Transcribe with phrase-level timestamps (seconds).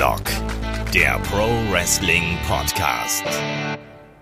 [0.00, 0.22] Headlock,
[0.94, 3.22] der Pro Wrestling Podcast.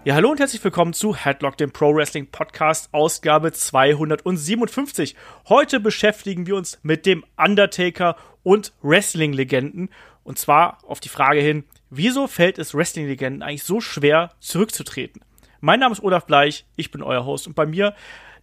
[0.05, 5.15] Ja, hallo und herzlich willkommen zu Headlock, dem Pro Wrestling Podcast, Ausgabe 257.
[5.49, 9.91] Heute beschäftigen wir uns mit dem Undertaker und Wrestling-Legenden.
[10.25, 15.23] Und zwar auf die Frage hin, wieso fällt es Wrestling-Legenden eigentlich so schwer, zurückzutreten?
[15.61, 17.95] Mein Name ist Olaf Bleich, ich bin euer Host und bei mir,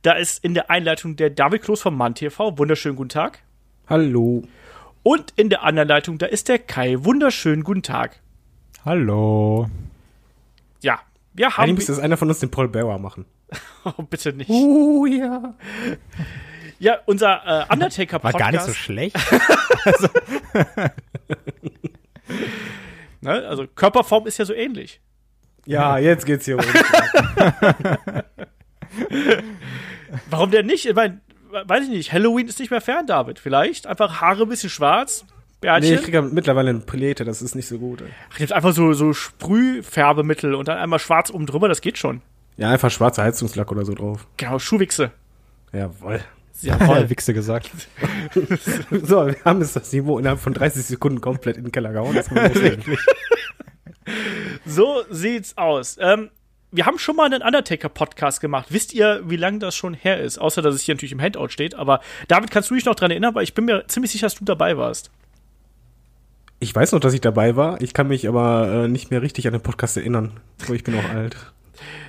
[0.04, 2.58] da ist in der Einleitung der David Kloß vom Mann TV.
[2.58, 3.44] Wunderschönen guten Tag.
[3.90, 4.44] Hallo.
[5.08, 6.96] Und in der anderen Leitung, da ist der Kai.
[6.98, 8.24] Wunderschönen guten Tag.
[8.84, 9.70] Hallo.
[10.82, 11.00] Ja,
[11.32, 11.70] wir haben.
[11.70, 13.28] Eigentlich müsste einer von uns den Paul Bearer machen.
[13.84, 14.50] oh, bitte nicht.
[14.50, 15.54] Uh, ja.
[16.80, 18.34] Ja, unser äh, Undertaker-Podcast.
[18.34, 19.16] War gar nicht so schlecht.
[19.86, 20.08] also,
[23.22, 25.02] ne, also Körperform ist ja so ähnlich.
[25.68, 26.66] Ja, jetzt geht's hier um.
[30.32, 30.88] Warum denn nicht?
[30.88, 31.22] Ich meine,
[31.66, 33.40] weiß ich nicht, Halloween ist nicht mehr fern, David.
[33.40, 35.26] Vielleicht einfach Haare ein bisschen schwarz.
[35.62, 35.90] Bärtchen.
[35.90, 38.02] Nee, ich kriege mittlerweile eine Palette, das ist nicht so gut.
[38.02, 38.08] Ey.
[38.34, 42.22] Ach, jetzt einfach so, so Sprühfärbemittel und dann einmal schwarz oben drüber, das geht schon.
[42.58, 44.28] Ja, einfach schwarzer Heizungslack oder so drauf.
[44.38, 45.12] Genau, Schuhwichse.
[45.74, 46.22] Jawoll.
[46.62, 47.10] Jawohl.
[47.10, 47.70] Wichse gesagt.
[48.92, 52.16] so, wir haben jetzt das Niveau innerhalb von 30 Sekunden komplett in den Keller gehauen.
[52.16, 52.30] Das
[54.66, 55.98] so sieht's aus.
[56.00, 56.30] Ähm,
[56.76, 58.68] wir haben schon mal einen Undertaker-Podcast gemacht.
[58.70, 60.38] Wisst ihr, wie lange das schon her ist?
[60.38, 61.76] Außer, dass es hier natürlich im Handout steht.
[61.76, 63.36] Aber David, kannst du dich noch dran erinnern?
[63.36, 65.12] Weil ich bin mir ziemlich sicher, dass du dabei warst.
[66.60, 67.82] Ich weiß noch, dass ich dabei war.
[67.82, 70.40] Ich kann mich aber äh, nicht mehr richtig an den Podcast erinnern.
[70.66, 71.36] So, ich bin auch alt.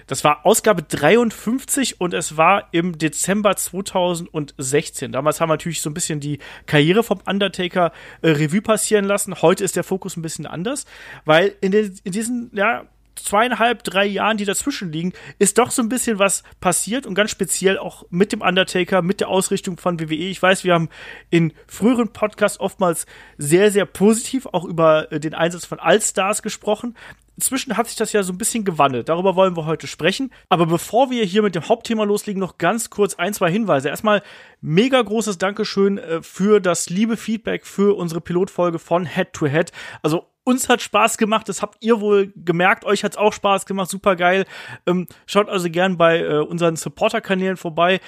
[0.06, 5.11] Das war Ausgabe 53 und es war im Dezember 2016.
[5.11, 7.92] Damals haben wir natürlich so ein bisschen die Karriere vom Undertaker
[8.23, 9.42] äh, Revue passieren lassen.
[9.42, 10.86] Heute ist der Fokus ein bisschen anders,
[11.25, 12.84] weil in, den, in diesen, ja,
[13.17, 17.31] zweieinhalb, drei Jahren, die dazwischen liegen, ist doch so ein bisschen was passiert und ganz
[17.31, 20.14] speziell auch mit dem Undertaker, mit der Ausrichtung von WWE.
[20.14, 20.89] Ich weiß, wir haben
[21.31, 23.06] in früheren Podcasts oftmals
[23.39, 26.96] sehr, sehr positiv auch über äh, den Einsatz von Allstars gesprochen.
[27.36, 29.11] Inzwischen hat sich das ja so ein bisschen gewandelt.
[29.11, 30.33] Darüber wollen wir heute sprechen.
[30.48, 33.90] Aber bevor wir hier mit dem Hauptthema loslegen, noch ganz kurz ein, zwei Hinweise.
[33.90, 34.23] Erstmal
[34.63, 39.70] mega großes Dankeschön äh, für das liebe Feedback für unsere Pilotfolge von Head to Head.
[40.02, 43.90] Also uns hat Spaß gemacht, das habt ihr wohl gemerkt, euch hat's auch Spaß gemacht,
[43.90, 44.45] super geil.
[44.86, 48.01] Ähm, schaut also gern bei äh, unseren Supporter-Kanälen vorbei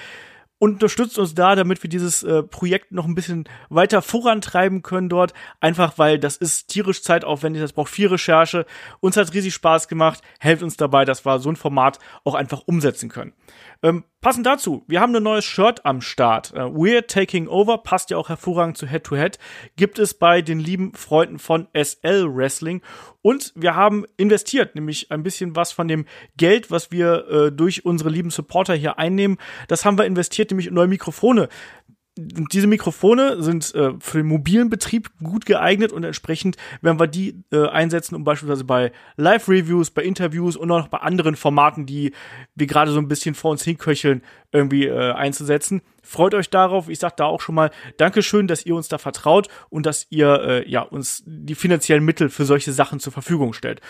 [0.59, 5.33] unterstützt uns da, damit wir dieses äh, Projekt noch ein bisschen weiter vorantreiben können dort.
[5.61, 8.65] Einfach weil das ist tierisch zeitaufwendig, das braucht viel Recherche.
[8.99, 12.61] Uns hat riesig Spaß gemacht, helft uns dabei, dass wir so ein Format auch einfach
[12.65, 13.33] umsetzen können.
[13.81, 16.53] Ähm, passend dazu, wir haben ein neues Shirt am Start.
[16.53, 19.39] Äh, We're Taking Over, passt ja auch hervorragend zu Head to Head,
[19.77, 22.81] gibt es bei den lieben Freunden von SL Wrestling.
[23.21, 27.85] Und wir haben investiert, nämlich ein bisschen was von dem Geld, was wir äh, durch
[27.85, 29.37] unsere lieben Supporter hier einnehmen.
[29.69, 31.47] Das haben wir investiert, nämlich in neue Mikrofone
[32.51, 37.43] diese Mikrofone sind äh, für den mobilen Betrieb gut geeignet und entsprechend werden wir die
[37.51, 42.13] äh, einsetzen, um beispielsweise bei Live-Reviews, bei Interviews und auch noch bei anderen Formaten, die
[42.55, 44.21] wir gerade so ein bisschen vor uns hinköcheln,
[44.51, 45.81] irgendwie äh, einzusetzen.
[46.03, 46.89] Freut euch darauf.
[46.89, 50.41] Ich sag da auch schon mal Dankeschön, dass ihr uns da vertraut und dass ihr
[50.41, 53.81] äh, ja uns die finanziellen Mittel für solche Sachen zur Verfügung stellt.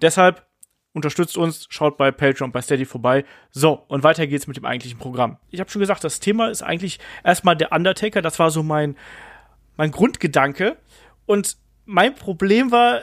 [0.00, 0.46] Deshalb
[0.94, 3.24] unterstützt uns, schaut bei Patreon, bei Steady vorbei.
[3.50, 5.38] So, und weiter geht's mit dem eigentlichen Programm.
[5.50, 8.22] Ich habe schon gesagt, das Thema ist eigentlich erstmal der Undertaker.
[8.22, 8.96] Das war so mein,
[9.76, 10.76] mein Grundgedanke.
[11.26, 13.02] Und mein Problem war,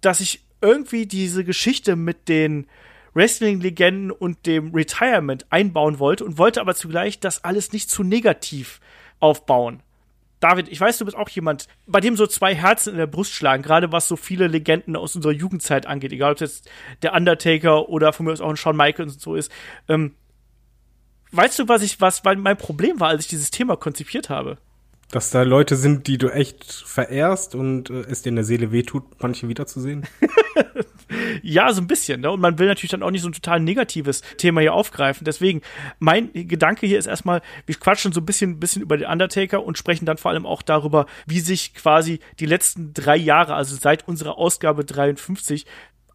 [0.00, 2.66] dass ich irgendwie diese Geschichte mit den
[3.14, 8.80] Wrestling-Legenden und dem Retirement einbauen wollte und wollte aber zugleich das alles nicht zu negativ
[9.18, 9.82] aufbauen.
[10.40, 13.32] David, ich weiß, du bist auch jemand, bei dem so zwei Herzen in der Brust
[13.32, 16.70] schlagen, gerade was so viele Legenden aus unserer Jugendzeit angeht, egal ob es jetzt
[17.02, 19.52] der Undertaker oder von mir aus auch ein Shawn Michaels und so ist.
[19.88, 20.14] Ähm,
[21.32, 24.56] weißt du, was ich, was mein Problem war, als ich dieses Thema konzipiert habe?
[25.10, 28.72] Dass da Leute sind, die du echt verehrst und äh, es dir in der Seele
[28.72, 30.06] wehtut, manche wiederzusehen?
[31.42, 32.20] ja, so ein bisschen.
[32.20, 32.30] Ne?
[32.30, 35.24] Und man will natürlich dann auch nicht so ein total negatives Thema hier aufgreifen.
[35.24, 35.62] Deswegen,
[35.98, 39.78] mein Gedanke hier ist erstmal, wir quatschen so ein bisschen, bisschen über den Undertaker und
[39.78, 44.06] sprechen dann vor allem auch darüber, wie sich quasi die letzten drei Jahre, also seit
[44.08, 45.66] unserer Ausgabe 53,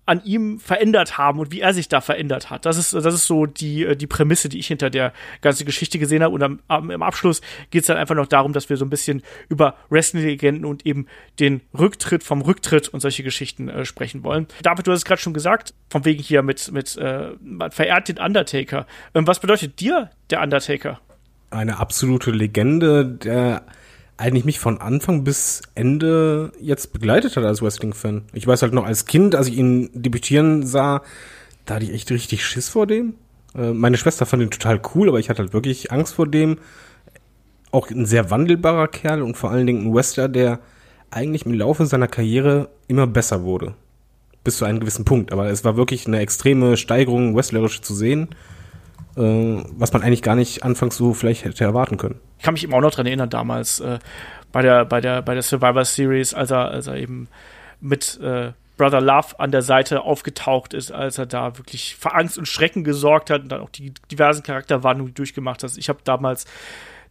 [0.06, 2.66] an ihm verändert haben und wie er sich da verändert hat.
[2.66, 5.98] Das ist, das ist so die, äh, die Prämisse, die ich hinter der ganzen Geschichte
[5.98, 6.34] gesehen habe.
[6.34, 7.42] Und am, am, im Abschluss
[7.72, 11.08] geht es dann einfach noch darum, dass wir so ein bisschen über Wrestling-Legenden und eben
[11.40, 14.48] den Rücktritt vom Rücktritt und solche Geschichten äh, sprechen wollen.
[14.62, 18.08] David, du hast es gerade schon gesagt, von wegen hier mit, mit äh, man verehrt
[18.08, 18.86] den Undertaker.
[19.16, 21.00] Ähm, was bedeutet dir der Undertaker?
[21.50, 23.64] Eine absolute Legende, der
[24.18, 28.24] eigentlich mich von Anfang bis Ende jetzt begleitet hat als Wrestling-Fan.
[28.34, 31.02] Ich weiß halt noch als Kind, als ich ihn debütieren sah,
[31.66, 33.16] da hatte ich echt richtig Schiss vor dem.
[33.56, 36.60] Äh, meine Schwester fand ihn total cool, aber ich hatte halt wirklich Angst vor dem.
[37.72, 40.60] Auch ein sehr wandelbarer Kerl und vor allen Dingen ein Wrestler, der
[41.12, 43.74] eigentlich im Laufe seiner Karriere immer besser wurde.
[44.44, 45.34] Bis zu einem gewissen Punkt.
[45.34, 48.30] Aber es war wirklich eine extreme Steigerung, wrestlerisch zu sehen,
[49.18, 52.20] äh, was man eigentlich gar nicht anfangs so vielleicht hätte erwarten können.
[52.38, 54.00] Ich kann mich eben auch noch dran erinnern, damals äh,
[54.52, 57.28] bei, der, bei, der, bei der Survivor Series, als er, als er eben
[57.82, 62.38] mit äh, Brother Love an der Seite aufgetaucht ist, als er da wirklich für Angst
[62.38, 65.78] und Schrecken gesorgt hat und dann auch die diversen Charakterwandlungen durchgemacht hat.
[65.78, 66.46] Ich habe damals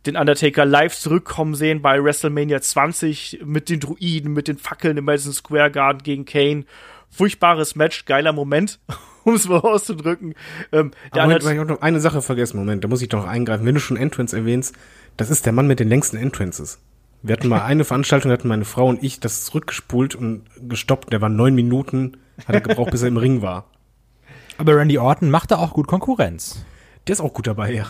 [0.06, 5.04] den Undertaker live zurückkommen sehen bei WrestleMania 20 mit den Druiden, mit den Fackeln im
[5.04, 6.64] Madison Square Garden gegen Kane.
[7.08, 8.80] Furchtbares Match, geiler Moment,
[9.30, 10.34] um es mal auszudrücken.
[10.72, 12.58] Ähm, der Moment, ich habe noch eine Sache vergessen.
[12.58, 13.64] Moment, da muss ich doch eingreifen.
[13.64, 14.74] Wenn du schon Entrance erwähnst,
[15.16, 16.78] das ist der Mann mit den längsten Entrances.
[17.22, 21.12] Wir hatten mal eine Veranstaltung, hatten meine Frau und ich das zurückgespult und gestoppt.
[21.12, 23.64] Der war neun Minuten, hat er gebraucht, bis er im Ring war.
[24.58, 26.64] Aber Randy Orton macht da auch gut Konkurrenz.
[27.06, 27.86] Der ist auch gut dabei, ja.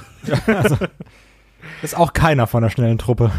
[0.47, 0.77] also,
[1.83, 3.31] ist auch keiner von der schnellen Truppe.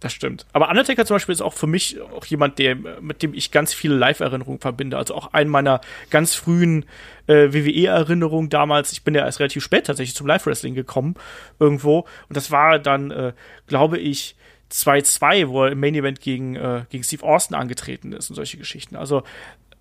[0.00, 0.44] Das stimmt.
[0.52, 3.72] Aber Undertaker zum Beispiel ist auch für mich auch jemand, der, mit dem ich ganz
[3.72, 4.98] viele Live-Erinnerungen verbinde.
[4.98, 5.80] Also auch einen meiner
[6.10, 6.84] ganz frühen
[7.26, 8.92] äh, WWE-Erinnerungen damals.
[8.92, 11.14] Ich bin ja erst relativ spät tatsächlich zum Live-Wrestling gekommen
[11.58, 12.00] irgendwo.
[12.28, 13.32] Und das war dann, äh,
[13.66, 14.36] glaube ich,
[14.70, 18.58] 2-2, wo er im Main Event gegen, äh, gegen Steve Austin angetreten ist und solche
[18.58, 18.96] Geschichten.
[18.96, 19.22] Also,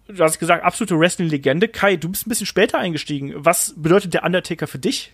[0.07, 1.68] du hast gesagt, absolute Wrestling-Legende.
[1.68, 3.33] Kai, du bist ein bisschen später eingestiegen.
[3.36, 5.12] Was bedeutet der Undertaker für dich?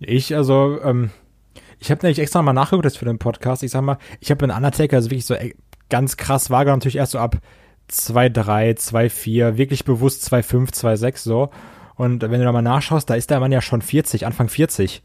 [0.00, 1.10] Ich, also, ähm,
[1.84, 3.62] ich habe nämlich extra mal nachgeguckt jetzt für den Podcast.
[3.62, 5.52] Ich sag mal, ich habe den Undertaker also wirklich so äh,
[5.90, 7.36] ganz krass wahrgenommen, natürlich erst so ab
[7.90, 11.50] 2-3, 2-4, wirklich bewusst 2-5, 2-6 so.
[11.96, 15.02] Und wenn du da mal nachschaust, da ist der Mann ja schon 40, Anfang 40.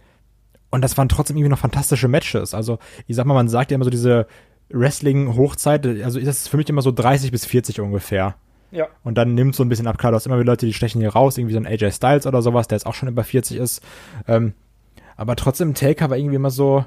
[0.69, 2.53] Und das waren trotzdem irgendwie noch fantastische Matches.
[2.53, 4.27] Also, ich sag mal, man sagt ja immer so diese
[4.69, 8.35] Wrestling-Hochzeit, also ist das für mich immer so 30 bis 40 ungefähr.
[8.71, 8.87] Ja.
[9.03, 9.97] Und dann nimmt so ein bisschen ab.
[9.97, 12.25] Klar, du hast immer wieder Leute, die stechen hier raus, irgendwie so ein AJ Styles
[12.25, 13.81] oder sowas, der jetzt auch schon über 40 ist.
[14.25, 14.53] Ähm,
[15.19, 16.85] aber trotzdem, Taker war irgendwie immer so,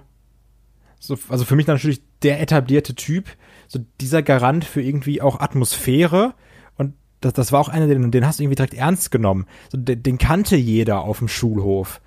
[0.99, 3.27] so, also für mich natürlich der etablierte Typ,
[3.69, 6.33] so dieser Garant für irgendwie auch Atmosphäre.
[6.79, 9.47] Und das, das war auch einer, den, den hast du irgendwie direkt ernst genommen.
[9.71, 12.01] So, den, den kannte jeder auf dem Schulhof.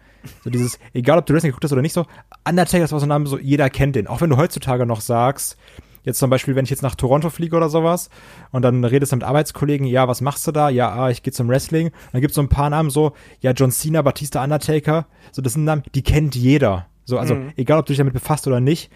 [0.44, 2.08] So dieses, egal ob du Wrestling geguckt hast oder nicht so,
[2.44, 4.08] Undertaker ist was so ein Name, so jeder kennt den.
[4.08, 5.58] Auch wenn du heutzutage noch sagst,
[6.06, 8.10] jetzt zum Beispiel, wenn ich jetzt nach Toronto fliege oder sowas
[8.52, 10.70] und dann redest du mit Arbeitskollegen, ja, was machst du da?
[10.70, 11.88] Ja, ah, ich gehe zum Wrestling.
[11.88, 15.08] Und dann gibt's so ein paar Namen so, ja, John Cena, Batista, Undertaker.
[15.32, 16.88] So, das sind Namen, die kennt jeder.
[17.04, 17.52] So, also, mhm.
[17.58, 18.92] egal ob du dich damit befasst oder nicht.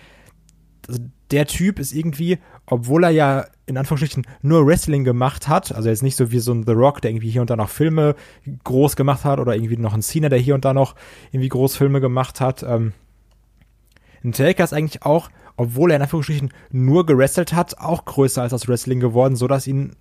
[0.87, 1.01] Also,
[1.31, 6.01] der Typ ist irgendwie, obwohl er ja in Anführungsstrichen nur Wrestling gemacht hat, also jetzt
[6.01, 8.15] nicht so wie so ein The Rock, der irgendwie hier und da noch Filme
[8.63, 10.95] groß gemacht hat oder irgendwie noch ein Cena, der hier und da noch
[11.31, 12.63] irgendwie groß Filme gemacht hat.
[12.63, 12.93] Ähm,
[14.23, 15.29] ein Taker ist eigentlich auch,
[15.59, 19.67] obwohl er in Anführungsstrichen nur gewrestelt hat, auch größer als das Wrestling geworden, so dass
[19.67, 19.91] ihn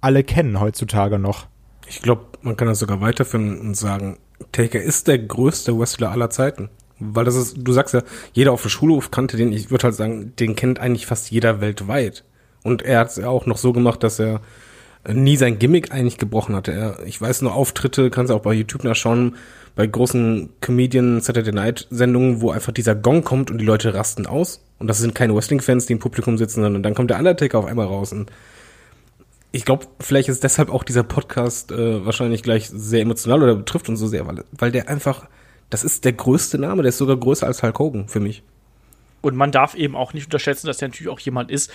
[0.00, 1.46] alle kennen heutzutage noch.
[1.86, 4.18] Ich glaube, man kann das sogar weiterführen und sagen,
[4.50, 6.68] Taker ist der größte Wrestler aller Zeiten.
[6.98, 8.02] Weil das ist, du sagst ja,
[8.32, 11.60] jeder auf dem Schulhof kannte den, ich würde halt sagen, den kennt eigentlich fast jeder
[11.60, 12.24] weltweit.
[12.64, 14.40] Und er hat es ja auch noch so gemacht, dass er
[15.08, 16.72] nie sein Gimmick eigentlich gebrochen hatte.
[16.72, 19.36] Er, ich weiß nur Auftritte, kannst du auch bei YouTube nachschauen,
[19.76, 24.26] bei großen Comedian Saturday Night Sendungen, wo einfach dieser Gong kommt und die Leute rasten
[24.26, 24.64] aus.
[24.78, 27.66] Und das sind keine Wrestling-Fans, die im Publikum sitzen, sondern dann kommt der Undertaker auf
[27.66, 28.12] einmal raus.
[28.12, 28.30] Und
[29.50, 33.88] ich glaube, vielleicht ist deshalb auch dieser Podcast äh, wahrscheinlich gleich sehr emotional oder betrifft
[33.88, 35.28] uns so sehr, weil, weil der einfach,
[35.70, 38.42] das ist der größte Name, der ist sogar größer als Hulk Hogan für mich.
[39.22, 41.72] Und man darf eben auch nicht unterschätzen, dass der natürlich auch jemand ist,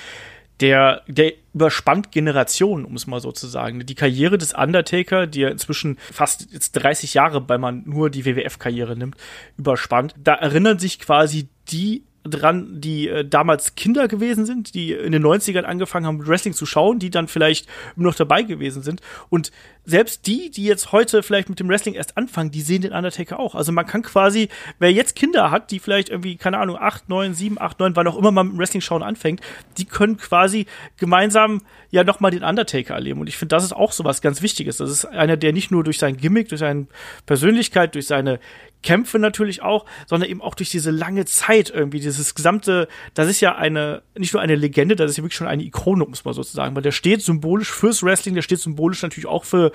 [0.60, 3.86] der, der überspannt Generationen, um es mal so zu sagen.
[3.86, 8.26] Die Karriere des Undertaker, die ja inzwischen fast jetzt 30 Jahre, weil man nur die
[8.26, 9.16] WWF-Karriere nimmt,
[9.58, 10.14] überspannt.
[10.18, 15.24] Da erinnern sich quasi die dran, die äh, damals Kinder gewesen sind, die in den
[15.24, 19.02] 90ern angefangen haben, Wrestling zu schauen, die dann vielleicht noch dabei gewesen sind.
[19.30, 19.52] Und
[19.86, 23.40] selbst die, die jetzt heute vielleicht mit dem Wrestling erst anfangen, die sehen den Undertaker
[23.40, 23.56] auch.
[23.56, 27.34] Also man kann quasi, wer jetzt Kinder hat, die vielleicht irgendwie, keine Ahnung, 8, 9,
[27.34, 29.42] 7, 8, 9, wann auch immer man mit dem Wrestling schauen anfängt,
[29.78, 30.66] die können quasi
[30.98, 33.22] gemeinsam ja nochmal den Undertaker erleben.
[33.22, 34.78] Und ich finde, das ist auch so was ganz Wichtiges.
[34.78, 36.88] Das ist einer, der nicht nur durch sein Gimmick, durch seine
[37.26, 38.40] Persönlichkeit, durch seine
[38.82, 43.42] Kämpfe natürlich auch, sondern eben auch durch diese lange Zeit irgendwie, dieses gesamte, das ist
[43.42, 46.34] ja eine, nicht nur eine Legende, das ist ja wirklich schon eine Ikone, muss man
[46.34, 49.72] sozusagen, weil der steht symbolisch fürs Wrestling, der steht symbolisch natürlich auch für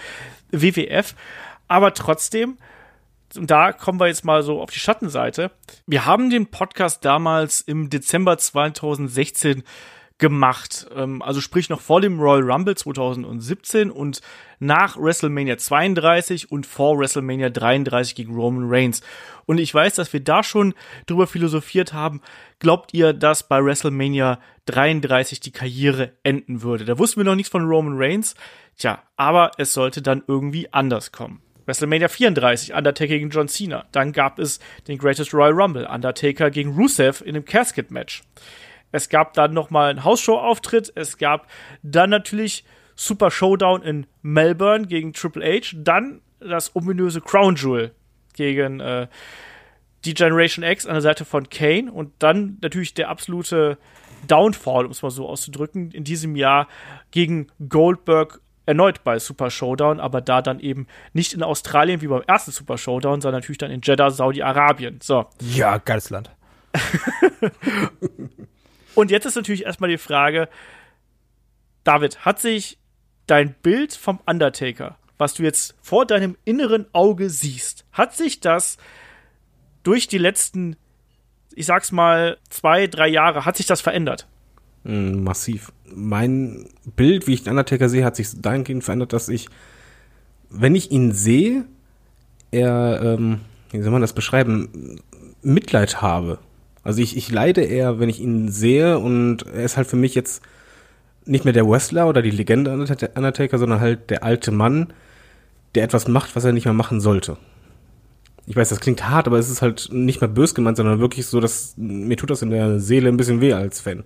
[0.50, 1.14] WWF,
[1.68, 2.56] aber trotzdem,
[3.36, 5.50] und da kommen wir jetzt mal so auf die Schattenseite.
[5.86, 9.64] Wir haben den Podcast damals im Dezember 2016
[10.24, 10.86] gemacht.
[10.96, 14.22] Ähm, also sprich noch vor dem Royal Rumble 2017 und
[14.58, 19.02] nach WrestleMania 32 und vor WrestleMania 33 gegen Roman Reigns.
[19.44, 20.72] Und ich weiß, dass wir da schon
[21.04, 22.22] drüber philosophiert haben.
[22.58, 26.86] Glaubt ihr, dass bei WrestleMania 33 die Karriere enden würde?
[26.86, 28.34] Da wussten wir noch nichts von Roman Reigns.
[28.78, 31.42] Tja, aber es sollte dann irgendwie anders kommen.
[31.66, 33.84] WrestleMania 34, Undertaker gegen John Cena.
[33.92, 38.22] Dann gab es den Greatest Royal Rumble, Undertaker gegen Rusev in einem Casket-Match.
[38.94, 40.92] Es gab dann nochmal einen Hausshow-Auftritt.
[40.94, 41.48] Es gab
[41.82, 45.74] dann natürlich Super Showdown in Melbourne gegen Triple H.
[45.74, 47.90] Dann das ominöse Crown Jewel
[48.34, 49.08] gegen äh,
[50.04, 51.90] die Generation X an der Seite von Kane.
[51.90, 53.78] Und dann natürlich der absolute
[54.28, 56.68] Downfall, um es mal so auszudrücken, in diesem Jahr
[57.10, 62.22] gegen Goldberg erneut bei Super Showdown, aber da dann eben nicht in Australien wie beim
[62.28, 65.00] ersten Super Showdown, sondern natürlich dann in Jeddah, Saudi-Arabien.
[65.02, 65.26] So.
[65.40, 66.30] Ja, geiles Land.
[68.94, 70.48] Und jetzt ist natürlich erstmal die Frage,
[71.82, 72.78] David, hat sich
[73.26, 78.78] dein Bild vom Undertaker, was du jetzt vor deinem inneren Auge siehst, hat sich das
[79.82, 80.76] durch die letzten,
[81.54, 84.26] ich sag's mal, zwei, drei Jahre, hat sich das verändert?
[84.84, 85.72] Mm, Massiv.
[85.94, 89.48] Mein Bild, wie ich den Undertaker sehe, hat sich dahingehend verändert, dass ich,
[90.50, 91.64] wenn ich ihn sehe,
[92.50, 95.00] er, ähm, wie soll man das beschreiben,
[95.42, 96.38] Mitleid habe.
[96.84, 100.14] Also ich, ich leide eher, wenn ich ihn sehe und er ist halt für mich
[100.14, 100.42] jetzt
[101.24, 104.92] nicht mehr der Wrestler oder die Legende Undertaker, sondern halt der alte Mann,
[105.74, 107.38] der etwas macht, was er nicht mehr machen sollte.
[108.46, 111.26] Ich weiß, das klingt hart, aber es ist halt nicht mehr bös gemeint, sondern wirklich
[111.26, 114.04] so, dass mir tut das in der Seele ein bisschen weh als Fan.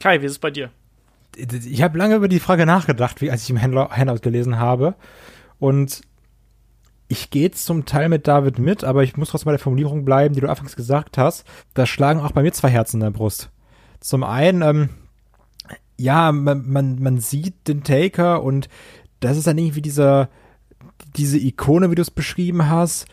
[0.00, 0.70] Kai, wie ist es bei dir?
[1.36, 4.94] Ich habe lange über die Frage nachgedacht, wie als ich im Handout gelesen habe.
[5.60, 6.00] Und
[7.08, 10.34] ich gehe zum Teil mit David mit, aber ich muss trotzdem bei der Formulierung bleiben,
[10.34, 11.44] die du anfangs gesagt hast.
[11.74, 13.50] Da schlagen auch bei mir zwei Herzen in der Brust.
[14.00, 14.88] Zum einen, ähm,
[15.96, 18.68] ja, man, man, man sieht den Taker und
[19.20, 20.28] das ist dann irgendwie dieser,
[21.16, 23.06] diese Ikone, wie du es beschrieben hast.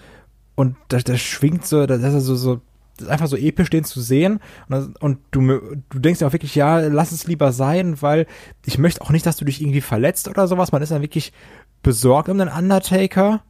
[0.55, 2.61] Und das, das schwingt so, das ist so, so,
[2.97, 4.39] das ist einfach so episch, den zu sehen.
[4.69, 5.41] Und, und du,
[5.89, 8.27] du denkst ja auch wirklich, ja, lass es lieber sein, weil
[8.65, 10.71] ich möchte auch nicht, dass du dich irgendwie verletzt oder sowas.
[10.71, 11.31] Man ist dann wirklich
[11.81, 13.41] besorgt um den Undertaker.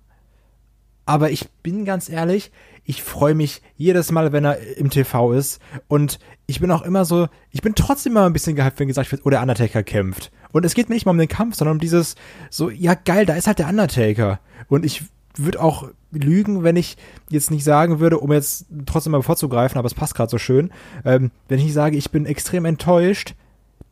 [1.05, 2.51] Aber ich bin ganz ehrlich,
[2.85, 5.61] ich freue mich jedes Mal, wenn er im TV ist.
[5.87, 9.11] Und ich bin auch immer so, ich bin trotzdem immer ein bisschen gehypt, wenn gesagt
[9.11, 10.31] wird, oh, der Undertaker kämpft.
[10.51, 12.15] Und es geht mir nicht mal um den Kampf, sondern um dieses,
[12.49, 14.39] so, ja geil, da ist halt der Undertaker.
[14.67, 15.03] Und ich
[15.35, 16.97] würde auch lügen, wenn ich
[17.29, 20.71] jetzt nicht sagen würde, um jetzt trotzdem mal vorzugreifen, aber es passt gerade so schön,
[21.05, 23.35] ähm, wenn ich nicht sage, ich bin extrem enttäuscht,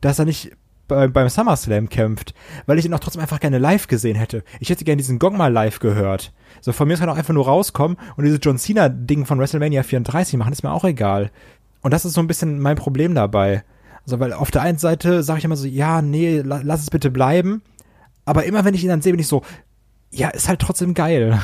[0.00, 0.52] dass er nicht
[0.88, 2.34] bei, beim SummerSlam kämpft,
[2.66, 4.44] weil ich ihn auch trotzdem einfach gerne live gesehen hätte.
[4.60, 6.32] Ich hätte gerne diesen Gong mal live gehört.
[6.60, 10.36] So, von mir kann auch einfach nur rauskommen und dieses John Cena-Ding von WrestleMania 34
[10.38, 11.30] machen, ist mir auch egal.
[11.82, 13.64] Und das ist so ein bisschen mein Problem dabei.
[14.04, 17.10] Also, weil auf der einen Seite sage ich immer so, ja, nee, lass es bitte
[17.10, 17.62] bleiben.
[18.24, 19.42] Aber immer wenn ich ihn dann sehe, bin ich so,
[20.10, 21.40] ja, ist halt trotzdem geil.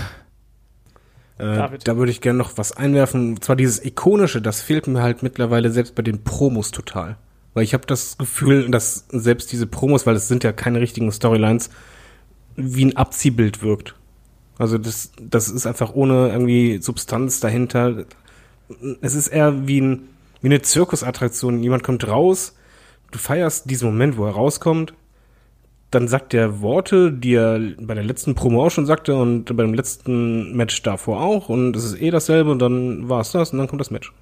[1.38, 3.30] Äh, da würde ich gerne noch was einwerfen.
[3.30, 7.16] Und zwar dieses Ikonische, das fehlt mir halt mittlerweile selbst bei den Promos total.
[7.54, 11.10] Weil ich habe das Gefühl, dass selbst diese Promos, weil es sind ja keine richtigen
[11.10, 11.70] Storylines,
[12.56, 13.94] wie ein Abziehbild wirkt.
[14.58, 18.04] Also das, das ist einfach ohne irgendwie Substanz dahinter.
[19.00, 20.08] Es ist eher wie, ein,
[20.40, 21.62] wie eine Zirkusattraktion.
[21.62, 22.56] Jemand kommt raus,
[23.12, 24.94] du feierst diesen Moment, wo er rauskommt,
[25.90, 29.72] dann sagt er Worte, die er bei der letzten Promo auch schon sagte und beim
[29.72, 33.58] letzten Match davor auch und es ist eh dasselbe und dann war es das und
[33.58, 34.12] dann kommt das Match.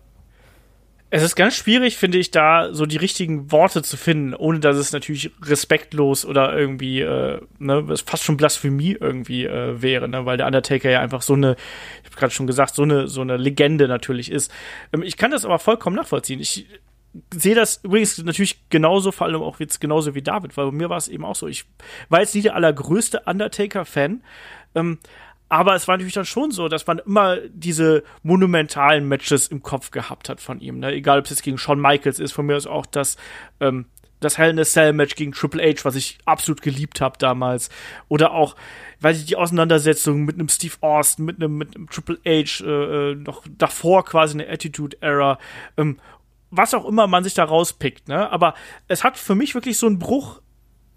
[1.16, 4.76] Es ist ganz schwierig, finde ich, da so die richtigen Worte zu finden, ohne dass
[4.76, 10.36] es natürlich respektlos oder irgendwie, äh, ne, fast schon Blasphemie irgendwie äh, wäre, ne, weil
[10.36, 11.56] der Undertaker ja einfach so eine,
[12.02, 14.52] ich habe gerade schon gesagt, so eine, so eine Legende natürlich ist.
[14.92, 16.38] Ähm, ich kann das aber vollkommen nachvollziehen.
[16.38, 16.66] Ich
[17.32, 20.90] sehe das übrigens natürlich genauso, vor allem auch jetzt genauso wie David, weil bei mir
[20.90, 21.48] war es eben auch so.
[21.48, 21.64] Ich
[22.10, 24.22] war jetzt nicht der allergrößte Undertaker-Fan,
[24.74, 24.98] ähm,
[25.48, 29.90] aber es war natürlich dann schon so, dass man immer diese monumentalen Matches im Kopf
[29.90, 30.80] gehabt hat von ihm.
[30.80, 30.92] Ne?
[30.92, 33.16] Egal, ob es jetzt gegen Shawn Michaels ist, von mir ist auch das,
[33.60, 33.86] ähm,
[34.18, 37.68] das Hell in a Cell Match gegen Triple H, was ich absolut geliebt habe damals.
[38.08, 38.56] Oder auch,
[39.00, 43.12] weiß ich, die Auseinandersetzung mit einem Steve Austin, mit einem, mit einem Triple H, äh,
[43.12, 45.38] äh noch davor quasi eine Attitude Era.
[45.76, 45.98] Ähm,
[46.50, 48.30] was auch immer man sich da rauspickt, ne?
[48.30, 48.54] Aber
[48.88, 50.40] es hat für mich wirklich so einen Bruch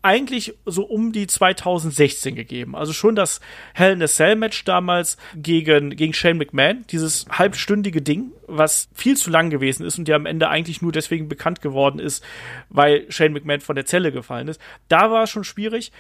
[0.01, 2.75] eigentlich so um die 2016 gegeben.
[2.75, 3.41] Also schon das
[3.73, 9.17] Hell in a Cell Match damals gegen, gegen Shane McMahon, dieses halbstündige Ding, was viel
[9.17, 12.23] zu lang gewesen ist und der am Ende eigentlich nur deswegen bekannt geworden ist,
[12.69, 14.61] weil Shane McMahon von der Zelle gefallen ist.
[14.87, 15.91] Da war es schon schwierig.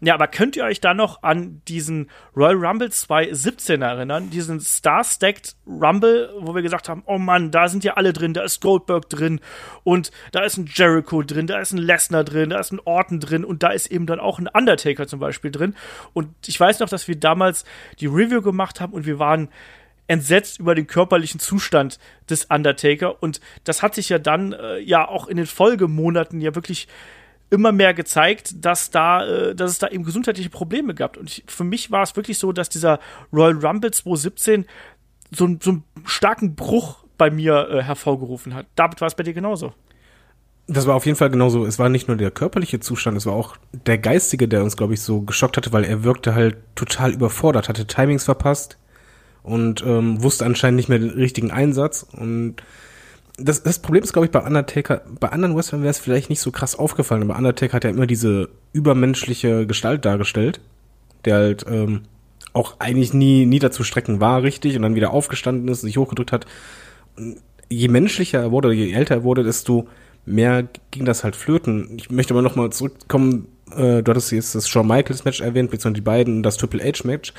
[0.00, 4.28] Ja, aber könnt ihr euch da noch an diesen Royal Rumble 2017 erinnern?
[4.28, 8.42] Diesen Star-Stacked Rumble, wo wir gesagt haben, oh Mann, da sind ja alle drin, da
[8.42, 9.40] ist Goldberg drin
[9.84, 13.20] und da ist ein Jericho drin, da ist ein Lesnar drin, da ist ein Orton
[13.20, 15.74] drin und da ist eben dann auch ein Undertaker zum Beispiel drin.
[16.12, 17.64] Und ich weiß noch, dass wir damals
[17.98, 19.48] die Review gemacht haben und wir waren
[20.08, 21.98] entsetzt über den körperlichen Zustand
[22.28, 26.54] des Undertaker und das hat sich ja dann äh, ja auch in den Folgemonaten ja
[26.54, 26.86] wirklich
[27.50, 31.16] immer mehr gezeigt, dass da, äh, dass es da eben gesundheitliche Probleme gab.
[31.16, 32.98] Und ich, für mich war es wirklich so, dass dieser
[33.32, 34.66] Royal Rumble 2017
[35.30, 38.66] so, so einen starken Bruch bei mir äh, hervorgerufen hat.
[38.74, 39.72] David, war es bei dir genauso?
[40.68, 41.64] Das war auf jeden Fall genauso.
[41.64, 44.94] Es war nicht nur der körperliche Zustand, es war auch der geistige, der uns, glaube
[44.94, 48.76] ich, so geschockt hatte, weil er wirkte halt total überfordert, hatte Timings verpasst
[49.44, 52.02] und ähm, wusste anscheinend nicht mehr den richtigen Einsatz.
[52.02, 52.56] Und
[53.36, 56.40] das, das Problem ist, glaube ich, bei Undertaker, bei anderen Wrestlern wäre es vielleicht nicht
[56.40, 60.60] so krass aufgefallen, aber Undertaker hat ja immer diese übermenschliche Gestalt dargestellt,
[61.24, 62.02] der halt ähm,
[62.52, 66.46] auch eigentlich nie niederzustrecken war, richtig, und dann wieder aufgestanden ist, sich hochgedrückt hat.
[67.68, 69.86] Je menschlicher er wurde, je älter er wurde, desto
[70.24, 71.96] mehr ging das halt flöten.
[71.98, 76.00] Ich möchte aber nochmal zurückkommen, äh, du hattest jetzt das Shawn Michaels Match erwähnt, beziehungsweise
[76.00, 77.34] die beiden, das Triple H Match.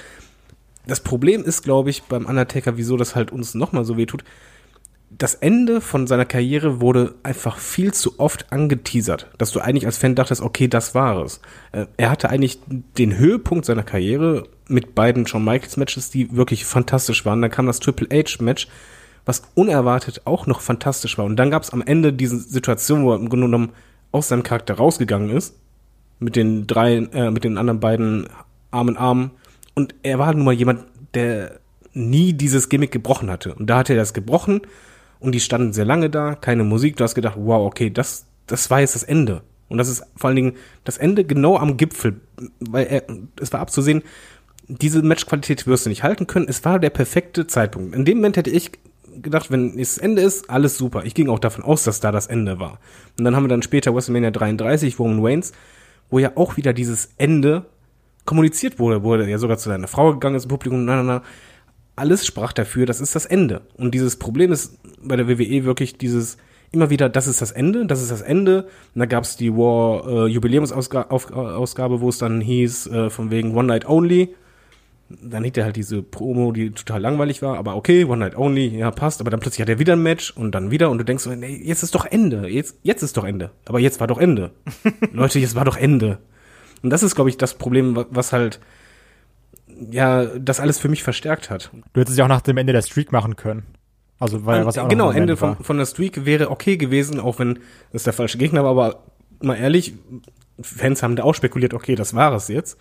[0.86, 4.24] Das Problem ist, glaube ich, beim Undertaker, wieso das halt uns nochmal so wehtut.
[5.18, 9.98] Das Ende von seiner Karriere wurde einfach viel zu oft angeteasert, dass du eigentlich als
[9.98, 11.42] Fan dachtest, okay, das war es.
[11.72, 16.66] Äh, er hatte eigentlich den Höhepunkt seiner Karriere mit beiden Shawn Michaels Matches, die wirklich
[16.66, 17.42] fantastisch waren.
[17.42, 18.68] Dann kam das Triple H Match,
[19.26, 21.26] was unerwartet auch noch fantastisch war.
[21.26, 23.72] Und dann gab es am Ende diese Situation, wo er im Grunde genommen
[24.12, 25.56] aus seinem Charakter rausgegangen ist,
[26.20, 28.28] mit den drei, äh, mit den anderen beiden
[28.70, 29.32] Arm in Arm.
[29.74, 31.60] Und er war nun mal jemand, der
[31.94, 33.56] nie dieses Gimmick gebrochen hatte.
[33.56, 34.62] Und da hatte er das gebrochen
[35.20, 36.98] und die standen sehr lange da, keine Musik.
[36.98, 39.42] Du hast gedacht, wow, okay, das, das war jetzt das Ende.
[39.70, 42.22] Und das ist vor allen Dingen das Ende genau am Gipfel,
[42.60, 43.04] weil er,
[43.40, 44.04] es war abzusehen,
[44.68, 46.48] diese Matchqualität wirst du nicht halten können.
[46.50, 47.96] Es war der perfekte Zeitpunkt.
[47.96, 48.72] In dem Moment hätte ich
[49.22, 51.04] gedacht, wenn es Ende ist, alles super.
[51.06, 52.80] Ich ging auch davon aus, dass da das Ende war.
[53.18, 55.54] Und dann haben wir dann später WrestleMania 33, Roman Reigns,
[56.10, 57.66] wo ja auch wieder dieses Ende
[58.26, 61.04] kommuniziert wurde, wo er ja sogar zu seiner Frau gegangen ist im Publikum, na, na,
[61.04, 61.24] na.
[61.98, 63.64] Alles sprach dafür, das ist das Ende.
[63.76, 66.38] Und dieses Problem ist bei der WWE wirklich dieses
[66.72, 68.70] immer wieder, das ist das Ende, das ist das Ende.
[68.96, 73.54] Und da gab es die War äh, Jubiläumsausgabe, wo es dann hieß, äh, von wegen
[73.56, 74.34] One Night Only
[75.10, 78.78] dann hielt er halt diese Promo, die total langweilig war, aber okay, One Night Only,
[78.78, 81.06] ja, passt, aber dann plötzlich hat er wieder ein Match und dann wieder und du
[81.06, 83.52] denkst so, nee, jetzt ist doch Ende, jetzt, jetzt ist doch Ende.
[83.66, 84.52] Aber jetzt war doch Ende.
[85.14, 86.20] Leute, jetzt war doch Ende.
[86.84, 88.60] Und das ist, glaube ich, das Problem, was halt,
[89.92, 91.72] ja, das alles für mich verstärkt hat.
[91.94, 93.64] Du hättest ja auch nach dem Ende der Streak machen können.
[94.20, 97.40] Also, weil, was ja auch Genau, Ende von, von der Streak wäre okay gewesen, auch
[97.40, 97.60] wenn
[97.94, 99.04] es der falsche Gegner war, aber
[99.42, 99.94] mal ehrlich,
[100.60, 102.78] Fans haben da auch spekuliert, okay, das war es jetzt.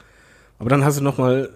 [0.58, 1.50] Aber dann hast du noch mal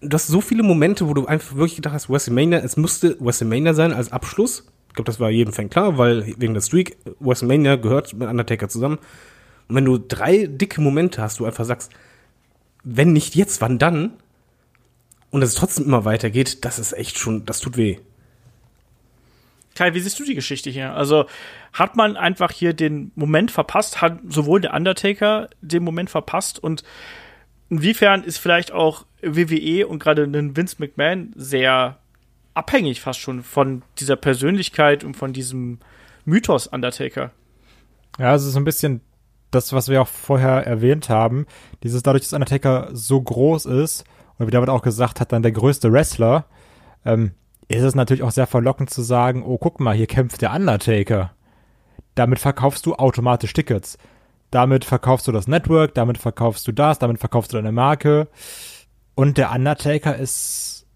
[0.00, 3.74] du hast so viele Momente, wo du einfach wirklich gedacht hast, WrestleMania, es musste WrestleMania
[3.74, 4.66] sein als Abschluss.
[4.88, 8.68] Ich glaube, das war jedem Fan klar, weil wegen der Streak, WrestleMania gehört mit Undertaker
[8.68, 8.98] zusammen.
[9.68, 11.92] Und wenn du drei dicke Momente hast, du einfach sagst,
[12.82, 14.14] wenn nicht jetzt, wann dann?
[15.30, 17.98] Und es trotzdem immer weitergeht, das ist echt schon, das tut weh.
[19.74, 20.94] Kai, wie siehst du die Geschichte hier?
[20.94, 21.26] Also
[21.72, 26.82] hat man einfach hier den Moment verpasst, hat sowohl der Undertaker den Moment verpasst und
[27.70, 31.98] inwiefern ist vielleicht auch WWE und gerade einen Vince McMahon sehr
[32.54, 35.78] abhängig fast schon von dieser Persönlichkeit und von diesem
[36.24, 37.30] Mythos Undertaker.
[38.18, 39.00] Ja, es ist so ein bisschen
[39.50, 41.46] das, was wir auch vorher erwähnt haben.
[41.82, 44.04] Dieses dadurch, dass Undertaker so groß ist
[44.40, 46.46] und wie David auch gesagt hat, dann der größte Wrestler,
[47.04, 47.32] ähm,
[47.68, 51.32] ist es natürlich auch sehr verlockend zu sagen, oh, guck mal, hier kämpft der Undertaker.
[52.14, 53.98] Damit verkaufst du automatisch Tickets.
[54.50, 58.28] Damit verkaufst du das Network, damit verkaufst du das, damit verkaufst du deine Marke.
[59.14, 60.86] Und der Undertaker ist,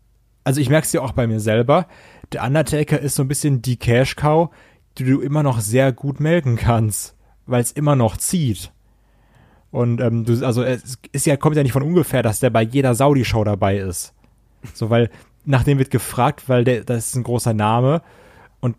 [0.43, 1.87] also ich merke es ja auch bei mir selber,
[2.33, 4.49] der Undertaker ist so ein bisschen die Cash Cow,
[4.97, 8.73] die du immer noch sehr gut melken kannst, weil es immer noch zieht.
[9.75, 12.63] Und ähm, du, also es ist ja, kommt ja nicht von ungefähr, dass der bei
[12.63, 14.15] jeder Saudi-Show dabei ist.
[14.73, 15.11] So, weil
[15.45, 18.01] nach dem wird gefragt, weil der, das ist ein großer Name
[18.61, 18.77] und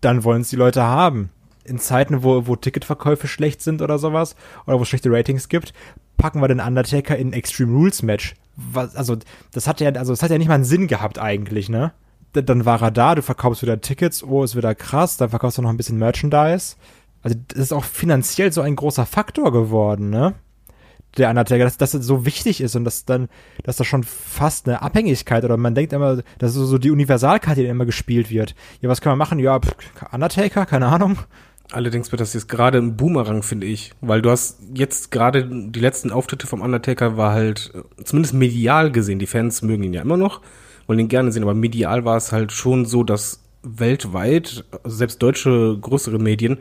[0.00, 1.30] dann wollen es die Leute haben
[1.64, 5.74] in Zeiten, wo, wo Ticketverkäufe schlecht sind oder sowas, oder wo es schlechte Ratings gibt,
[6.16, 8.36] packen wir den Undertaker in Extreme Rules Match.
[8.54, 9.16] Was, also,
[9.52, 11.92] das hat ja, also, das hat ja nicht mal einen Sinn gehabt eigentlich, ne?
[12.32, 15.62] Dann war er da, du verkaufst wieder Tickets, oh, ist wieder krass, dann verkaufst du
[15.62, 16.76] noch ein bisschen Merchandise.
[17.22, 20.34] Also, das ist auch finanziell so ein großer Faktor geworden, ne?
[21.16, 23.28] der Undertaker, dass, dass das so wichtig ist und dass dann,
[23.64, 27.62] dass das schon fast eine Abhängigkeit oder man denkt immer, das ist so die Universalkarte,
[27.62, 28.54] die immer gespielt wird.
[28.80, 29.38] Ja, was können wir machen?
[29.38, 29.58] Ja,
[30.12, 31.18] Undertaker, keine Ahnung.
[31.70, 35.80] Allerdings wird das jetzt gerade ein Boomerang, finde ich, weil du hast jetzt gerade die
[35.80, 40.00] letzten Auftritte vom Undertaker war halt äh, zumindest medial gesehen, die Fans mögen ihn ja
[40.00, 40.40] immer noch,
[40.86, 45.22] wollen ihn gerne sehen, aber medial war es halt schon so, dass weltweit, also selbst
[45.22, 46.56] deutsche größere Medien,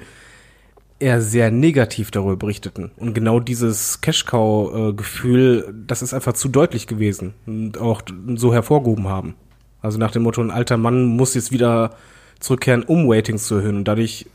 [0.99, 2.91] eher sehr negativ darüber berichteten.
[2.97, 8.01] Und genau dieses Cash-Cow-Gefühl, das ist einfach zu deutlich gewesen und auch
[8.35, 9.35] so hervorgehoben haben.
[9.81, 11.95] Also nach dem Motto, ein alter Mann muss jetzt wieder
[12.39, 13.77] zurückkehren, um Ratings zu erhöhen.
[13.77, 14.25] Und dadurch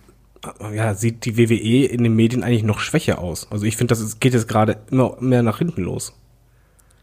[0.72, 3.50] ja, sieht die WWE in den Medien eigentlich noch schwächer aus.
[3.50, 6.14] Also ich finde, das geht jetzt gerade immer mehr nach hinten los.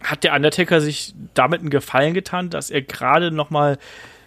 [0.01, 3.77] Hat der Undertaker sich damit einen Gefallen getan, dass er gerade noch mal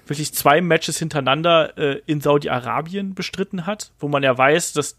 [0.06, 4.96] wirklich zwei Matches hintereinander äh, in Saudi-Arabien bestritten hat, wo man ja weiß, dass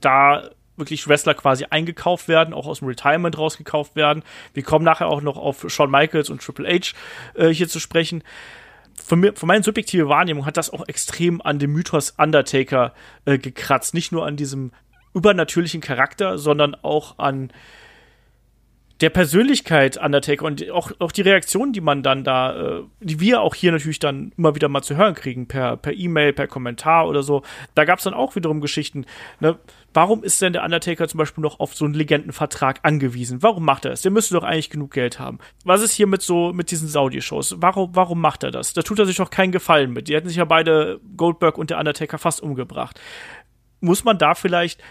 [0.00, 4.24] da wirklich Wrestler quasi eingekauft werden, auch aus dem Retirement rausgekauft werden.
[4.54, 6.94] Wir kommen nachher auch noch auf Shawn Michaels und Triple H
[7.34, 8.24] äh, hier zu sprechen.
[9.04, 13.38] Von, mir, von meiner subjektiven Wahrnehmung hat das auch extrem an dem Mythos Undertaker äh,
[13.38, 13.94] gekratzt.
[13.94, 14.72] Nicht nur an diesem
[15.14, 17.52] übernatürlichen Charakter, sondern auch an
[19.00, 23.40] der Persönlichkeit Undertaker und auch, auch die Reaktionen, die man dann da, äh, die wir
[23.40, 27.08] auch hier natürlich dann immer wieder mal zu hören kriegen, per per E-Mail, per Kommentar
[27.08, 27.42] oder so.
[27.74, 29.06] Da gab es dann auch wiederum Geschichten.
[29.40, 29.58] Ne?
[29.92, 33.42] Warum ist denn der Undertaker zum Beispiel noch auf so einen Legendenvertrag angewiesen?
[33.42, 34.02] Warum macht er es?
[34.02, 35.38] Der müsste doch eigentlich genug Geld haben.
[35.64, 37.56] Was ist hier mit so mit diesen Saudi-Shows?
[37.58, 38.72] Warum warum macht er das?
[38.72, 40.08] Da tut er sich doch keinen Gefallen mit.
[40.08, 43.00] Die hätten sich ja beide Goldberg und der Undertaker fast umgebracht.
[43.80, 44.82] Muss man da vielleicht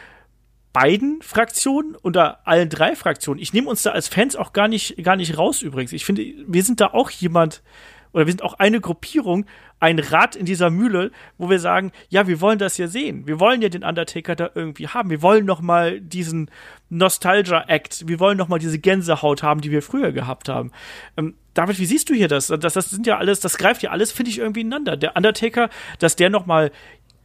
[0.73, 3.41] beiden Fraktionen oder allen drei Fraktionen.
[3.41, 5.93] Ich nehme uns da als Fans auch gar nicht, gar nicht raus übrigens.
[5.93, 7.63] Ich finde, wir sind da auch jemand,
[8.13, 9.45] oder wir sind auch eine Gruppierung,
[9.79, 13.27] ein Rad in dieser Mühle, wo wir sagen, ja, wir wollen das ja sehen.
[13.27, 15.09] Wir wollen ja den Undertaker da irgendwie haben.
[15.09, 16.49] Wir wollen noch mal diesen
[16.89, 18.07] Nostalgia-Act.
[18.07, 20.71] Wir wollen noch mal diese Gänsehaut haben, die wir früher gehabt haben.
[21.17, 22.47] Ähm, David, wie siehst du hier das?
[22.47, 24.97] Das, das sind ja alles, das greift ja alles, finde ich, irgendwie ineinander.
[24.97, 25.69] Der Undertaker,
[25.99, 26.71] dass der noch mal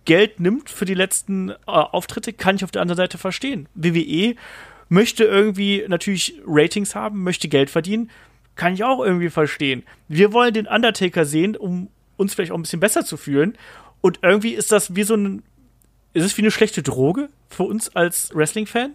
[0.04, 3.68] Geld nimmt für die letzten äh, Auftritte, kann ich auf der anderen Seite verstehen.
[3.74, 4.34] WWE
[4.88, 8.10] möchte irgendwie natürlich Ratings haben, möchte Geld verdienen,
[8.56, 9.82] kann ich auch irgendwie verstehen.
[10.08, 13.56] Wir wollen den Undertaker sehen, um uns vielleicht auch ein bisschen besser zu fühlen.
[14.00, 15.42] Und irgendwie ist das wie so ein,
[16.12, 18.92] ist es wie eine schlechte Droge für uns als Wrestling-Fan?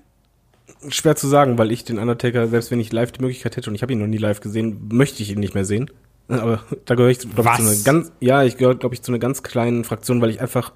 [0.90, 3.76] Schwer zu sagen, weil ich den Undertaker, selbst wenn ich live die Möglichkeit hätte und
[3.76, 5.90] ich habe ihn noch nie live gesehen, möchte ich ihn nicht mehr sehen.
[6.28, 9.12] Aber da gehöre ich, glaube ich, zu einer ganz, ja, ich gehöre, glaube ich, zu
[9.12, 10.72] einer ganz kleinen Fraktion, weil ich einfach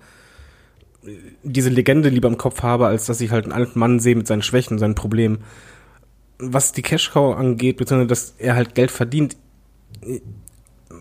[1.43, 4.28] diese Legende lieber im Kopf habe, als dass ich halt einen alten Mann sehe mit
[4.28, 5.43] seinen Schwächen, seinen Problemen.
[6.39, 9.38] Was die Cashcow angeht, beziehungsweise dass er halt Geld verdient,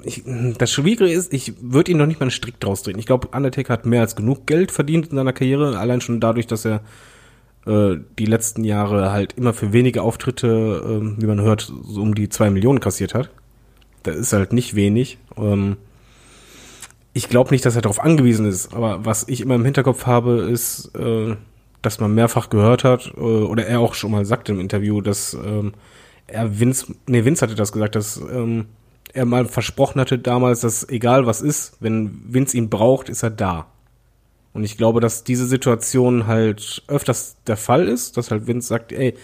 [0.05, 0.23] ich,
[0.59, 2.99] das Schwierige ist, ich würde ihn noch nicht mal einen Strick draus drehen.
[2.99, 6.47] Ich glaube, Undertaker hat mehr als genug Geld verdient in seiner Karriere, allein schon dadurch,
[6.47, 6.81] dass er
[7.67, 10.49] äh, die letzten Jahre halt immer für wenige Auftritte,
[11.03, 13.31] äh, wie man hört, so um die zwei Millionen kassiert hat.
[14.03, 15.19] Das ist halt nicht wenig.
[15.37, 15.77] Ähm,
[17.13, 20.49] ich glaube nicht, dass er darauf angewiesen ist, aber was ich immer im Hinterkopf habe,
[20.51, 21.37] ist, äh,
[21.83, 25.35] dass man mehrfach gehört hat, äh, oder er auch schon mal sagte im Interview, dass
[25.35, 25.73] ähm,
[26.27, 28.67] er Vince, nee, Vince hatte das gesagt, dass ähm,
[29.13, 33.31] er mal versprochen hatte damals, dass egal was ist, wenn Vince ihn braucht, ist er
[33.31, 33.67] da.
[34.55, 38.93] Und ich glaube, dass diese Situation halt öfters der Fall ist, dass halt Vince sagt,
[38.93, 39.15] ey,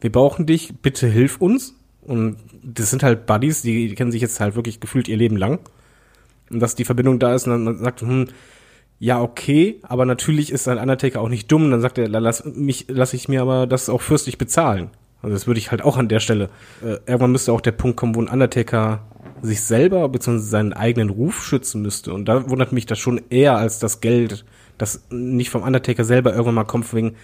[0.00, 1.74] wir brauchen dich, bitte hilf uns.
[2.02, 5.58] Und das sind halt Buddies, die, kennen sich jetzt halt wirklich gefühlt ihr Leben lang
[6.50, 8.28] und dass die Verbindung da ist und dann sagt, hm,
[8.98, 11.70] ja, okay, aber natürlich ist ein Undertaker auch nicht dumm.
[11.70, 14.90] Dann sagt er, lass mich, lass ich mir aber das auch fürstlich bezahlen.
[15.22, 16.48] Also das würde ich halt auch an der Stelle.
[16.82, 19.00] Äh, irgendwann müsste auch der Punkt kommen, wo ein Undertaker
[19.42, 20.38] sich selber bzw.
[20.38, 22.14] seinen eigenen Ruf schützen müsste.
[22.14, 24.44] Und da wundert mich das schon eher als das Geld,
[24.78, 27.16] das nicht vom Undertaker selber irgendwann mal kommt, wegen,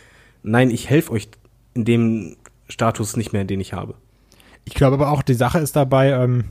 [0.42, 1.28] nein, ich helfe euch
[1.74, 2.36] in dem
[2.68, 3.94] Status nicht mehr, den ich habe.
[4.64, 6.44] Ich glaube aber auch, die Sache ist dabei, ähm,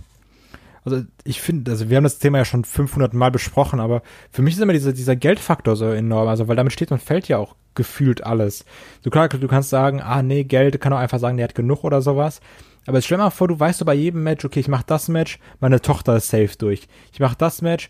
[0.84, 4.41] also ich finde, also wir haben das Thema ja schon 500 Mal besprochen, aber für
[4.41, 7.38] mich ist immer dieser, dieser Geldfaktor so enorm, also weil damit steht und fällt ja
[7.38, 8.65] auch gefühlt alles.
[9.04, 11.84] Du, klar, du kannst sagen, ah nee, Geld, kann auch einfach sagen, der hat genug
[11.84, 12.41] oder sowas.
[12.88, 15.08] Aber jetzt stell mal vor, du weißt so bei jedem Match, okay, ich mach das
[15.08, 16.88] Match, meine Tochter ist safe durch.
[17.13, 17.89] Ich mach das Match,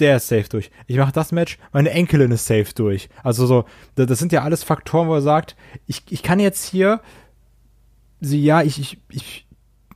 [0.00, 0.72] der ist safe durch.
[0.88, 3.08] Ich mach das Match, meine Enkelin ist safe durch.
[3.22, 5.54] Also so, das sind ja alles Faktoren, wo er sagt,
[5.86, 7.00] ich, ich kann jetzt hier
[8.20, 9.43] sie, ja, ich, ich, ich,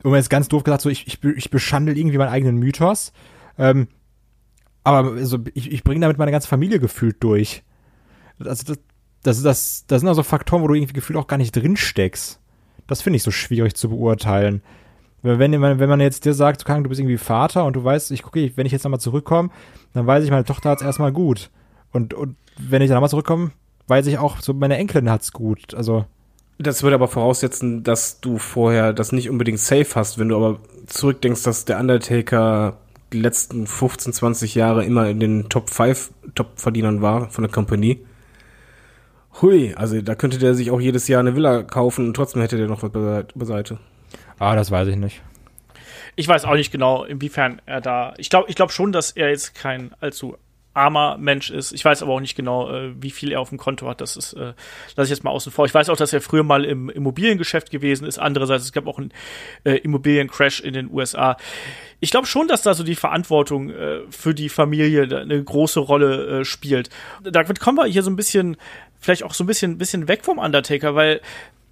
[0.03, 3.13] um jetzt ganz doof gesagt, so ich, ich, ich beschandel irgendwie meinen eigenen Mythos.
[3.59, 3.89] Ähm,
[4.85, 7.63] aber also, ich, ich bringe damit meine ganze Familie gefühlt durch.
[8.39, 8.79] Also das,
[9.23, 12.41] das, das, das sind also Faktoren, wo du irgendwie gefühlt auch gar nicht drin steckst.
[12.87, 14.63] Das finde ich so schwierig zu beurteilen.
[15.23, 18.53] Wenn, wenn man jetzt dir sagt, du bist irgendwie Vater und du weißt, ich gucke,
[18.57, 19.51] wenn ich jetzt nochmal zurückkomme,
[19.93, 21.51] dann weiß ich, meine Tochter hat's erstmal gut.
[21.93, 23.51] Und, und wenn ich dann nochmal zurückkomme,
[23.89, 25.75] weiß ich auch, so meine Enkelin hat's gut.
[25.75, 26.07] Also
[26.59, 30.18] das würde aber voraussetzen, dass du vorher das nicht unbedingt safe hast.
[30.18, 32.77] Wenn du aber zurückdenkst, dass der Undertaker
[33.12, 38.05] die letzten 15, 20 Jahre immer in den Top 5 Top-Verdienern war von der Company.
[39.40, 42.57] Hui, also da könnte der sich auch jedes Jahr eine Villa kaufen und trotzdem hätte
[42.57, 42.90] der noch was
[43.35, 43.79] beiseite.
[44.38, 45.23] Ah, das weiß ich nicht.
[46.16, 48.14] Ich weiß auch nicht genau, inwiefern er da.
[48.18, 50.37] Ich glaube ich glaub schon, dass er jetzt kein allzu
[50.79, 51.73] armer Mensch ist.
[51.73, 54.01] Ich weiß aber auch nicht genau, äh, wie viel er auf dem Konto hat.
[54.01, 54.55] Das ist, äh,
[54.97, 55.67] lasse ich jetzt mal außen vor.
[55.67, 58.19] Ich weiß auch, dass er früher mal im Immobiliengeschäft gewesen ist.
[58.19, 59.12] Andererseits, es gab auch einen
[59.64, 61.37] äh, Immobiliencrash in den USA.
[62.01, 66.41] Ich glaube schon, dass da so die Verantwortung äh, für die Familie eine große Rolle
[66.41, 66.91] äh, spielt.
[67.23, 68.57] Damit kommen wir hier so ein bisschen,
[69.01, 71.21] vielleicht auch so ein bisschen, bisschen weg vom Undertaker, weil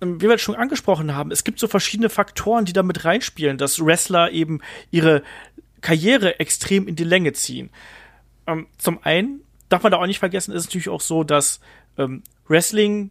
[0.01, 3.59] ähm, wie wir schon angesprochen haben, es gibt so verschiedene Faktoren, die da mit reinspielen,
[3.59, 5.23] dass Wrestler eben ihre
[5.81, 7.71] Karriere extrem in die Länge ziehen.
[8.47, 11.61] Ähm, zum einen darf man da auch nicht vergessen, ist es natürlich auch so, dass
[11.99, 13.11] ähm, Wrestling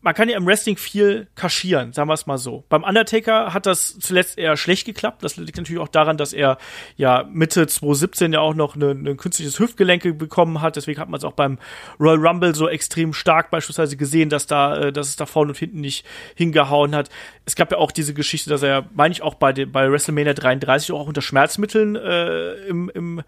[0.00, 2.64] man kann ja im Wrestling viel kaschieren, sagen wir es mal so.
[2.68, 5.24] Beim Undertaker hat das zuletzt eher schlecht geklappt.
[5.24, 6.58] Das liegt natürlich auch daran, dass er
[6.96, 10.76] ja Mitte 2017 ja auch noch ein künstliches Hüftgelenke bekommen hat.
[10.76, 11.58] Deswegen hat man es auch beim
[11.98, 15.58] Royal Rumble so extrem stark beispielsweise gesehen, dass da, äh, dass es da vorne und
[15.58, 16.06] hinten nicht
[16.36, 17.10] hingehauen hat.
[17.44, 20.34] Es gab ja auch diese Geschichte, dass er, meine ich, auch bei, den, bei WrestleMania
[20.34, 23.22] 33 auch unter Schmerzmitteln äh, im, im,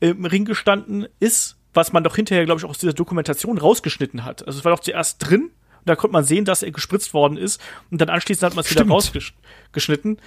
[0.00, 4.24] im Ring gestanden ist was man doch hinterher, glaube ich, auch aus dieser Dokumentation rausgeschnitten
[4.24, 4.46] hat.
[4.46, 5.50] Also es war doch zuerst drin
[5.84, 7.60] da konnte man sehen, dass er gespritzt worden ist.
[7.90, 10.18] Und dann anschließend hat man es wieder rausgeschnitten.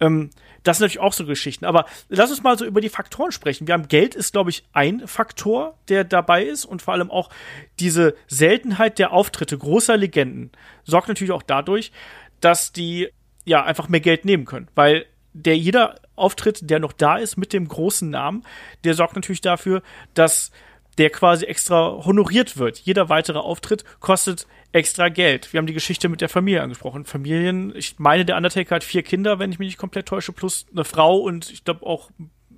[0.00, 0.30] Ähm,
[0.62, 1.64] das sind natürlich auch so Geschichten.
[1.66, 3.66] Aber lass uns mal so über die Faktoren sprechen.
[3.66, 6.64] Wir haben Geld ist, glaube ich, ein Faktor, der dabei ist.
[6.64, 7.30] Und vor allem auch
[7.78, 10.50] diese Seltenheit der Auftritte großer Legenden
[10.84, 11.92] sorgt natürlich auch dadurch,
[12.40, 13.08] dass die
[13.44, 14.68] ja einfach mehr Geld nehmen können.
[14.74, 18.44] Weil der jeder Auftritt, der noch da ist mit dem großen Namen,
[18.84, 19.82] der sorgt natürlich dafür,
[20.14, 20.50] dass
[20.98, 22.78] der quasi extra honoriert wird.
[22.78, 25.52] Jeder weitere Auftritt kostet extra Geld.
[25.52, 27.04] Wir haben die Geschichte mit der Familie angesprochen.
[27.04, 30.66] Familien, ich meine, der Undertaker hat vier Kinder, wenn ich mich nicht komplett täusche, plus
[30.72, 32.10] eine Frau und ich glaube auch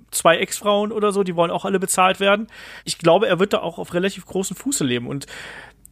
[0.09, 2.47] zwei Ex-Frauen oder so, die wollen auch alle bezahlt werden.
[2.85, 5.27] Ich glaube, er wird da auch auf relativ großen Fuße leben und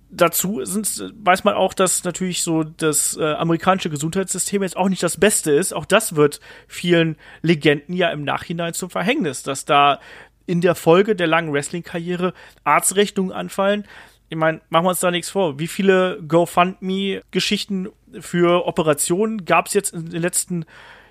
[0.10, 5.04] dazu sind, weiß man auch, dass natürlich so das äh, amerikanische Gesundheitssystem jetzt auch nicht
[5.04, 5.74] das Beste ist.
[5.74, 10.00] Auch das wird vielen Legenden ja im Nachhinein zum Verhängnis, dass da
[10.46, 13.86] in der Folge der langen Wrestling-Karriere Arztrechnungen anfallen.
[14.30, 15.60] Ich meine, machen wir uns da nichts vor.
[15.60, 20.66] Wie viele GoFundMe-Geschichten für Operationen gab es jetzt in den letzten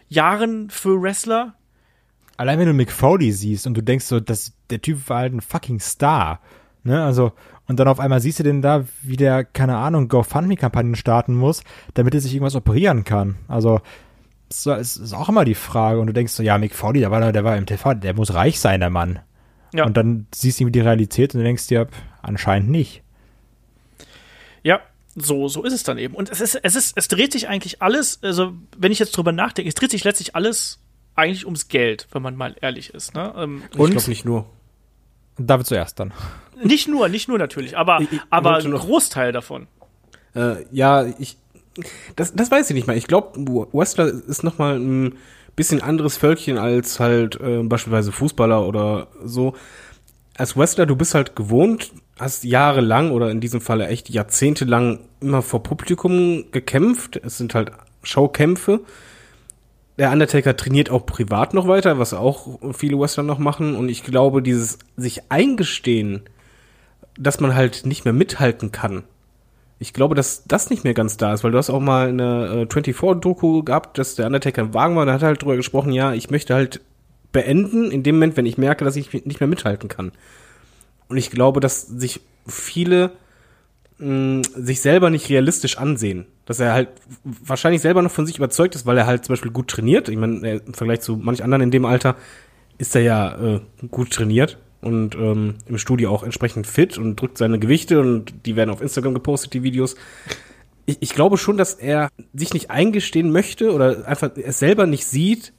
[0.09, 1.55] Jahren für Wrestler?
[2.37, 5.35] Allein wenn du Mick Foley siehst und du denkst so, dass der Typ war halt
[5.35, 6.41] ein fucking Star.
[6.83, 7.33] Ne, also,
[7.67, 11.63] und dann auf einmal siehst du den da, wie der, keine Ahnung, GoFundMe-Kampagnen starten muss,
[11.95, 13.37] damit er sich irgendwas operieren kann.
[13.49, 13.81] Also,
[14.49, 16.01] das ist auch immer die Frage.
[16.01, 18.35] Und du denkst so, ja, Mick Foley, der war, der war im TV, der muss
[18.35, 19.21] reich sein, der Mann.
[19.73, 19.85] Ja.
[19.85, 21.89] Und dann siehst du die Realität und du denkst dir,
[22.23, 23.03] anscheinend nicht.
[24.63, 24.81] Ja,
[25.17, 26.15] so, so ist es dann eben.
[26.15, 29.33] Und es ist, es ist, es dreht sich eigentlich alles, also wenn ich jetzt drüber
[29.33, 30.81] nachdenke, es dreht sich letztlich alles
[31.15, 33.15] eigentlich ums Geld, wenn man mal ehrlich ist.
[33.15, 33.33] Ne?
[33.37, 34.47] Ähm, und ich glaube nicht nur.
[35.37, 36.13] David zuerst dann.
[36.63, 39.67] Nicht nur, nicht nur natürlich, aber, ich, ich aber ein Großteil davon.
[40.35, 41.37] Äh, ja, ich,
[42.17, 42.97] das, das weiß ich nicht mal.
[42.97, 43.39] Ich glaube,
[43.73, 45.15] Wrestler ist noch mal ein
[45.57, 49.55] bisschen anderes Völkchen als halt äh, beispielsweise Fußballer oder so.
[50.37, 55.43] Als Wrestler, du bist halt gewohnt, hast jahrelang oder in diesem Falle echt jahrzehntelang immer
[55.43, 57.21] vor Publikum gekämpft.
[57.25, 58.81] Es sind halt Showkämpfe.
[59.97, 63.77] Der Undertaker trainiert auch privat noch weiter, was auch viele Wrestler noch machen.
[63.77, 66.23] Und ich glaube, dieses sich eingestehen,
[67.17, 69.05] dass man halt nicht mehr mithalten kann,
[69.79, 72.67] ich glaube, dass das nicht mehr ganz da ist, weil du hast auch mal eine
[72.71, 76.13] äh, 24-Doku gehabt, dass der Undertaker im Wagen war und hat halt drüber gesprochen, ja,
[76.13, 76.81] ich möchte halt
[77.33, 80.13] beenden in dem Moment, wenn ich merke, dass ich nicht mehr mithalten kann.
[81.09, 83.11] Und ich glaube, dass sich viele
[83.99, 86.27] mh, sich selber nicht realistisch ansehen.
[86.47, 86.89] Dass er halt
[87.25, 90.09] wahrscheinlich selber noch von sich überzeugt ist, weil er halt zum Beispiel gut trainiert.
[90.09, 92.17] Ich meine, im Vergleich zu manch anderen in dem Alter
[92.79, 93.61] ist er ja äh,
[93.91, 98.55] gut trainiert und ähm, im Studio auch entsprechend fit und drückt seine Gewichte und die
[98.55, 99.97] werden auf Instagram gepostet, die Videos.
[100.87, 105.07] Ich, ich glaube schon, dass er sich nicht eingestehen möchte oder einfach es selber nicht
[105.07, 105.55] sieht,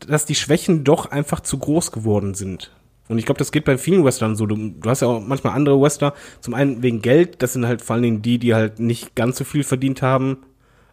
[0.00, 2.72] dass die Schwächen doch einfach zu groß geworden sind.
[3.08, 4.46] Und ich glaube, das geht bei vielen Wrestlern so.
[4.46, 7.82] Du, du, hast ja auch manchmal andere Wrestler, zum einen wegen Geld, das sind halt
[7.82, 10.38] vor allen Dingen die, die halt nicht ganz so viel verdient haben,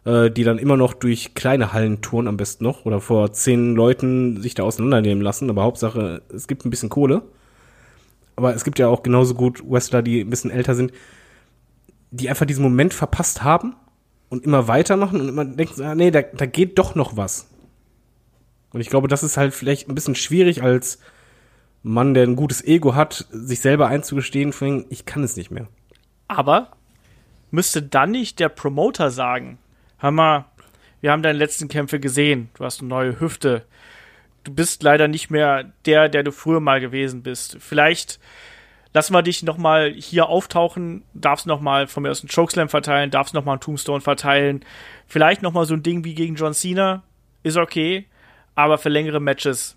[0.04, 3.74] äh, die dann immer noch durch kleine Hallen touren am besten noch oder vor zehn
[3.74, 5.48] Leuten sich da auseinandernehmen lassen.
[5.48, 7.22] Aber Hauptsache, es gibt ein bisschen Kohle
[8.36, 10.92] aber es gibt ja auch genauso gut Wrestler, die ein bisschen älter sind,
[12.10, 13.74] die einfach diesen Moment verpasst haben
[14.28, 17.48] und immer weitermachen und immer denken, ah, nee, da, da geht doch noch was.
[18.72, 20.98] Und ich glaube, das ist halt vielleicht ein bisschen schwierig als
[21.82, 24.52] Mann, der ein gutes Ego hat, sich selber einzugestehen,
[24.90, 25.68] ich kann es nicht mehr.
[26.28, 26.72] Aber
[27.50, 29.58] müsste dann nicht der Promoter sagen,
[29.98, 30.46] hör mal,
[31.00, 33.64] wir haben deine letzten Kämpfe gesehen, du hast eine neue Hüfte,
[34.46, 37.56] du bist leider nicht mehr der, der du früher mal gewesen bist.
[37.60, 38.20] Vielleicht
[38.94, 42.68] lassen wir dich noch mal hier auftauchen, darfst noch mal von mir aus einen Chokeslam
[42.68, 44.64] verteilen, darfst noch mal einen Tombstone verteilen,
[45.06, 47.02] vielleicht noch mal so ein Ding wie gegen John Cena,
[47.42, 48.06] ist okay,
[48.54, 49.76] aber für längere Matches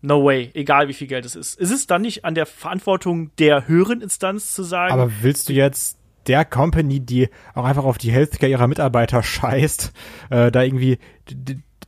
[0.00, 1.58] no way, egal wie viel Geld es ist.
[1.58, 4.92] Ist es dann nicht an der Verantwortung der höheren Instanz zu sagen?
[4.92, 9.92] Aber willst du jetzt der Company, die auch einfach auf die Healthcare ihrer Mitarbeiter scheißt,
[10.30, 10.98] äh, da irgendwie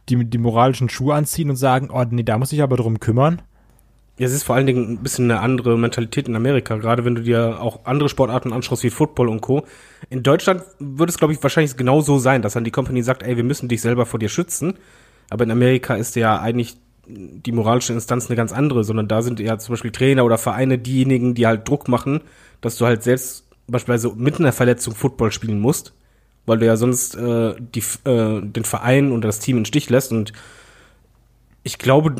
[0.09, 3.43] die, die moralischen Schuhe anziehen und sagen, oh nee, da muss ich aber drum kümmern?
[4.19, 7.15] Ja, es ist vor allen Dingen ein bisschen eine andere Mentalität in Amerika, gerade wenn
[7.15, 9.65] du dir auch andere Sportarten anschaust wie Football und Co.
[10.11, 13.23] In Deutschland würde es, glaube ich, wahrscheinlich genau so sein, dass dann die Company sagt,
[13.23, 14.75] ey, wir müssen dich selber vor dir schützen.
[15.31, 19.39] Aber in Amerika ist ja eigentlich die moralische Instanz eine ganz andere, sondern da sind
[19.41, 22.21] ja zum Beispiel Trainer oder Vereine diejenigen, die halt Druck machen,
[22.61, 25.95] dass du halt selbst beispielsweise mit einer Verletzung Football spielen musst,
[26.49, 30.13] weil du ja sonst äh, die, äh, den Verein und das Team in Stich lässt
[30.13, 30.33] und
[31.63, 32.15] ich glaube,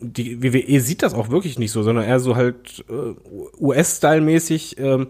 [0.00, 3.14] die WWE sieht das auch wirklich nicht so, sondern eher so halt äh,
[3.60, 5.08] US-Style-mäßig, ähm,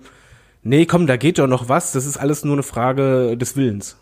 [0.62, 3.98] nee, komm, da geht doch noch was, das ist alles nur eine Frage des Willens.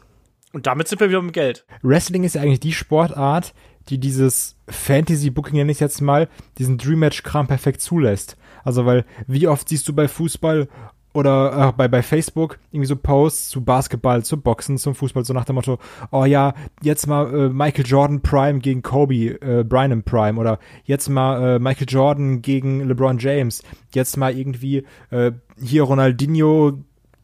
[0.53, 1.65] Und damit sind wir wieder mit Geld.
[1.83, 3.55] Wrestling ist ja eigentlich die Sportart,
[3.89, 8.37] die dieses Fantasy-Booking, nenne ich jetzt mal, diesen Dream-Match-Kram perfekt zulässt.
[8.65, 10.69] Also, weil, wie oft siehst du bei Fußball
[11.13, 15.35] oder äh, bei, bei Facebook irgendwie so Posts zu Basketball, zu Boxen, zum Fußball, so
[15.35, 15.79] nach dem Motto,
[16.11, 21.09] oh ja, jetzt mal äh, Michael Jordan Prime gegen Kobe äh, Bryant Prime oder jetzt
[21.09, 23.63] mal äh, Michael Jordan gegen LeBron James,
[23.95, 26.79] jetzt mal irgendwie äh, hier Ronaldinho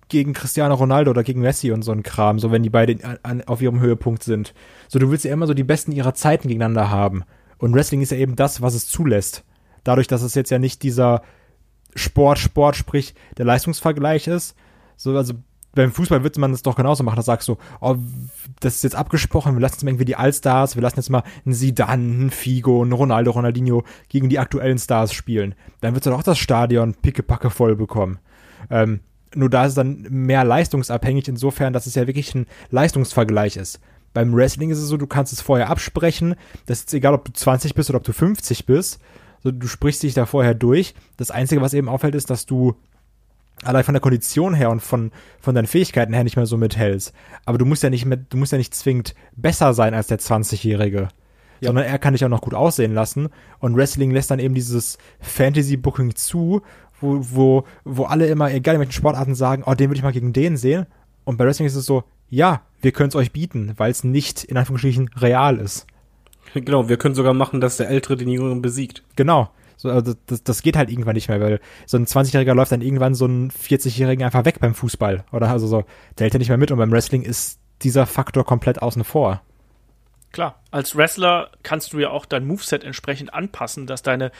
[0.08, 3.18] gegen Cristiano Ronaldo oder gegen Messi und so ein Kram, so wenn die beide an,
[3.22, 4.54] an, auf ihrem Höhepunkt sind.
[4.88, 7.24] So, du willst ja immer so die Besten ihrer Zeiten gegeneinander haben.
[7.58, 9.44] Und Wrestling ist ja eben das, was es zulässt.
[9.84, 11.22] Dadurch, dass es jetzt ja nicht dieser
[11.98, 14.54] Sport, Sport, sprich der Leistungsvergleich ist.
[14.96, 15.34] So, also
[15.74, 17.16] beim Fußball wird man das doch genauso machen.
[17.16, 17.96] Da sagst du, oh,
[18.60, 21.22] das ist jetzt abgesprochen, wir lassen jetzt mal irgendwie die Allstars, wir lassen jetzt mal
[21.44, 25.54] einen Zidane, einen Figo, einen Ronaldo, Ronaldinho gegen die aktuellen Stars spielen.
[25.80, 28.18] Dann wird du doch das Stadion pickepacke voll bekommen.
[28.70, 29.00] Ähm,
[29.34, 33.80] nur da ist es dann mehr leistungsabhängig, insofern, dass es ja wirklich ein Leistungsvergleich ist.
[34.14, 36.34] Beim Wrestling ist es so, du kannst es vorher absprechen.
[36.66, 39.00] Das ist egal, ob du 20 bist oder ob du 50 bist.
[39.42, 40.94] So, du sprichst dich da vorher durch.
[41.16, 42.74] Das Einzige, was eben auffällt, ist, dass du
[43.62, 47.12] allein von der Kondition her und von, von deinen Fähigkeiten her nicht mehr so mithältst.
[47.44, 50.18] Aber du musst ja nicht mehr, du musst ja nicht zwingend besser sein als der
[50.18, 51.08] 20-Jährige.
[51.60, 51.68] Ja.
[51.68, 53.28] Sondern er kann dich auch noch gut aussehen lassen.
[53.58, 56.62] Und Wrestling lässt dann eben dieses Fantasy-Booking zu,
[57.00, 60.12] wo, wo, wo alle immer, egal in welchen Sportarten, sagen, oh, den würde ich mal
[60.12, 60.86] gegen den sehen.
[61.24, 64.44] Und bei Wrestling ist es so, ja, wir können es euch bieten, weil es nicht
[64.44, 65.86] in Anführungsstrichen real ist.
[66.54, 69.02] Genau, wir können sogar machen, dass der Ältere den Jüngeren besiegt.
[69.16, 69.50] Genau.
[69.76, 72.82] So, also das, das geht halt irgendwann nicht mehr, weil so ein 20-Jähriger läuft dann
[72.82, 75.24] irgendwann so einen 40-Jährigen einfach weg beim Fußball.
[75.30, 75.84] Oder also so,
[76.18, 79.40] der hält ja nicht mehr mit und beim Wrestling ist dieser Faktor komplett außen vor.
[80.32, 84.32] Klar, als Wrestler kannst du ja auch dein Moveset entsprechend anpassen, dass deine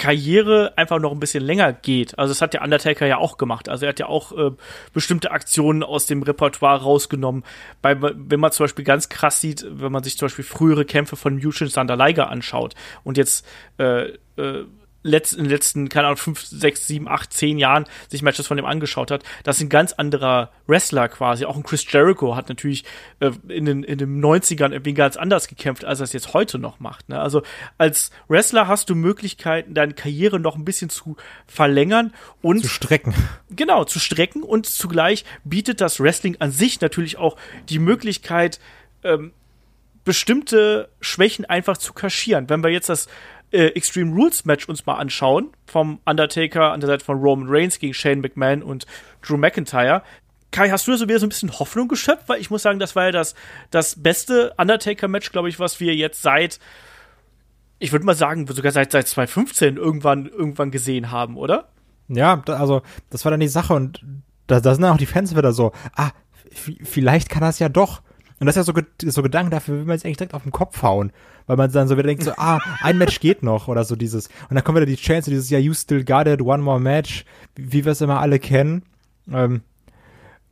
[0.00, 2.18] Karriere einfach noch ein bisschen länger geht.
[2.18, 3.68] Also das hat der Undertaker ja auch gemacht.
[3.68, 4.50] Also er hat ja auch äh,
[4.94, 7.44] bestimmte Aktionen aus dem Repertoire rausgenommen.
[7.82, 11.16] Bei, wenn man zum Beispiel ganz krass sieht, wenn man sich zum Beispiel frühere Kämpfe
[11.16, 13.46] von Yushin Sander Liger anschaut und jetzt
[13.78, 14.64] äh, äh,
[15.02, 18.56] letzt, in den letzten, keine Ahnung, fünf, sechs, sieben, acht, zehn Jahren sich Matches von
[18.56, 21.44] dem angeschaut hat, das ist ein ganz anderer Wrestler quasi.
[21.44, 22.84] Auch ein Chris Jericho hat natürlich
[23.20, 26.58] äh, in, den, in den 90ern irgendwie ganz anders gekämpft, als er es jetzt heute
[26.58, 27.08] noch macht.
[27.08, 27.18] Ne?
[27.18, 27.42] Also
[27.78, 33.14] als Wrestler hast du Möglichkeiten, deine Karriere noch ein bisschen zu verlängern und zu strecken.
[33.50, 37.36] Genau, zu strecken und zugleich bietet das Wrestling an sich natürlich auch
[37.68, 38.60] die Möglichkeit,
[39.02, 39.32] ähm,
[40.04, 42.48] bestimmte Schwächen einfach zu kaschieren.
[42.48, 43.08] Wenn wir jetzt das
[43.52, 47.78] äh, Extreme Rules Match uns mal anschauen, vom Undertaker an der Seite von Roman Reigns
[47.78, 48.86] gegen Shane McMahon und
[49.22, 50.02] Drew McIntyre.
[50.52, 52.28] Kai, hast du so wieder so ein bisschen Hoffnung geschöpft?
[52.28, 53.34] Weil ich muss sagen, das war ja das,
[53.70, 56.58] das beste Undertaker-Match, glaube ich, was wir jetzt seit,
[57.78, 61.68] ich würde mal sagen, sogar seit, seit 2015 irgendwann, irgendwann gesehen haben, oder?
[62.08, 64.04] Ja, da, also, das war dann die Sache und
[64.48, 66.10] da, da sind dann auch die Fans wieder so, ah,
[66.52, 68.02] vielleicht kann das ja doch.
[68.40, 70.50] Und das ist ja so, so Gedanken, dafür will man jetzt eigentlich direkt auf den
[70.50, 71.12] Kopf hauen.
[71.46, 74.28] Weil man dann so wieder denkt, so, ah, ein Match geht noch oder so dieses.
[74.48, 77.26] Und dann kommen wieder die Chance, dieses, ja, you still got it, one more match,
[77.54, 78.82] wie wir es immer alle kennen.
[79.30, 79.60] Ähm,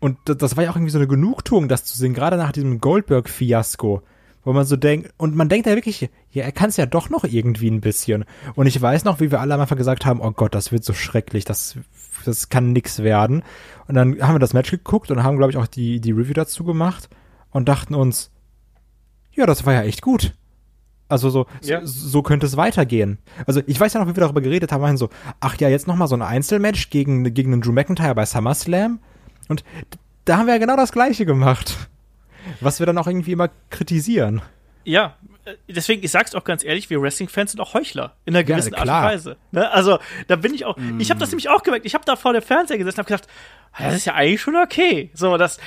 [0.00, 2.78] und das war ja auch irgendwie so eine Genugtuung, das zu sehen, gerade nach diesem
[2.78, 4.02] Goldberg-Fiasko.
[4.44, 7.08] Wo man so denkt, und man denkt ja wirklich, ja, er kann es ja doch
[7.08, 8.26] noch irgendwie ein bisschen.
[8.54, 10.84] Und ich weiß noch, wie wir alle am Anfang gesagt haben, oh Gott, das wird
[10.84, 11.78] so schrecklich, das,
[12.26, 13.42] das kann nix werden.
[13.86, 16.34] Und dann haben wir das Match geguckt und haben, glaube ich, auch die, die Review
[16.34, 17.08] dazu gemacht
[17.50, 18.30] und dachten uns,
[19.32, 20.34] ja, das war ja echt gut.
[21.08, 21.80] Also so, ja.
[21.86, 23.18] so, so, könnte es weitergehen.
[23.46, 25.08] Also ich weiß ja noch, wie wir darüber geredet haben, so,
[25.40, 28.98] ach ja, jetzt nochmal so ein Einzelmatch gegen, gegen den Drew McIntyre bei SummerSlam.
[29.48, 29.64] Und
[30.26, 31.88] da haben wir ja genau das gleiche gemacht.
[32.60, 34.42] Was wir dann auch irgendwie immer kritisieren.
[34.84, 38.44] Ja, äh, deswegen, ich sag's auch ganz ehrlich, wir Wrestling-Fans sind auch Heuchler in einer
[38.44, 39.36] gewissen ja, Art und Weise.
[39.50, 39.70] Ne?
[39.70, 41.00] Also, da bin ich auch, mm.
[41.00, 41.86] ich habe das nämlich auch gemerkt.
[41.86, 43.28] Ich habe da vor der Fernseher gesessen und habe gedacht,
[43.78, 45.10] das ist ja eigentlich schon okay.
[45.14, 45.58] So, das,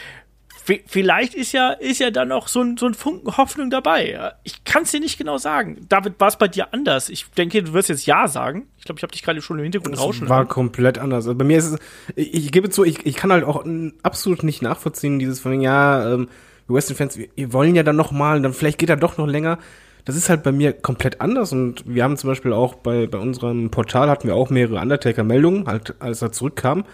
[0.86, 4.34] vielleicht ist ja, ist ja dann noch so ein, so ein Funken Hoffnung dabei.
[4.43, 5.86] Ich kann es dir nicht genau sagen.
[5.89, 7.09] David, war es bei dir anders?
[7.09, 8.68] Ich denke, du wirst jetzt Ja sagen.
[8.78, 10.30] Ich glaube, ich habe dich gerade schon im Hintergrund das rauschen.
[10.30, 10.47] war hören.
[10.47, 11.26] komplett anders.
[11.26, 11.80] Also bei mir ist es,
[12.16, 13.66] ich, ich gebe zu, ich, ich kann halt auch
[14.03, 16.30] absolut nicht nachvollziehen, dieses von, ja, ähm,
[16.68, 19.57] Western-Fans, wir, wir wollen ja dann noch mal, dann vielleicht geht er doch noch länger.
[20.05, 23.20] Das ist halt bei mir komplett anders und wir haben zum Beispiel auch bei, bei
[23.20, 26.86] unserem Portal hatten wir auch mehrere Undertaker-Meldungen, halt, als er zurückkam.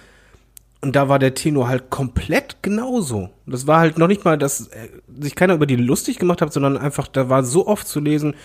[0.82, 3.30] Und da war der Tenor halt komplett genauso.
[3.46, 6.54] Das war halt noch nicht mal, dass äh, sich keiner über die lustig gemacht hat,
[6.54, 8.36] sondern einfach, da war so oft zu lesen,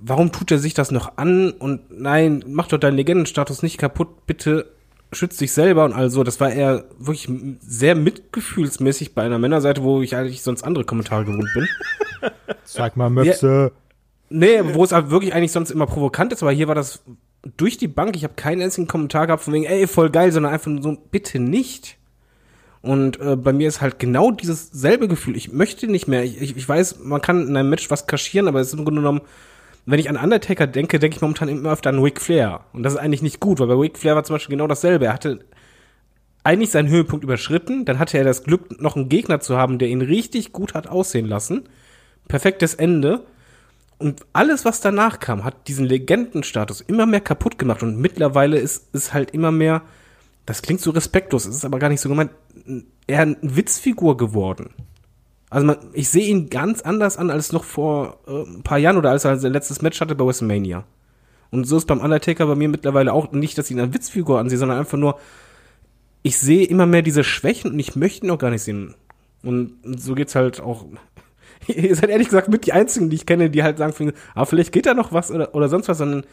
[0.00, 1.52] warum tut er sich das noch an?
[1.52, 4.72] Und nein, mach doch deinen Legendenstatus nicht kaputt, bitte
[5.12, 6.24] schützt dich selber und also.
[6.24, 7.28] Das war eher wirklich
[7.60, 11.68] sehr mitgefühlsmäßig bei einer Männerseite, wo ich eigentlich sonst andere Kommentare gewohnt bin.
[12.64, 13.72] Sag mal, Möpse.
[14.30, 17.02] Nee, wo es halt wirklich eigentlich sonst immer provokant ist, aber hier war das
[17.56, 18.16] durch die Bank.
[18.16, 20.96] Ich habe keinen einzigen Kommentar gehabt von wegen, ey, voll geil, sondern einfach nur so,
[21.10, 21.96] bitte nicht.
[22.80, 25.36] Und äh, bei mir ist halt genau dieses selbe Gefühl.
[25.36, 26.24] Ich möchte nicht mehr.
[26.24, 28.84] Ich, ich, ich weiß, man kann in einem Match was kaschieren, aber es ist im
[28.84, 29.20] Grunde genommen,
[29.86, 32.60] wenn ich an Undertaker denke, denke ich momentan immer öfter an Ric Flair.
[32.72, 35.06] Und das ist eigentlich nicht gut, weil bei Ric Flair war zum Beispiel genau dasselbe.
[35.06, 35.40] Er hatte
[36.44, 39.88] eigentlich seinen Höhepunkt überschritten, dann hatte er das Glück, noch einen Gegner zu haben, der
[39.88, 41.68] ihn richtig gut hat aussehen lassen.
[42.28, 43.24] Perfektes Ende.
[43.98, 47.82] Und alles, was danach kam, hat diesen Legendenstatus immer mehr kaputt gemacht.
[47.82, 49.82] Und mittlerweile ist es halt immer mehr,
[50.46, 52.30] das klingt so respektlos, es ist aber gar nicht so gemeint,
[53.06, 54.70] eher eine Witzfigur geworden.
[55.50, 58.96] Also man, ich sehe ihn ganz anders an als noch vor äh, ein paar Jahren
[58.96, 60.84] oder als er sein letztes Match hatte bei WrestleMania.
[61.50, 64.38] Und so ist beim Undertaker bei mir mittlerweile auch nicht, dass ich ihn als Witzfigur
[64.38, 65.18] ansehe, sondern einfach nur,
[66.22, 68.94] ich sehe immer mehr diese Schwächen und ich möchte ihn auch gar nicht sehen.
[69.42, 70.84] Und so geht's halt auch
[71.76, 74.72] ihr seid ehrlich gesagt mit die einzigen, die ich kenne, die halt sagen, ah, vielleicht
[74.72, 76.24] geht da noch was oder, oder sonst was, sondern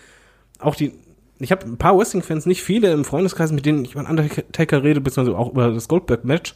[0.60, 0.94] auch die,
[1.40, 5.02] ich habe ein paar Wrestling-Fans, nicht viele im Freundeskreis, mit denen ich über Undertaker rede,
[5.02, 6.56] beziehungsweise auch über das Goldberg-Match.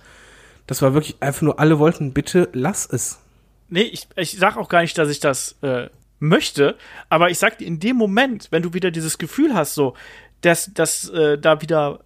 [0.68, 3.20] Das war wirklich einfach nur, alle wollten, bitte lass es.
[3.68, 6.76] Nee, ich, ich sag auch gar nicht, dass ich das äh, möchte,
[7.10, 9.96] aber ich sag dir, in dem Moment, wenn du wieder dieses Gefühl hast, so,
[10.42, 12.00] dass, dass äh, da wieder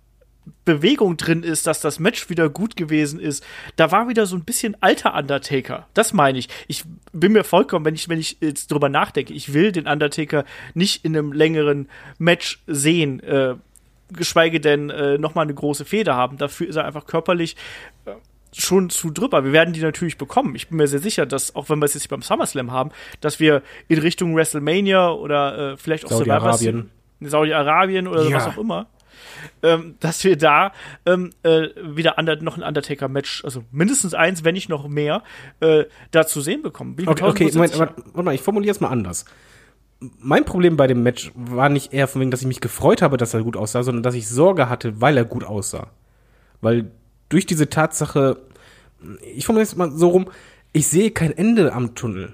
[0.65, 3.45] Bewegung drin ist, dass das Match wieder gut gewesen ist.
[3.75, 5.87] Da war wieder so ein bisschen alter Undertaker.
[5.93, 6.49] Das meine ich.
[6.67, 10.45] Ich bin mir vollkommen, wenn ich, wenn ich jetzt drüber nachdenke, ich will den Undertaker
[10.73, 13.55] nicht in einem längeren Match sehen, äh,
[14.11, 16.37] geschweige denn äh, nochmal eine große Feder haben.
[16.37, 17.55] Dafür ist er einfach körperlich
[18.05, 18.11] äh,
[18.53, 19.43] schon zu drüber.
[19.43, 20.55] Wir werden die natürlich bekommen.
[20.55, 22.91] Ich bin mir sehr sicher, dass, auch wenn wir es jetzt beim SummerSlam haben,
[23.21, 26.91] dass wir in Richtung WrestleMania oder äh, vielleicht auch Saudi-Arabien
[27.29, 28.37] Saudi-Arabien oder ja.
[28.37, 28.87] was auch immer,
[29.61, 30.73] ähm, dass wir da
[31.05, 35.23] ähm, äh, wieder under, noch ein Undertaker-Match, also mindestens eins, wenn nicht noch mehr,
[35.59, 36.95] äh, da zu sehen bekommen.
[37.05, 39.25] okay, okay Moment, aber, warte mal, ich formuliere es mal anders.
[40.19, 43.17] Mein Problem bei dem Match war nicht eher von wegen, dass ich mich gefreut habe,
[43.17, 45.91] dass er gut aussah, sondern dass ich Sorge hatte, weil er gut aussah.
[46.59, 46.91] Weil
[47.29, 48.37] durch diese Tatsache,
[49.33, 50.29] ich formuliere es mal so rum,
[50.73, 52.33] ich sehe kein Ende am Tunnel.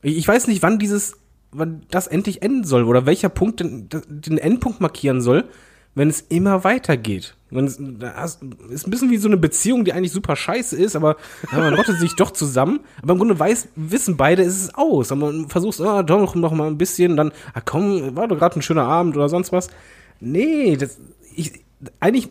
[0.00, 1.18] Ich weiß nicht, wann dieses,
[1.50, 5.44] wann das endlich enden soll oder welcher Punkt den, den Endpunkt markieren soll,
[5.98, 7.34] wenn es immer weitergeht.
[7.50, 11.16] Wenn es, ist ein bisschen wie so eine Beziehung, die eigentlich super scheiße ist, aber
[11.50, 12.80] man rottet sich doch zusammen.
[13.02, 15.10] Aber im Grunde weiß, wissen beide, ist es aus.
[15.10, 18.56] Aber man versucht, ah, doch noch mal ein bisschen, dann, ah, komm, war doch gerade
[18.56, 19.70] ein schöner Abend oder sonst was.
[20.20, 20.98] Nee, das,
[21.34, 21.64] ich,
[21.98, 22.28] eigentlich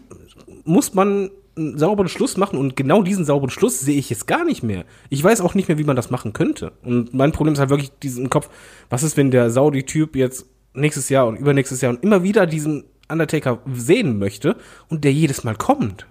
[0.64, 4.46] muss man einen sauberen Schluss machen und genau diesen sauberen Schluss sehe ich jetzt gar
[4.46, 4.86] nicht mehr.
[5.10, 6.72] Ich weiß auch nicht mehr, wie man das machen könnte.
[6.84, 8.50] Und mein Problem ist halt wirklich diesen Kopf,
[8.90, 12.86] was ist, wenn der Saudi-Typ jetzt nächstes Jahr und übernächstes Jahr und immer wieder diesen
[13.10, 14.58] Undertaker sehen möchte
[14.90, 16.06] und der jedes Mal kommt.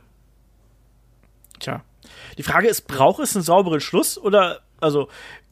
[1.58, 1.82] Tja.
[2.38, 5.08] Die Frage ist, braucht es einen sauberen Schluss oder, also,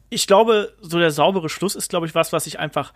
[0.09, 2.93] ich glaube, so der saubere Schluss ist, glaube ich, was, was sich einfach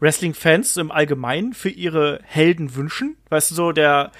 [0.00, 3.16] Wrestling-Fans im Allgemeinen für ihre Helden wünschen.
[3.28, 4.10] Weißt du, so der,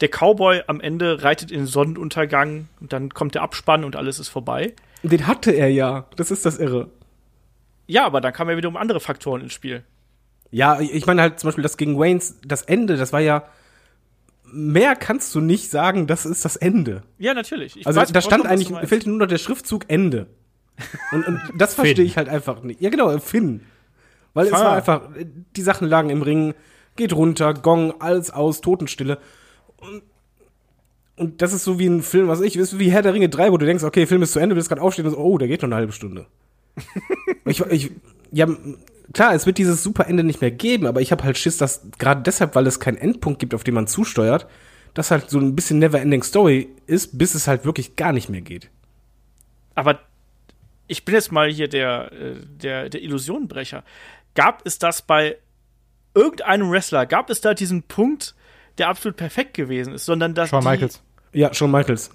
[0.00, 4.18] der Cowboy am Ende reitet in den Sonnenuntergang und dann kommt der Abspann und alles
[4.18, 4.74] ist vorbei.
[5.02, 6.06] Den hatte er ja.
[6.16, 6.90] Das ist das Irre.
[7.86, 9.82] Ja, aber dann kam er wieder um andere Faktoren ins Spiel.
[10.52, 13.44] Ja, ich meine halt zum Beispiel das gegen Waynes, das Ende, das war ja
[14.52, 17.02] mehr kannst du nicht sagen, das ist das Ende.
[17.18, 17.76] Ja, natürlich.
[17.76, 20.26] Ich also weiß, da stand eigentlich, fehlte nur noch der Schriftzug Ende.
[21.10, 22.80] Und, und das verstehe ich halt einfach nicht.
[22.80, 23.62] Ja, genau, Finn.
[24.34, 24.58] Weil Fahr.
[24.58, 25.10] es war einfach,
[25.56, 26.54] die Sachen lagen im Ring,
[26.96, 29.18] geht runter, Gong, alles aus, Totenstille.
[29.78, 30.02] Und,
[31.16, 33.52] und das ist so wie ein Film, was ich, ist wie Herr der Ringe 3,
[33.52, 35.48] wo du denkst, okay, Film ist zu Ende, willst gerade aufstehen und so, oh, der
[35.48, 36.26] geht noch eine halbe Stunde.
[37.44, 37.90] ich, ich,
[38.32, 38.46] ja,
[39.12, 41.82] klar, es wird dieses super Ende nicht mehr geben, aber ich habe halt Schiss, dass
[41.98, 44.46] gerade deshalb, weil es keinen Endpunkt gibt, auf den man zusteuert,
[44.94, 48.42] das halt so ein bisschen Never-Ending Story ist, bis es halt wirklich gar nicht mehr
[48.42, 48.70] geht.
[49.74, 50.00] Aber
[50.86, 53.84] ich bin jetzt mal hier der, äh, der, der Illusionenbrecher.
[54.34, 55.38] Gab es das bei
[56.14, 57.06] irgendeinem Wrestler?
[57.06, 58.34] Gab es da diesen Punkt,
[58.78, 61.02] der absolut perfekt gewesen ist, sondern dass Shawn Michaels.
[61.32, 62.10] Ja, Shawn Michaels.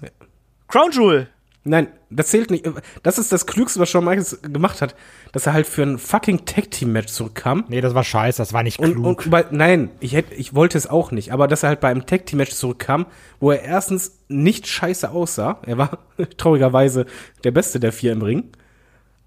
[0.68, 1.28] Crown Jewel.
[1.68, 2.68] Nein, das zählt nicht.
[3.02, 4.94] Das ist das Klügste, was Shawn Michaels gemacht hat,
[5.32, 7.64] dass er halt für ein fucking Tag-Team-Match zurückkam.
[7.68, 8.96] Nee, das war scheiße, das war nicht klug.
[8.96, 11.80] Und, und bei, nein, ich, hätte, ich wollte es auch nicht, aber dass er halt
[11.80, 13.06] bei einem Tag-Team-Match zurückkam,
[13.38, 15.98] wo er erstens nicht scheiße aussah, er war
[16.38, 17.04] traurigerweise
[17.44, 18.44] der Beste der vier im Ring,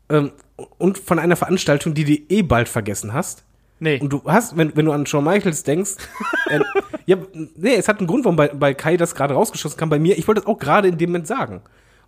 [0.10, 0.32] ähm,
[0.78, 3.44] und von einer Veranstaltung, die du eh bald vergessen hast.
[3.80, 4.00] Nee.
[4.00, 5.92] Und du hast, wenn, wenn du an Shawn Michaels denkst,
[6.50, 6.60] äh,
[7.06, 7.18] ja,
[7.56, 9.90] nee, es hat einen Grund, warum bei, bei Kai das gerade rausgeschossen kam.
[9.90, 11.62] Bei mir, ich wollte das auch gerade in dem Moment sagen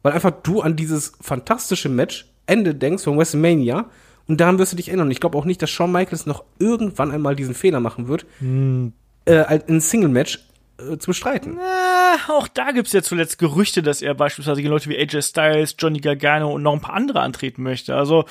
[0.03, 3.85] weil einfach du an dieses fantastische Match Ende denkst von WrestleMania
[4.27, 5.07] Und daran wirst du dich erinnern.
[5.07, 8.25] Und ich glaube auch nicht, dass Shawn Michaels noch irgendwann einmal diesen Fehler machen wird,
[8.39, 8.93] Hm.
[9.25, 10.39] äh, ein Single-Match
[10.77, 11.57] äh, zu bestreiten.
[11.57, 15.75] Äh, auch da gibt's ja zuletzt Gerüchte, dass er beispielsweise gegen Leute wie AJ Styles,
[15.79, 17.95] Johnny Gargano und noch ein paar andere antreten möchte.
[17.95, 18.25] Also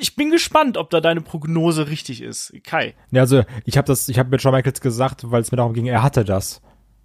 [0.00, 2.52] ich bin gespannt, ob da deine Prognose richtig ist.
[2.64, 2.94] Kai.
[3.10, 5.74] Ja, also ich habe das, ich habe mit Shawn Michaels gesagt, weil es mir darum
[5.74, 6.60] ging, er hatte das.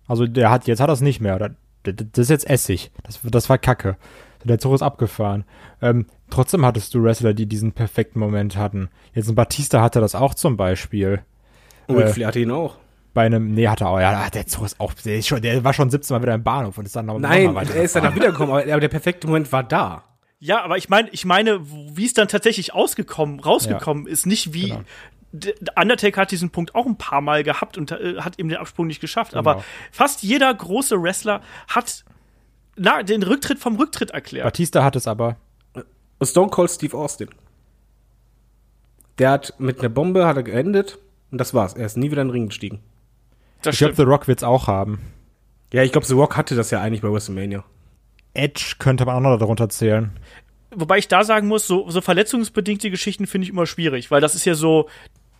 [0.07, 1.35] Also der hat, jetzt hat er es nicht mehr.
[1.35, 2.91] Oder, das ist jetzt Essig.
[3.03, 3.97] Das, das war Kacke.
[4.43, 5.43] Der Zug ist abgefahren.
[5.81, 8.89] Ähm, trotzdem hattest du Wrestler, die diesen perfekten Moment hatten.
[9.13, 11.21] Jetzt ein Batista hatte das auch zum Beispiel.
[11.87, 12.77] Und Ric Äh, Flair hatte ihn auch.
[13.13, 15.63] Bei einem, nee, hatte er auch, ja, der Zug ist auch, der, ist schon, der
[15.63, 17.95] war schon 17 Mal wieder im Bahnhof und ist dann noch Nein, noch er ist
[17.95, 20.05] danach wiedergekommen, aber, aber der perfekte Moment war da.
[20.39, 24.69] Ja, aber ich meine, ich meine, wie es dann tatsächlich ausgekommen, rausgekommen ist, nicht wie
[24.69, 24.81] Genau.
[25.75, 28.87] Undertaker hat diesen Punkt auch ein paar Mal gehabt und äh, hat eben den Absprung
[28.87, 29.35] nicht geschafft.
[29.35, 29.65] Aber Genau.
[29.91, 32.03] fast jeder große Wrestler hat
[32.75, 34.45] na, den Rücktritt vom Rücktritt erklärt.
[34.45, 35.37] Batista hat es aber.
[36.23, 37.29] Stone Cold Steve Austin.
[39.17, 40.99] Der hat mit einer Bombe hat er geendet
[41.31, 41.73] und das war's.
[41.73, 42.79] Er ist nie wieder in den Ring gestiegen.
[43.61, 43.95] Das Ich glaube.
[43.95, 44.99] The Rock wird's auch haben.
[45.73, 47.63] Ja, ich glaube, The Rock hatte das ja eigentlich bei WrestleMania.
[48.33, 50.11] Edge könnte man auch noch darunter zählen.
[50.73, 54.35] Wobei ich da sagen muss, so, so verletzungsbedingte Geschichten finde ich immer schwierig, weil das
[54.35, 54.87] ist ja so,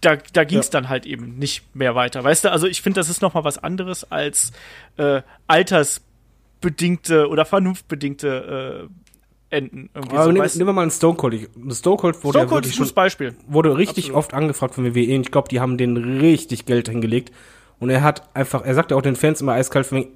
[0.01, 0.71] da, da ging es Ja.
[0.71, 2.23] dann halt eben nicht mehr weiter.
[2.23, 4.51] Weißt du, also ich finde, das ist noch mal was anderes als
[4.97, 9.89] äh, altersbedingte oder vernunftbedingte äh, Enden.
[9.93, 11.49] Irgendwie Aber so, nehmen, nehmen wir mal einen Stone Cold.
[11.71, 13.35] Stone Cold wurde Stone Cold ist ein schon, Beispiel.
[13.47, 14.17] wurde richtig Absolut.
[14.17, 17.31] oft angefragt von WWE und ich glaube, die haben den richtig Geld hingelegt.
[17.79, 20.07] Und er hat einfach, er sagt ja auch den Fans immer eiskalt, von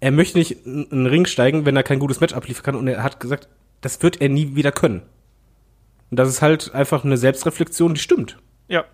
[0.00, 2.74] er möchte nicht in in den Ring steigen, wenn er kein gutes Match abliefern kann.
[2.76, 3.48] Und er hat gesagt,
[3.80, 5.02] das wird er nie wieder können.
[6.10, 8.36] Und das ist halt einfach eine Selbstreflexion, die stimmt.
[8.68, 8.84] Ja.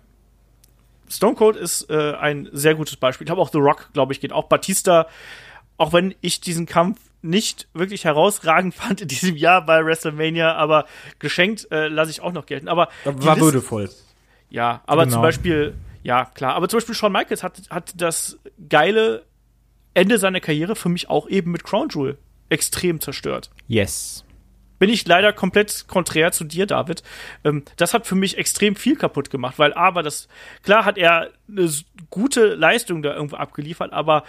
[1.09, 3.25] Stone Cold ist äh, ein sehr gutes Beispiel.
[3.25, 4.45] Ich habe auch The Rock, glaube ich, geht auch.
[4.45, 5.07] Batista,
[5.77, 10.85] auch wenn ich diesen Kampf nicht wirklich herausragend fand in diesem Jahr bei WrestleMania, aber
[11.19, 12.67] geschenkt äh, lasse ich auch noch gelten.
[12.67, 13.89] Aber War würdevoll.
[14.49, 15.15] Ja, aber Genau.
[15.15, 18.37] zum Beispiel, ja, klar, aber zum Beispiel Shawn Michaels hat, hat das
[18.69, 19.25] geile
[19.93, 22.17] Ende seiner Karriere für mich auch eben mit Crown Jewel
[22.49, 23.49] extrem zerstört.
[23.67, 24.23] Yes.
[24.79, 27.03] Bin ich leider komplett konträr zu dir, David.
[27.43, 30.27] Ähm, das hat für mich extrem viel kaputt gemacht, weil aber das,
[30.63, 31.69] klar hat er eine
[32.09, 34.23] gute Leistung da irgendwo abgeliefert, aber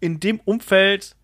[0.00, 1.14] in dem Umfeld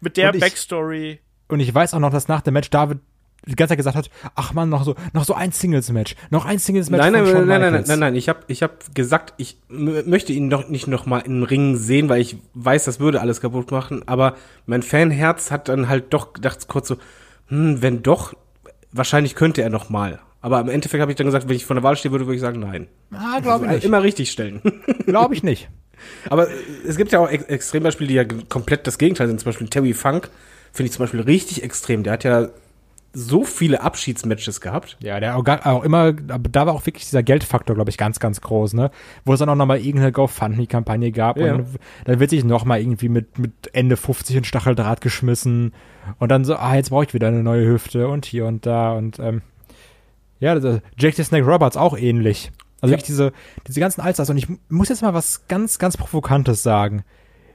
[0.00, 3.00] mit der Und ich- Backstory, Und ich weiß auch noch, dass nach dem Match David
[3.46, 6.58] die ganze Zeit gesagt hat, ach man, noch so, noch so ein Singles-Match, noch ein
[6.58, 9.32] Singles-Match Nein, nein, von nein, Shawn nein, nein, nein, nein, ich habe ich hab gesagt,
[9.38, 13.20] ich möchte ihn doch nicht noch mal im Ring sehen, weil ich weiß, das würde
[13.20, 14.36] alles kaputt machen, aber
[14.66, 16.98] mein Fanherz hat dann halt doch gedacht kurz so,
[17.50, 18.34] hm, wenn doch,
[18.92, 20.20] wahrscheinlich könnte er noch mal.
[20.40, 22.36] Aber im Endeffekt habe ich dann gesagt, wenn ich vor der Wahl stehe, würde, würde
[22.36, 22.88] ich sagen, nein.
[23.12, 23.84] Ah, glaube ich Also nicht.
[23.84, 24.62] Immer richtig stellen.
[25.06, 25.68] Glaube ich nicht.
[26.30, 26.54] Aber äh,
[26.86, 29.38] es gibt ja auch Ex Extrembeispiele, die ja komplett das Gegenteil sind.
[29.38, 30.30] Zum Beispiel Terry Funk
[30.72, 32.04] finde ich zum Beispiel richtig extrem.
[32.04, 32.48] Der hat ja
[33.12, 34.96] so viele Abschiedsmatches gehabt.
[35.02, 37.98] Ja, der auch, gar, auch immer, aber da war auch wirklich dieser Geldfaktor, glaube ich,
[37.98, 38.90] ganz, ganz groß, ne?
[39.24, 41.54] Wo es dann auch nochmal irgendeine GoFundMe-Kampagne gab Ja.
[41.54, 41.66] und
[42.04, 45.72] dann wird sich nochmal irgendwie mit, mit Ende 50 in Stacheldraht geschmissen
[46.18, 48.92] und dann so, ah, jetzt brauche ich wieder eine neue Hüfte und hier und da
[48.92, 49.42] und ähm,
[50.38, 52.52] ja, das- Jake the Snake Roberts auch ähnlich.
[52.80, 52.98] Also Ja.
[52.98, 53.32] wirklich diese,
[53.66, 57.02] diese ganzen Allstars und ich muss jetzt mal was ganz, ganz Provokantes sagen.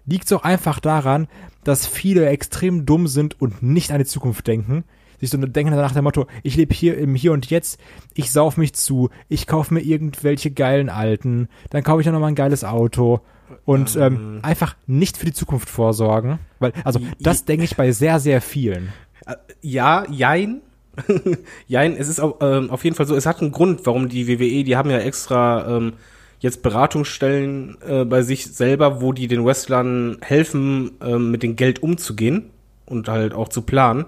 [0.05, 1.27] Liegt so einfach daran,
[1.63, 4.83] dass viele extrem dumm sind und nicht an die Zukunft denken.
[5.19, 7.79] Sich so denken nach dem Motto, ich lebe hier im Hier und Jetzt,
[8.13, 12.31] ich sauf mich zu, ich kaufe mir irgendwelche geilen Alten, dann kaufe ich dann nochmal
[12.31, 13.21] ein geiles Auto
[13.63, 16.39] und ähm, einfach nicht für die Zukunft vorsorgen.
[16.59, 18.91] Weil, also das denke ich bei sehr, sehr vielen.
[19.25, 20.61] Äh, Ja, jein.
[21.67, 24.27] jein, es ist auf, ähm, auf jeden Fall so, es hat einen Grund, warum die
[24.27, 25.93] WWE, die haben ja extra ähm,
[26.39, 31.83] jetzt Beratungsstellen äh, bei sich selber, wo die den Wrestlern helfen, ähm, mit dem Geld
[31.83, 32.49] umzugehen
[32.85, 34.05] und halt auch zu planen.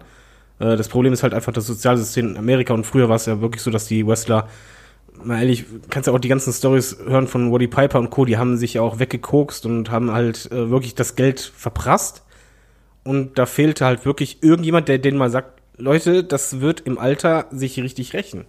[0.60, 3.41] Äh, das Problem ist halt einfach das Sozialsystem in Amerika und früher war es ja
[3.41, 4.47] wirklich so, dass die Wrestler,
[5.24, 8.38] mal ehrlich, kannst ja auch die ganzen Stories hören von Roddy Piper und Co., die
[8.38, 12.24] haben sich ja auch weggekokst und haben halt äh, wirklich das Geld verprasst.
[13.03, 17.45] Und da fehlte halt wirklich irgendjemand, der denen mal sagt, Leute, das wird im Alter
[17.51, 18.45] sich richtig rächen.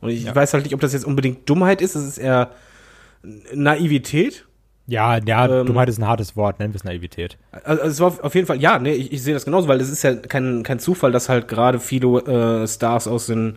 [0.00, 2.50] Und ich weiß halt nicht, ob das jetzt unbedingt Dummheit ist, es ist eher
[3.54, 4.46] Naivität.
[4.86, 7.38] Ja, ja, Ähm, Dummheit ist ein hartes Wort, nennen wir es Naivität.
[7.64, 9.88] Also es war auf jeden Fall, ja, nee, ich, ich sehe das genauso, weil es
[9.88, 13.56] ist ja kein, kein Zufall, dass halt gerade viele äh, Stars aus den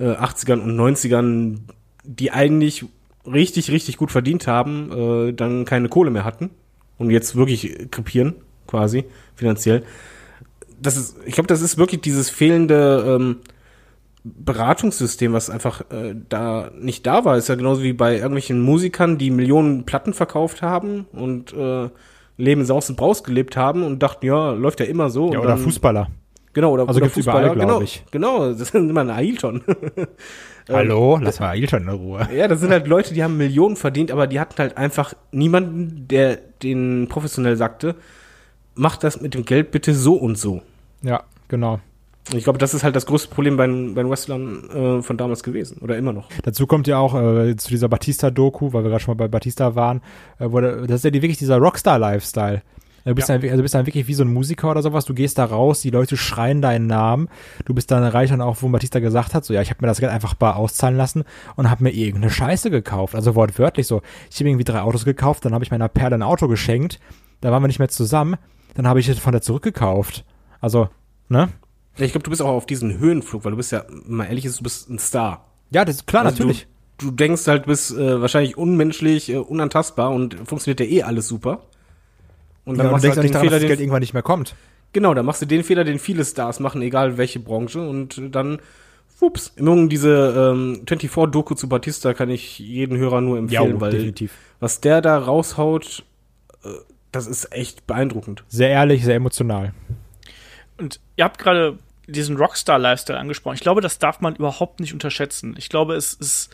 [0.00, 1.58] äh, 80ern und 90ern,
[2.02, 2.84] die eigentlich
[3.24, 4.90] richtig, richtig gut verdient haben,
[5.28, 6.50] äh, dann keine Kohle mehr hatten
[6.98, 8.34] und jetzt wirklich krepieren,
[8.66, 9.04] quasi,
[9.36, 9.84] finanziell.
[10.80, 13.36] Das ist, ich glaube, das ist wirklich dieses fehlende ähm,
[14.38, 17.36] Beratungssystem, was einfach äh, da nicht da war.
[17.36, 21.88] Ist ja genauso wie bei irgendwelchen Musikern, die Millionen Platten verkauft haben und äh,
[22.36, 25.32] Leben saus und braus gelebt haben und dachten, ja, läuft ja immer so.
[25.32, 26.08] Ja, oder dann, Fußballer.
[26.52, 27.54] Genau, oder, Also oder gibt's überall, Fußballer.
[27.54, 28.04] glaub genau, ich.
[28.10, 29.62] Genau, das ist immer ein Ailton.
[30.68, 32.28] Hallo, lass mal Ailton in Ruhe.
[32.34, 36.08] ja, das sind halt Leute, die haben Millionen verdient, aber die hatten halt einfach niemanden,
[36.08, 37.94] der den professionell sagte,
[38.74, 40.62] mach das mit dem Geld bitte so und so.
[41.02, 41.80] Ja, genau.
[42.34, 45.16] Ich glaube, das ist halt das größte Problem bei, den- bei den Wrestlern äh, von
[45.16, 45.78] damals gewesen.
[45.80, 46.28] Oder immer noch.
[46.42, 49.74] Dazu kommt ja auch äh, zu dieser Batista-Doku, weil wir gerade schon mal bei Batista
[49.76, 50.00] waren,
[50.38, 52.62] äh, wo der, das ist ja die, wirklich dieser Rockstar-Lifestyle.
[53.04, 53.38] Du bist, Ja.
[53.38, 55.04] dann, also du bist dann wirklich wie so ein Musiker oder sowas.
[55.04, 57.28] Du gehst da raus, die Leute schreien deinen Namen.
[57.64, 59.86] Du bist dann reich und auch, wo Batista gesagt hat, so ja, ich habe mir
[59.86, 61.22] das Geld einfach bar auszahlen lassen
[61.54, 63.14] und habe mir irgendeine Scheiße gekauft.
[63.14, 64.02] Also wortwörtlich so.
[64.28, 66.98] Ich habe irgendwie drei Autos gekauft, dann habe ich meiner Perle ein Auto geschenkt,
[67.42, 68.34] da waren wir nicht mehr zusammen,
[68.74, 70.24] dann habe ich es von der zurückgekauft.
[70.60, 70.88] Also,
[71.28, 71.50] ne?
[71.98, 74.44] Ja, ich glaube, du bist auch auf diesen Höhenflug, weil du bist ja, mal ehrlich
[74.44, 75.46] ist, du bist ein Star.
[75.70, 76.66] Ja, das ist klar, Also natürlich.
[76.98, 81.02] Du, du denkst halt, du bist äh, wahrscheinlich unmenschlich, äh, unantastbar und funktioniert ja eh
[81.02, 81.62] alles super.
[82.64, 84.00] Und Ja, und du machst denkst du auch nicht daran, dass das den, Geld irgendwann
[84.00, 84.54] nicht mehr kommt.
[84.92, 87.86] Genau, da machst du den Fehler, den viele Stars machen, egal welche Branche.
[87.86, 88.60] Und dann,
[89.20, 89.52] ups.
[89.56, 94.32] Im Übrigen, diese ähm, 24-Doku zu Batista kann ich jeden Hörer nur empfehlen, weil definitiv.
[94.60, 96.04] was der da raushaut,
[96.64, 96.68] äh,
[97.12, 98.44] das ist echt beeindruckend.
[98.48, 99.72] Sehr ehrlich, sehr emotional.
[100.78, 103.54] Und ihr habt gerade diesen Rockstar-Lifestyle angesprochen.
[103.54, 105.54] Ich glaube, das darf man überhaupt nicht unterschätzen.
[105.58, 106.50] Ich glaube, es ist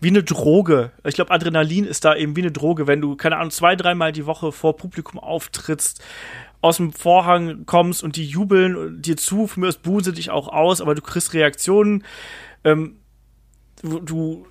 [0.00, 0.92] wie eine Droge.
[1.04, 4.12] Ich glaube, Adrenalin ist da eben wie eine Droge, wenn du, keine Ahnung, zwei, dreimal
[4.12, 6.02] die Woche vor Publikum auftrittst,
[6.60, 10.48] aus dem Vorhang kommst und die jubeln dir zu, für mich buhen sie dich auch
[10.48, 12.04] aus, aber du kriegst Reaktionen,
[12.64, 12.96] ähm,
[13.82, 14.46] du, du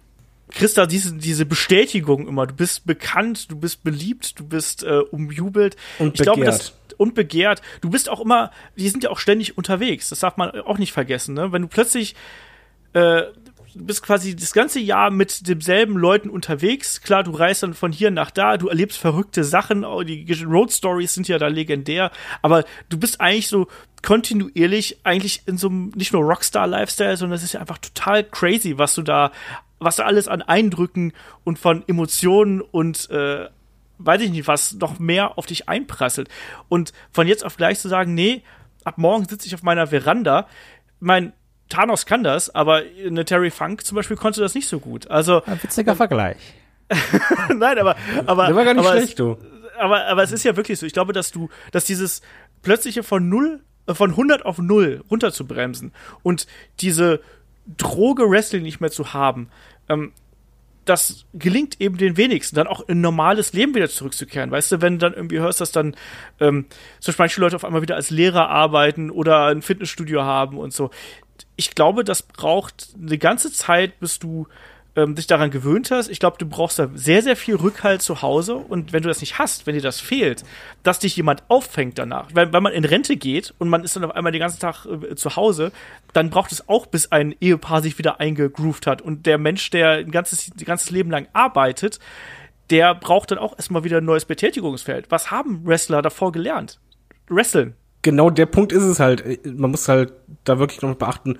[0.49, 2.47] kriegst da diese, diese Bestätigung immer.
[2.47, 5.75] Du bist bekannt, du bist beliebt, du bist äh, umjubelt.
[5.99, 6.59] Und ich glaube, begehrt.
[6.59, 7.61] das und begehrt.
[7.81, 10.09] Du bist auch immer, die sind ja auch ständig unterwegs.
[10.09, 11.35] Das darf man auch nicht vergessen.
[11.35, 11.51] Ne?
[11.51, 12.15] Wenn du plötzlich
[12.93, 13.23] äh,
[13.77, 17.01] du bist quasi das ganze Jahr mit demselben Leuten unterwegs.
[17.01, 20.71] Klar, du reist dann von hier nach da, du erlebst verrückte Sachen, oh, die Road
[20.71, 23.67] Stories sind ja da legendär, aber du bist eigentlich so
[24.03, 28.23] kontinuierlich eigentlich in so einem nicht nur Rockstar Lifestyle, sondern es ist ja einfach total
[28.23, 29.31] crazy, was du da
[29.79, 33.47] was da alles an Eindrücken und von Emotionen und äh,
[33.99, 36.29] weiß ich nicht, was noch mehr auf dich einprasselt.
[36.69, 38.43] Und von jetzt auf gleich zu sagen, nee,
[38.83, 40.47] ab morgen sitze ich auf meiner Veranda.
[40.99, 41.33] Mein
[41.69, 45.09] Thanos kann das, aber eine Terry Funk zum Beispiel konnte das nicht so gut.
[45.09, 46.37] Also, Ein witziger Vergleich.
[47.55, 49.33] nein, aber, aber, Der war gar nicht aber schlecht, du.
[49.33, 50.85] Es, aber, aber es ist ja wirklich so.
[50.85, 52.21] Ich glaube, dass du, dass dieses
[52.61, 55.91] plötzliche von null, äh, von 100 auf null runterzubremsen
[56.23, 56.47] und
[56.79, 57.21] diese
[57.77, 59.49] Droge Wrestling nicht mehr zu haben,
[59.89, 60.13] ähm,
[60.89, 64.51] das gelingt eben den wenigsten, dann auch in normales Leben wieder zurückzukehren.
[64.51, 65.95] Weißt du, wenn du dann irgendwie hörst, dass dann
[66.39, 66.65] ähm,
[66.99, 70.73] zum Beispiel manche Leute auf einmal wieder als Lehrer arbeiten oder ein Fitnessstudio haben und
[70.73, 70.89] so.
[71.55, 74.47] Ich glaube, das braucht eine ganze Zeit, bis du
[74.97, 76.09] ähm, dich daran gewöhnt hast.
[76.09, 78.55] Ich glaube, du brauchst da sehr, sehr viel Rückhalt zu Hause.
[78.55, 80.43] Und wenn du das nicht hast, wenn dir das fehlt,
[80.83, 82.29] dass dich jemand auffängt danach.
[82.33, 84.85] Weil, wenn man in Rente geht und man ist dann auf einmal den ganzen Tag
[84.85, 85.71] äh, zu Hause,
[86.13, 89.01] dann braucht es auch, bis ein Ehepaar sich wieder eingegroovt hat.
[89.01, 91.99] Und der Mensch, der ein ganzes, ein ganzes Leben lang arbeitet,
[92.71, 95.05] der braucht dann auch erstmal wieder ein neues Betätigungsfeld.
[95.09, 96.79] Was haben Wrestler davor gelernt?
[97.29, 97.75] Wrestlen.
[98.01, 99.45] Genau der Punkt ist es halt.
[99.45, 101.37] Man muss halt da wirklich noch beachten,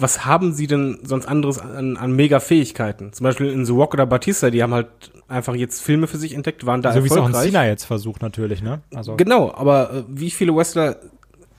[0.00, 3.12] was haben sie denn sonst anderes an, an Mega-Fähigkeiten?
[3.12, 4.88] Zum Beispiel in The Rock oder Batista, die haben halt
[5.26, 7.46] einfach jetzt Filme für sich entdeckt, waren da So wie es auch erfolgreich.
[7.46, 8.80] Cena jetzt versucht, natürlich, ne?
[8.94, 10.98] Also, Genau, aber äh, wie viele Wrestler,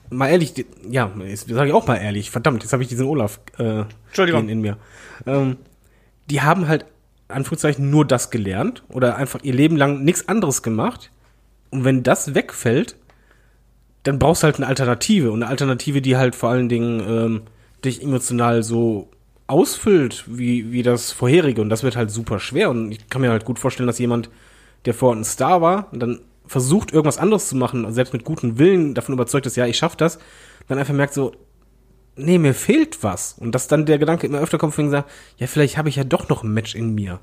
[0.08, 3.06] mal ehrlich, die, ja, jetzt sage ich auch mal ehrlich, verdammt, jetzt habe ich diesen
[3.06, 4.48] Olaf äh, Entschuldigung.
[4.48, 4.78] In mir.
[5.26, 5.58] Ähm,
[6.30, 6.86] die haben halt,
[7.28, 11.10] Anführungszeichen, nur das gelernt oder einfach ihr Leben lang nichts anderes gemacht.
[11.68, 12.96] Und wenn das wegfällt,
[14.02, 15.30] dann brauchst du halt eine Alternative.
[15.30, 17.42] Und eine Alternative, die halt vor allen Dingen ähm,
[17.84, 19.08] dich emotional so
[19.46, 21.60] ausfüllt, wie, wie das vorherige.
[21.60, 22.70] Und das wird halt super schwer.
[22.70, 24.30] Und ich kann mir halt gut vorstellen, dass jemand,
[24.84, 28.24] der vorher ein Star war, und dann versucht, irgendwas anderes zu machen, also selbst mit
[28.24, 30.18] gutem Willen davon überzeugt ist, ja, ich schaff das,
[30.68, 31.32] dann einfach merkt so,
[32.16, 33.34] nee, mir fehlt was.
[33.38, 36.04] Und dass dann der Gedanke immer öfter kommt, und sagt, ja, vielleicht habe ich ja
[36.04, 37.20] doch noch ein Match in mir.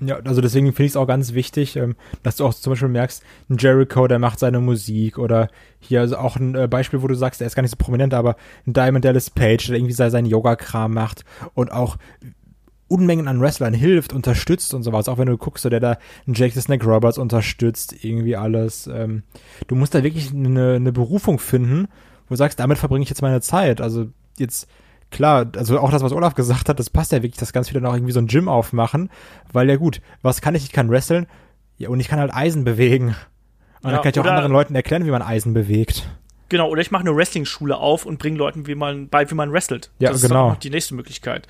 [0.00, 2.88] Ja, also deswegen finde ich es auch ganz wichtig, ähm, dass du auch zum Beispiel
[2.88, 7.06] merkst, ein Jericho, der macht seine Musik oder hier also auch ein äh, Beispiel, wo
[7.06, 8.36] du sagst, der ist gar nicht so prominent, aber
[8.66, 11.24] ein Diamond Dallas Page, der irgendwie sein- seinen Yoga-Kram macht
[11.54, 11.96] und auch
[12.86, 15.08] Unmengen an Wrestlern hilft, unterstützt und sowas.
[15.08, 18.86] Auch wenn du guckst, so der da einen Jake the Snake Roberts unterstützt, irgendwie alles.
[18.88, 19.22] Ähm,
[19.68, 21.88] du musst da wirklich eine, eine Berufung finden,
[22.28, 23.80] wo du sagst, damit verbringe ich jetzt meine Zeit.
[23.80, 24.68] Also jetzt
[25.14, 27.80] klar, also auch das, was Olaf gesagt hat, das passt ja wirklich, dass ganz viele
[27.80, 29.10] noch irgendwie so ein Gym aufmachen,
[29.52, 30.64] weil ja gut, was kann ich?
[30.64, 31.26] Ich kann wresteln,
[31.78, 33.16] ja, und ich kann halt Eisen bewegen.
[33.82, 36.08] Und Ja, dann kann ich auch anderen Leuten erklären, wie man Eisen bewegt.
[36.48, 39.52] Genau, oder ich mache eine Wrestling-Schule auf und bringe Leuten wie man, bei, wie man
[39.52, 39.90] wrestelt.
[39.98, 40.50] Ja, das genau.
[40.50, 41.46] ist auch die nächste Möglichkeit.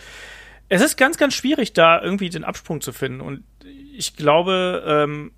[0.69, 3.21] Es ist ganz, ganz schwierig, da irgendwie den Absprung zu finden.
[3.21, 3.45] Und
[3.97, 5.33] ich glaube, ähm,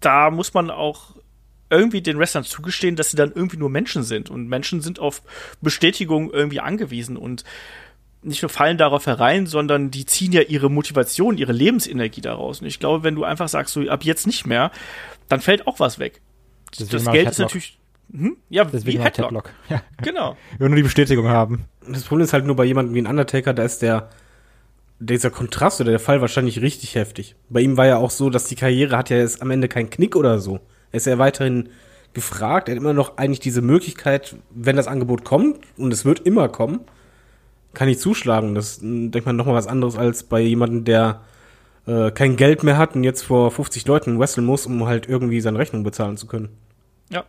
[0.00, 1.15] da muss man auch
[1.70, 4.30] irgendwie den Wrestlern zugestehen, dass sie dann irgendwie nur Menschen sind.
[4.30, 5.22] Und Menschen sind auf
[5.60, 7.44] Bestätigung irgendwie angewiesen und
[8.22, 12.60] nicht nur fallen darauf herein, sondern die ziehen ja ihre Motivation, ihre Lebensenergie daraus.
[12.60, 14.72] Und ich glaube, wenn du einfach sagst, so ab jetzt nicht mehr,
[15.28, 16.20] dann fällt auch was weg.
[16.78, 17.78] Deswegen das Geld ist natürlich.
[18.12, 18.36] Hm?
[18.48, 19.26] Ja, Deswegen wie Headlock.
[19.26, 19.50] Headlock.
[19.68, 19.82] Ja.
[20.02, 20.36] Genau.
[20.52, 21.64] Wir wollen nur die Bestätigung haben.
[21.88, 24.10] Das Problem ist halt nur bei jemandem wie ein Undertaker, da ist der,
[24.98, 27.36] dieser Kontrast oder der Fall wahrscheinlich richtig heftig.
[27.48, 29.90] Bei ihm war ja auch so, dass die Karriere hat ja jetzt am Ende keinen
[29.90, 30.60] Knick oder so.
[30.96, 31.68] Er ist ja weiterhin
[32.14, 36.20] gefragt, er hat immer noch eigentlich diese Möglichkeit, wenn das Angebot kommt, und es wird
[36.20, 36.80] immer kommen,
[37.74, 38.54] kann ich zuschlagen.
[38.54, 41.20] Das mh, denkt man nochmal was anderes als bei jemandem, der
[41.86, 45.42] äh, kein Geld mehr hat und jetzt vor 50 Leuten wresteln muss, um halt irgendwie
[45.42, 46.48] seine Rechnung bezahlen zu können.
[47.10, 47.26] Ja.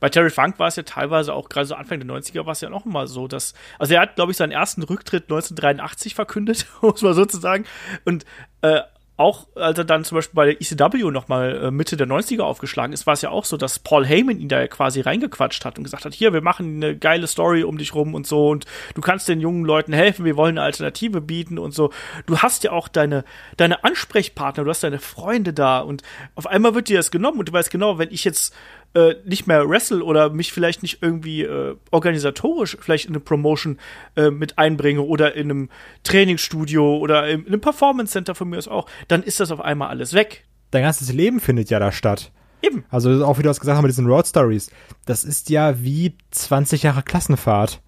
[0.00, 2.62] Bei Terry Funk war es ja teilweise auch gerade so Anfang der 90er war es
[2.62, 6.66] ja noch mal so, dass, also er hat, glaube ich, seinen ersten Rücktritt 1983 verkündet,
[6.80, 7.66] muss man sozusagen.
[8.06, 8.24] Und
[8.62, 8.80] äh,
[9.16, 12.42] auch als er dann zum Beispiel bei der ECW noch mal äh, Mitte der 90er
[12.42, 15.76] aufgeschlagen ist, war es ja auch so, dass Paul Heyman ihn da quasi reingequatscht hat
[15.76, 18.64] und gesagt hat, hier, wir machen eine geile Story um dich rum und so und
[18.94, 21.90] du kannst den jungen Leuten helfen, wir wollen eine Alternative bieten und so.
[22.26, 23.24] Du hast ja auch deine,
[23.58, 26.02] deine Ansprechpartner, du hast deine Freunde da und
[26.34, 28.54] auf einmal wird dir das genommen und du weißt genau, wenn ich jetzt
[28.94, 33.78] äh, nicht mehr wrestle oder mich vielleicht nicht irgendwie äh, organisatorisch vielleicht in eine Promotion
[34.16, 35.68] äh, mit einbringe oder in einem
[36.04, 39.60] Trainingsstudio oder in, in einem Performance Center von mir aus auch, dann ist das auf
[39.60, 40.44] einmal alles weg.
[40.70, 42.32] Dein ganzes Leben findet ja da statt.
[42.62, 42.84] Eben.
[42.90, 44.70] Also auch wie du das gesagt hast mit diesen Road Stories.
[45.04, 47.80] Das ist ja wie 20 Jahre Klassenfahrt.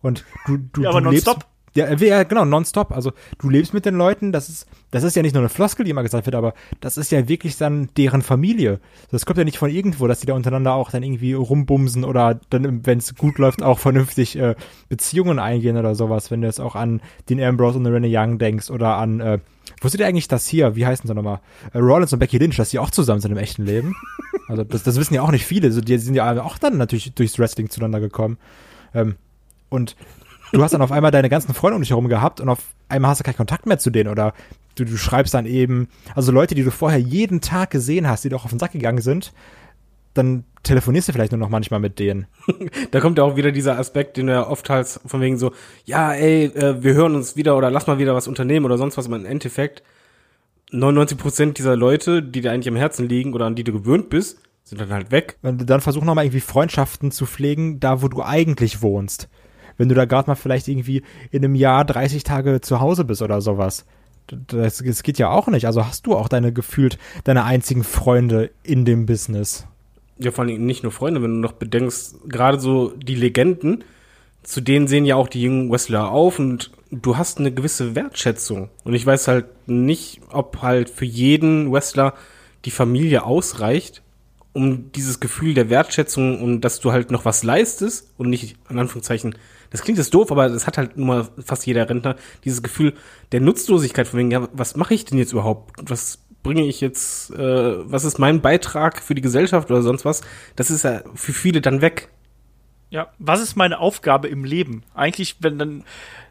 [0.00, 1.28] Und du, du, Ja, aber du lebst.
[1.78, 2.90] Ja, ja, genau, nonstop.
[2.90, 5.84] Also du lebst mit den Leuten, das ist, das ist ja nicht nur eine Floskel,
[5.84, 8.80] die immer gesagt wird, aber das ist ja wirklich dann deren Familie.
[9.12, 12.40] Das kommt ja nicht von irgendwo, dass die da untereinander auch dann irgendwie rumbumsen oder
[12.50, 14.56] dann, wenn es gut läuft, auch vernünftig äh,
[14.88, 18.38] Beziehungen eingehen oder sowas, wenn du jetzt auch an den Ambrose und den Renee Young
[18.38, 19.38] denkst oder an, äh,
[19.80, 21.38] wusstet ihr eigentlich, dass hier, wie heißen sie nochmal,
[21.72, 23.94] äh, Rollins und Becky Lynch, dass die auch zusammen sind im echten Leben?
[24.48, 25.66] Also das, das wissen ja auch nicht viele.
[25.66, 28.38] Also, die sind ja auch dann natürlich durchs Wrestling zueinander gekommen.
[28.94, 29.16] Ähm,
[29.68, 29.94] und
[30.52, 33.10] du hast dann auf einmal deine ganzen Freunde um dich herum gehabt und auf einmal
[33.10, 34.34] hast du keinen Kontakt mehr zu denen oder
[34.74, 38.28] du, du schreibst dann eben, also Leute, die du vorher jeden Tag gesehen hast, die
[38.28, 39.32] doch auf den Sack gegangen sind,
[40.14, 42.26] dann telefonierst du vielleicht nur noch manchmal mit denen.
[42.90, 45.52] Da kommt ja auch wieder dieser Aspekt, den du ja oft halt von wegen so,
[45.84, 48.96] ja, ey, äh, wir hören uns wieder oder lass mal wieder was unternehmen oder sonst
[48.96, 49.82] was, aber im Endeffekt
[50.70, 54.10] 99 Prozent dieser Leute, die dir eigentlich am Herzen liegen oder an die du gewöhnt
[54.10, 55.38] bist, sind dann halt weg.
[55.42, 59.28] Dann versuch nochmal irgendwie Freundschaften zu pflegen, da wo du eigentlich wohnst.
[59.78, 63.22] Wenn du da gerade mal vielleicht irgendwie in einem Jahr 30 Tage zu Hause bist
[63.22, 63.86] oder sowas.
[64.26, 65.66] Das, das geht ja auch nicht.
[65.66, 69.66] Also hast du auch deine gefühlt, deine einzigen Freunde in dem Business.
[70.18, 73.84] Ja, vor allem nicht nur Freunde, wenn du noch bedenkst, gerade so die Legenden,
[74.42, 78.70] zu denen sehen ja auch die jungen Wrestler auf und du hast eine gewisse Wertschätzung.
[78.84, 82.14] Und ich weiß halt nicht, ob halt für jeden Wrestler
[82.64, 84.02] die Familie ausreicht,
[84.52, 88.78] um dieses Gefühl der Wertschätzung und dass du halt noch was leistest und nicht, in
[88.78, 89.36] Anführungszeichen,
[89.70, 92.94] das klingt jetzt doof, aber das hat halt nun mal fast jeder Rentner, dieses Gefühl
[93.32, 95.72] der Nutzlosigkeit von wegen, ja, was mache ich denn jetzt überhaupt?
[95.90, 100.22] Was bringe ich jetzt, äh, was ist mein Beitrag für die Gesellschaft oder sonst was?
[100.56, 102.08] Das ist ja für viele dann weg.
[102.90, 104.82] Ja, was ist meine Aufgabe im Leben?
[104.94, 105.84] Eigentlich, wenn dann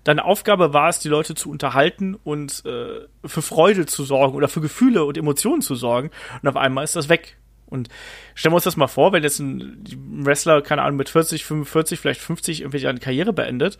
[0.03, 4.47] deine Aufgabe war es, die Leute zu unterhalten und äh, für Freude zu sorgen oder
[4.47, 6.09] für Gefühle und Emotionen zu sorgen.
[6.41, 7.37] Und auf einmal ist das weg.
[7.67, 7.89] Und
[8.33, 9.83] stellen wir uns das mal vor, wenn jetzt ein
[10.25, 13.77] Wrestler, keine Ahnung, mit 40, 45, vielleicht 50 irgendwie seine Karriere beendet.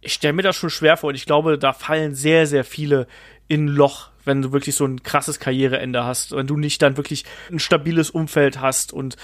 [0.00, 3.06] Ich stelle mir das schon schwer vor und ich glaube, da fallen sehr, sehr viele
[3.48, 6.96] in ein Loch, wenn du wirklich so ein krasses Karriereende hast, wenn du nicht dann
[6.96, 9.16] wirklich ein stabiles Umfeld hast und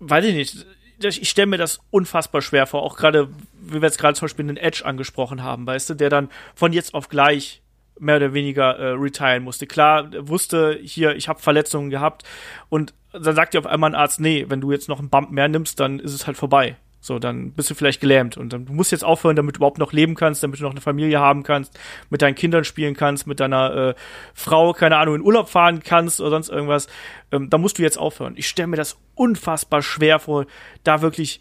[0.00, 0.66] weiß ich nicht,
[1.02, 3.28] ich stelle mir das unfassbar schwer vor, auch gerade,
[3.60, 6.72] wie wir jetzt gerade zum Beispiel den Edge angesprochen haben, weißt du, der dann von
[6.72, 7.62] jetzt auf gleich
[8.00, 9.66] mehr oder weniger äh, retiren musste.
[9.66, 12.24] Klar, wusste hier, ich habe Verletzungen gehabt
[12.68, 15.30] und dann sagt dir auf einmal ein Arzt, nee, wenn du jetzt noch einen Bump
[15.30, 16.76] mehr nimmst, dann ist es halt vorbei.
[17.02, 19.78] So, dann bist du vielleicht gelähmt und dann du musst jetzt aufhören, damit du überhaupt
[19.78, 21.78] noch leben kannst, damit du noch eine Familie haben kannst,
[22.10, 23.94] mit deinen Kindern spielen kannst, mit deiner äh,
[24.34, 26.88] Frau, keine Ahnung, in Urlaub fahren kannst oder sonst irgendwas.
[27.32, 28.34] Ähm, da musst du jetzt aufhören.
[28.36, 30.44] Ich stelle mir das unfassbar schwer vor,
[30.84, 31.40] da wirklich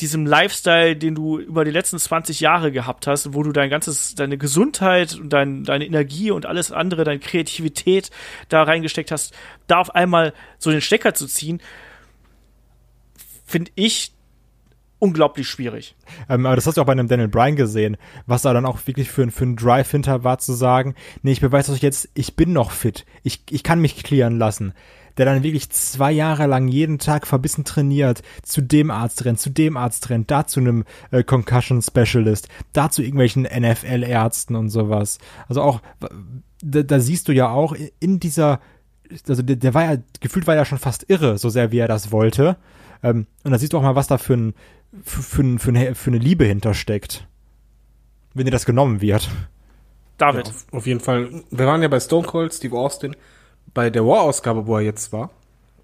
[0.00, 4.14] diesem Lifestyle, den du über die letzten 20 Jahre gehabt hast, wo du dein ganzes,
[4.14, 8.10] deine Gesundheit und dein, deine Energie und alles andere, deine Kreativität
[8.48, 9.34] da reingesteckt hast,
[9.66, 11.60] da auf einmal so den Stecker zu ziehen,
[13.44, 14.12] finde ich
[15.00, 15.96] unglaublich schwierig.
[16.28, 17.96] Ähm, aber das hast du auch bei einem Daniel Bryan gesehen,
[18.26, 21.40] was da dann auch wirklich für, für einen Drive hinter war, zu sagen, nee, ich
[21.40, 24.74] beweise euch jetzt, ich bin noch fit, ich, ich kann mich klären lassen.
[25.18, 29.50] Der dann wirklich zwei Jahre lang jeden Tag verbissen trainiert, zu dem Arzt rennt, zu
[29.50, 35.18] dem Arzt rennt, da zu einem äh, Concussion Specialist, da zu irgendwelchen NFL-Ärzten und sowas.
[35.48, 35.82] Also auch,
[36.62, 38.60] da, da siehst du ja auch in dieser
[39.28, 41.88] also der, der war ja, gefühlt war ja schon fast irre, so sehr wie er
[41.88, 42.56] das wollte.
[43.02, 44.54] Ähm, und da siehst du auch mal, was da für, ein,
[45.02, 47.26] für, für, für, eine, für eine Liebe hintersteckt.
[48.34, 49.28] Wenn dir das genommen wird.
[50.18, 50.48] David.
[50.48, 51.42] Ja, auf, auf jeden Fall.
[51.50, 53.16] Wir waren ja bei Stone Cold, Steve Austin,
[53.74, 55.30] bei der War-Ausgabe, wo er jetzt war.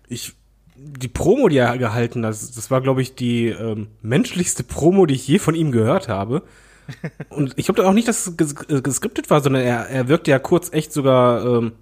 [0.09, 0.35] Ich,
[0.77, 5.15] die Promo, die er gehalten hat, das, war, glaube ich, die ähm, menschlichste Promo, die
[5.15, 6.43] ich je von ihm gehört habe.
[7.31, 10.31] Und ich glaube auch nicht, dass es ges äh, geskriptet war, sondern er, er wirkte
[10.31, 11.73] ja kurz echt sogar, ähm,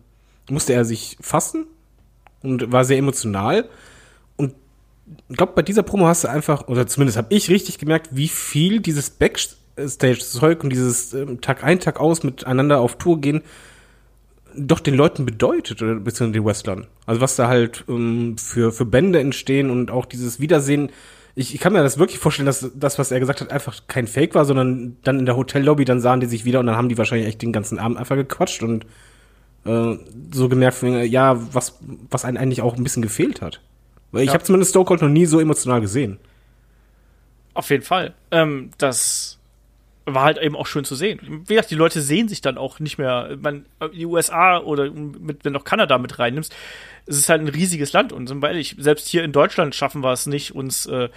[0.48, 1.66] musste er sich fassen
[2.42, 3.68] und war sehr emotional.
[4.36, 4.54] Und
[5.28, 8.28] ich glaube, bei dieser Promo hast du einfach, oder zumindest habe ich richtig gemerkt, wie
[8.28, 13.42] viel dieses Backstage-Zeug und dieses ähm, Tag ein, Tag aus miteinander auf Tour gehen,
[14.56, 16.86] doch den Leuten bedeutet, oder beziehungsweise den Wrestlern.
[17.06, 20.90] Also was da halt ähm, für, für Bände entstehen und auch dieses Wiedersehen.
[21.34, 24.06] Ich, ich kann mir das wirklich vorstellen, dass das, was er gesagt hat, einfach kein
[24.06, 26.90] Fake war, sondern dann in der Hotellobby, dann sahen die sich wieder und dann haben
[26.90, 28.84] die wahrscheinlich echt den ganzen Abend einfach gequatscht und
[29.64, 29.96] äh,
[30.32, 31.78] so gemerkt, ja, was,
[32.10, 33.60] was einen eigentlich auch ein bisschen gefehlt hat.
[34.10, 34.34] Weil ich Ja.
[34.34, 36.18] habe zumindest Stone Cold noch nie so emotional gesehen.
[37.54, 38.14] Auf jeden Fall.
[38.30, 39.38] Ähm, das
[40.04, 41.44] war halt eben auch schön zu sehen.
[41.46, 43.36] Wie gesagt, die Leute sehen sich dann auch nicht mehr.
[43.40, 46.54] Man, die USA oder mit, wenn du auch Kanada mit reinnimmst,
[47.06, 50.02] es ist halt ein riesiges Land und sind wir ehrlich, selbst hier in Deutschland schaffen
[50.02, 51.08] wir es nicht, uns äh,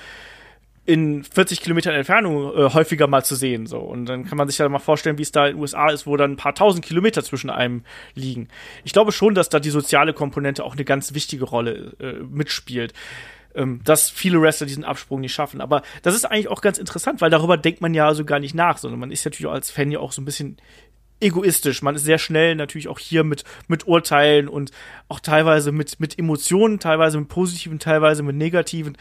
[0.85, 3.65] in 40 Kilometern Entfernung äh, häufiger mal zu sehen.
[3.65, 3.79] So.
[3.79, 6.05] Und dann kann man sich ja mal vorstellen, wie es da in den USA ist,
[6.05, 7.83] wo dann ein paar tausend Kilometer zwischen einem
[8.13, 8.49] liegen.
[8.83, 12.93] Ich glaube schon, dass da die soziale Komponente auch eine ganz wichtige Rolle äh, mitspielt.
[13.55, 15.61] Ähm, dass viele Wrestler diesen Absprung nicht schaffen.
[15.61, 18.53] Aber das ist eigentlich auch ganz interessant, weil darüber denkt man ja so gar nicht
[18.53, 20.57] nach, sondern man ist natürlich auch als Fan ja auch so ein bisschen
[21.21, 21.81] egoistisch.
[21.81, 24.71] Man ist sehr schnell natürlich auch hier mit, mit Urteilen und
[25.07, 28.97] auch teilweise mit, mit Emotionen, teilweise mit positiven, teilweise mit negativen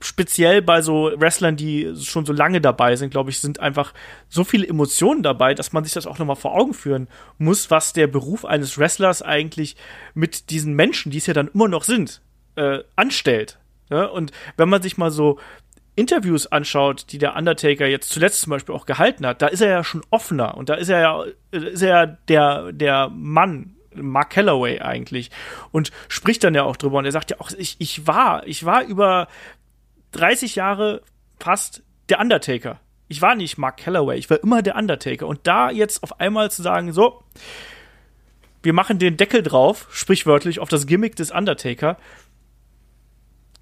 [0.00, 3.94] speziell bei so Wrestlern, die schon so lange dabei sind, glaube ich, sind einfach
[4.28, 7.92] so viele Emotionen dabei, dass man sich das auch nochmal vor Augen führen muss, was
[7.92, 9.76] der Beruf eines Wrestlers eigentlich
[10.14, 12.20] mit diesen Menschen, die es ja dann immer noch sind,
[12.56, 13.58] äh, anstellt.
[13.90, 14.04] Ja?
[14.06, 15.38] Und wenn man sich mal so
[15.94, 19.70] Interviews anschaut, die der Undertaker jetzt zuletzt zum Beispiel auch gehalten hat, da ist er
[19.70, 23.72] ja schon offener und da ist er ja, äh, ist er ja der, der Mann,
[23.94, 25.30] Mark Calloway eigentlich
[25.72, 28.66] und spricht dann ja auch drüber und er sagt ja auch, ich, ich war, ich
[28.66, 29.28] war über
[30.12, 31.02] 30 Jahre
[31.38, 32.78] fast der Undertaker.
[33.08, 35.26] Ich war nicht Mark Calloway, ich war immer der Undertaker.
[35.26, 37.22] Und da jetzt auf einmal zu sagen, so,
[38.62, 41.98] wir machen den Deckel drauf, sprichwörtlich auf das Gimmick des Undertaker,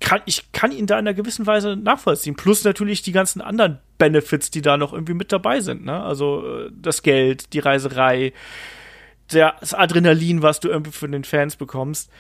[0.01, 2.37] kann, ich kann ihn da in einer gewissen Weise nachvollziehen.
[2.37, 5.85] Plus natürlich die ganzen anderen Benefits, die da noch irgendwie mit dabei sind.
[5.85, 6.03] Ne?
[6.03, 8.33] Also äh, das Geld, die Reiserei,
[9.29, 12.11] das Adrenalin, was du irgendwie von den Fans bekommst.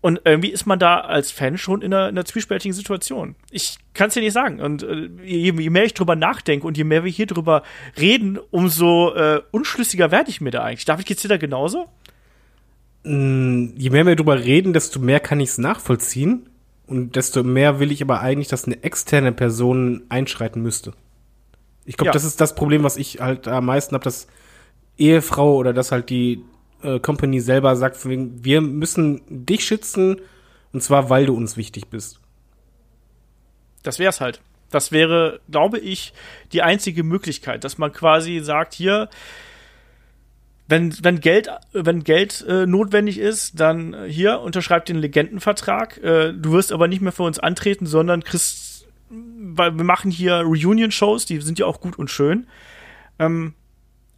[0.00, 3.34] Und irgendwie ist man da als Fan schon in einer, in einer zwiespältigen Situation.
[3.50, 4.60] Ich kann es dir nicht sagen.
[4.60, 7.64] Und äh, je, je mehr ich drüber nachdenke und je mehr wir hier drüber
[7.98, 10.84] reden, umso äh, unschlüssiger werde ich mir da eigentlich.
[10.84, 11.88] David, geht's dir da genauso?
[13.08, 16.48] Mm, Je mehr wir drüber reden, desto mehr kann ich es nachvollziehen
[16.86, 20.92] und desto mehr will ich aber eigentlich, dass eine externe Person einschreiten müsste.
[21.86, 22.12] Ich glaube, Ja.
[22.12, 24.26] das ist das Problem, was ich halt am meisten habe, dass
[24.98, 26.42] Ehefrau oder dass halt die
[26.82, 30.20] äh, Company selber sagt, wir müssen dich schützen
[30.74, 32.20] und zwar, weil du uns wichtig bist.
[33.82, 34.42] Das wär's halt.
[34.70, 36.12] Das wäre, glaube ich,
[36.52, 39.08] die einzige Möglichkeit, dass man quasi sagt, hier,
[40.68, 45.96] wenn, wenn Geld, wenn Geld äh, notwendig ist, dann äh, hier, unterschreib den Legendenvertrag.
[45.98, 50.34] Äh, du wirst aber nicht mehr für uns antreten, sondern kriegst, weil wir machen hier
[50.42, 52.46] Reunion-Shows, die sind ja auch gut und schön.
[53.18, 53.54] Ähm,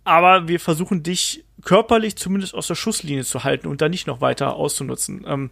[0.02, 4.20] aber wir versuchen dich körperlich zumindest aus der Schusslinie zu halten und da nicht noch
[4.20, 5.24] weiter auszunutzen.
[5.28, 5.50] Ähm,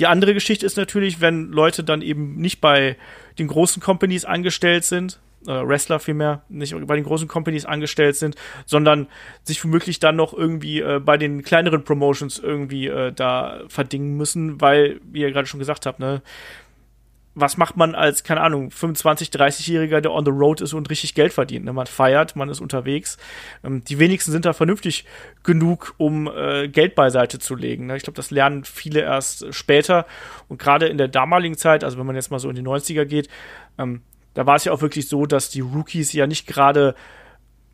[0.00, 2.96] die andere Geschichte ist natürlich, wenn Leute dann eben nicht bei
[3.38, 8.36] den großen Companies angestellt sind, äh, Wrestler vielmehr, nicht bei den großen Companies angestellt sind,
[8.66, 9.08] sondern
[9.42, 14.60] sich womöglich dann noch irgendwie äh, bei den kleineren Promotions irgendwie äh, da verdingen müssen,
[14.60, 16.22] weil, wie ihr gerade schon gesagt habt, ne,
[17.34, 21.14] was macht man als, keine Ahnung, 25, 30-Jähriger, der on the road ist und richtig
[21.14, 21.64] Geld verdient?
[21.64, 21.72] Ne?
[21.72, 23.18] Man feiert, man ist unterwegs.
[23.64, 25.04] Ähm, die wenigsten sind da vernünftig
[25.42, 27.86] genug, um äh, Geld beiseite zu legen.
[27.86, 27.96] Ne?
[27.96, 30.06] Ich glaube, das lernen viele erst später.
[30.48, 33.04] Und gerade in der damaligen Zeit, also wenn man jetzt mal so in die 90er
[33.04, 33.28] geht,
[33.78, 34.02] ähm,
[34.34, 36.94] da war es ja auch wirklich so, dass die Rookies ja nicht gerade,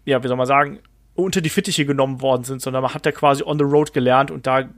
[0.04, 0.78] ja, wie soll man sagen,
[1.14, 4.30] unter die Fittiche genommen worden sind, sondern man hat da quasi on the road gelernt
[4.30, 4.68] und da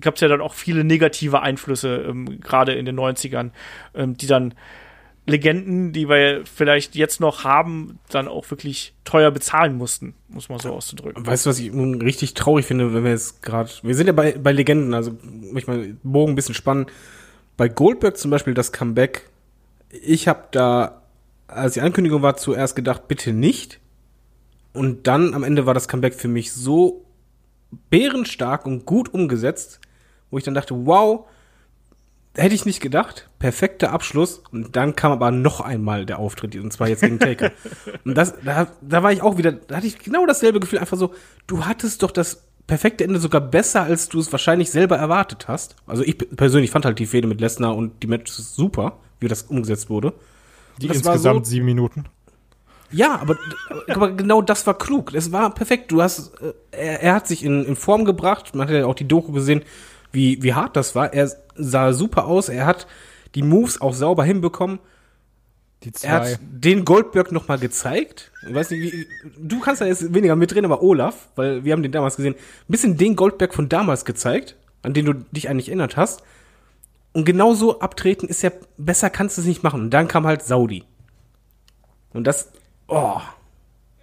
[0.00, 3.50] gab es ja dann auch viele negative Einflüsse, ähm, gerade in den 90ern,
[3.94, 4.54] ähm, die dann
[5.28, 10.58] Legenden, die wir vielleicht jetzt noch haben, dann auch wirklich teuer bezahlen mussten, muss man
[10.58, 11.26] so auszudrücken.
[11.26, 14.14] Weißt du, was ich nun richtig traurig finde, wenn wir jetzt gerade, wir sind ja
[14.14, 16.86] bei, bei Legenden, also manchmal den Bogen ein bisschen spannen.
[17.58, 19.28] Bei Goldberg zum Beispiel das Comeback,
[19.90, 20.97] ich habe da,
[21.48, 23.80] als die Ankündigung war, zuerst gedacht, bitte nicht.
[24.72, 27.04] Und dann am Ende war das Comeback für mich so
[27.90, 29.80] bärenstark und gut umgesetzt,
[30.30, 31.26] wo ich dann dachte, wow,
[32.36, 33.28] hätte ich nicht gedacht.
[33.38, 34.42] Perfekter Abschluss.
[34.52, 37.50] Und dann kam aber noch einmal der Auftritt, und zwar jetzt gegen Taker.
[38.04, 40.96] und das, da, da war ich auch wieder, da hatte ich genau dasselbe Gefühl, einfach
[40.96, 41.12] so,
[41.46, 45.76] du hattest doch das perfekte Ende sogar besser, als du es wahrscheinlich selber erwartet hast.
[45.86, 49.44] Also ich persönlich fand halt die Fehde mit Lesnar und die Matches super, wie das
[49.44, 50.12] umgesetzt wurde.
[50.80, 52.04] Die Das insgesamt so- sieben Minuten.
[52.90, 53.36] Ja, aber,
[53.88, 55.12] aber genau das war klug.
[55.12, 55.92] Es war perfekt.
[55.92, 58.54] Du hast, äh, er, er hat sich in, in Form gebracht.
[58.54, 59.62] Man hat ja auch die Doku gesehen,
[60.10, 61.12] wie, wie hart das war.
[61.12, 62.48] Er sah super aus.
[62.48, 62.86] Er hat
[63.34, 64.78] die Moves auch sauber hinbekommen.
[65.84, 68.32] Die Er hat den Goldberg noch mal gezeigt.
[68.48, 69.06] Ich weiß nicht, wie,
[69.38, 72.72] du kannst da jetzt weniger mitreden, aber Olaf, weil wir haben den damals gesehen, ein
[72.72, 76.22] bisschen den Goldberg von damals gezeigt, an den du dich eigentlich erinnert hast.
[77.12, 79.82] Und genauso abtreten ist ja, besser kannst du es nicht machen.
[79.82, 80.84] Und dann kam halt Saudi.
[82.12, 82.52] Und das,
[82.86, 83.20] oh,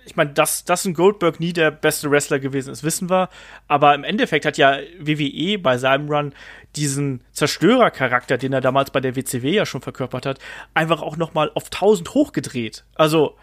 [0.06, 3.30] ich meine, dass, dass ein Goldberg nie der beste Wrestler gewesen ist, wissen wir.
[3.68, 6.34] Aber im Endeffekt hat ja WWE bei seinem Run
[6.76, 10.40] diesen Zerstörercharakter, den er damals bei der WCW ja schon verkörpert hat,
[10.74, 12.86] einfach auch noch mal auf 1000 hochgedreht.
[12.94, 13.36] Also,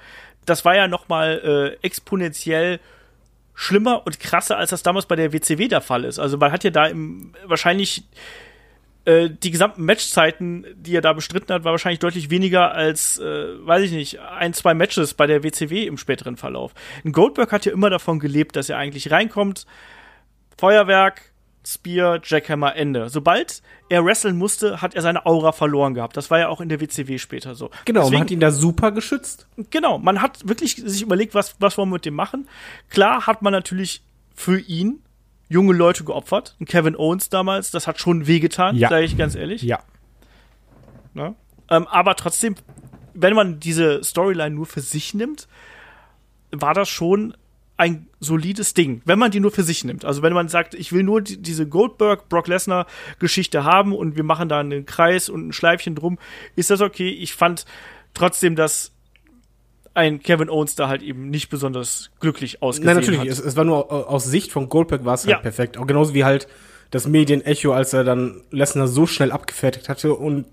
[0.47, 2.79] das war ja noch mal äh, exponentiell
[3.55, 6.21] schlimmer und krasser, als das damals bei der WCW der Fall ist.
[6.21, 8.05] Also, man hat ja da im, wahrscheinlich
[9.05, 13.67] äh, die gesamten Matchzeiten, die er da bestritten hat, war wahrscheinlich deutlich weniger als, äh,
[13.67, 16.73] weiß ich nicht, ein, zwei Matches bei der WCW im späteren Verlauf.
[17.05, 19.67] Ein Goldberg hat ja immer davon gelebt, dass er eigentlich reinkommt,
[20.59, 21.33] Feuerwerk,
[21.65, 23.09] Spear, Jackhammer, Ende.
[23.09, 26.17] Sobald er wresteln musste, hat er seine Aura verloren gehabt.
[26.17, 27.71] Das war ja auch in der WCW später so.
[27.85, 29.47] genau, Deswegen- man hat ihn da super geschützt.
[29.71, 32.49] Genau, man hat wirklich sich überlegt, was, was wollen wir mit dem machen.
[32.91, 34.03] Klar hat man natürlich
[34.35, 35.03] für ihn
[35.53, 36.57] junge Leute geopfert.
[36.61, 38.89] Ein Kevin Owens damals, das hat schon wehgetan, Ja.
[38.89, 39.63] sage ich ganz ehrlich.
[39.63, 39.81] Ja.
[41.15, 41.35] Ne?
[41.71, 42.55] Ähm, aber trotzdem,
[43.15, 45.49] wenn man diese Storyline nur für sich nimmt,
[46.51, 47.35] war das schon
[47.77, 50.05] ein solides Ding, wenn man die nur für sich nimmt.
[50.05, 52.87] Also wenn man sagt, ich will nur die, diese Goldberg, Brock Lesnar
[53.19, 56.19] Geschichte haben und wir machen da einen Kreis und ein Schleifchen drum,
[56.55, 57.09] ist das okay.
[57.09, 57.65] Ich fand
[58.15, 58.92] trotzdem, dass
[59.95, 63.29] ein Kevin Owens da halt eben nicht besonders glücklich ausgesehen Nein, natürlich, hat.
[63.29, 65.39] es, es war nur au- aus Sicht von Goldberg war es halt Ja.
[65.39, 65.77] perfekt.
[65.79, 66.49] Auch genauso wie halt
[66.91, 70.47] das Medienecho, als er dann Lesnar so schnell abgefertigt hatte und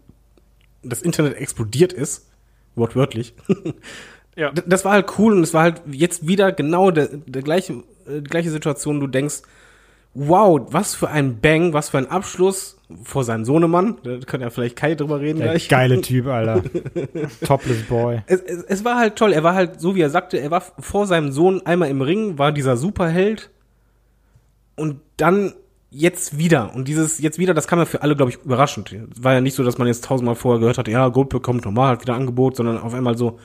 [0.84, 2.28] das Internet explodiert ist,
[2.76, 3.34] wortwörtlich.
[4.36, 4.52] Ja.
[4.68, 7.74] Das war halt cool und es war halt jetzt wieder genau der, der gleiche,
[8.08, 9.00] äh, die gleiche Situation.
[9.02, 9.42] Du denkst,
[10.14, 13.98] wow, was für ein Bang, was für ein Abschluss vor seinem Sohnemann.
[14.04, 15.70] Da kann ja vielleicht Kai drüber reden Der gleich.
[15.70, 16.64] geile Typ, Alter.
[17.46, 18.22] Topless Boy.
[18.26, 19.32] Es, es, es war halt toll.
[19.34, 22.38] Er war halt, so wie er sagte, er war vor seinem Sohn einmal im Ring,
[22.38, 23.52] war dieser Superheld.
[24.76, 25.54] Und dann
[25.92, 26.74] jetzt wieder.
[26.74, 28.92] Und dieses jetzt wieder, das kam ja für alle, glaube ich, überraschend.
[28.92, 31.66] Es war ja nicht so, dass man jetzt tausendmal vorher gehört hat, ja, Goldberg kommt
[31.66, 33.40] normal, hat wieder Angebot, sondern auf einmal so,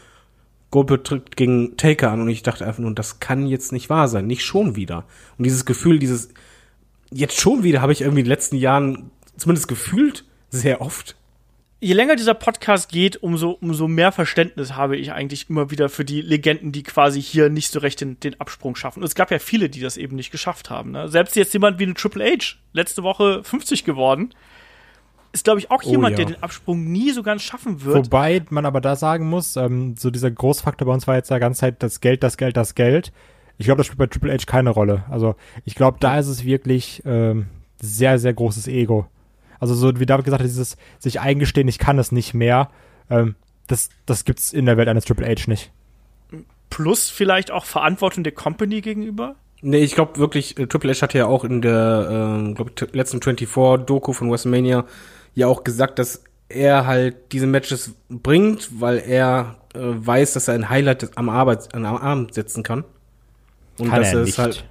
[0.70, 2.20] Goldberg tritt gegen Taker an.
[2.20, 4.26] Und ich dachte einfach nur, das kann jetzt nicht wahr sein.
[4.26, 5.04] Nicht schon wieder.
[5.38, 6.30] Und dieses Gefühl, dieses,
[7.14, 11.16] jetzt schon wieder, habe ich irgendwie in den letzten Jahren zumindest gefühlt, sehr oft.
[11.80, 16.04] je länger dieser Podcast geht, umso, umso mehr Verständnis habe ich eigentlich immer wieder für
[16.04, 19.00] die Legenden, die quasi hier nicht so recht den, den Absprung schaffen.
[19.00, 20.92] Und es gab ja viele, die das eben nicht geschafft haben.
[20.92, 21.08] Ne?
[21.08, 24.32] Selbst jetzt jemand wie eine Triple H, letzte Woche 50 geworden,
[25.32, 26.24] ist, glaube ich, auch Oh jemand, ja.
[26.24, 27.96] der den Absprung nie so ganz schaffen wird.
[27.96, 31.38] Wobei man aber da sagen muss, ähm, so dieser Großfaktor bei uns war jetzt die
[31.38, 33.12] ganze Zeit das Geld, das Geld, das Geld.
[33.58, 35.04] Ich glaube, das spielt bei Triple H keine Rolle.
[35.10, 37.46] Also ich glaube, da ist es wirklich ähm,
[37.80, 39.06] sehr, sehr großes Ego.
[39.60, 42.70] Also so wie David gesagt hat, dieses sich eingestehen, ich kann es nicht mehr,
[43.10, 43.36] ähm,
[43.66, 45.70] das, das gibt's in der Welt eines Triple H nicht.
[46.70, 49.36] Plus vielleicht auch Verantwortung der Company gegenüber.
[49.62, 52.94] Nee, ich glaube wirklich, äh, Triple H hatte ja auch in der, ähm, glaube ich,
[52.94, 54.84] letzten 24-Doku von WrestleMania
[55.34, 60.54] ja auch gesagt, dass er halt diese Matches bringt, weil er äh, weiß, dass er
[60.54, 62.84] ein Highlight am, Arbeit, am Arm setzen kann.
[63.78, 64.64] Und Kann dass er er es halt,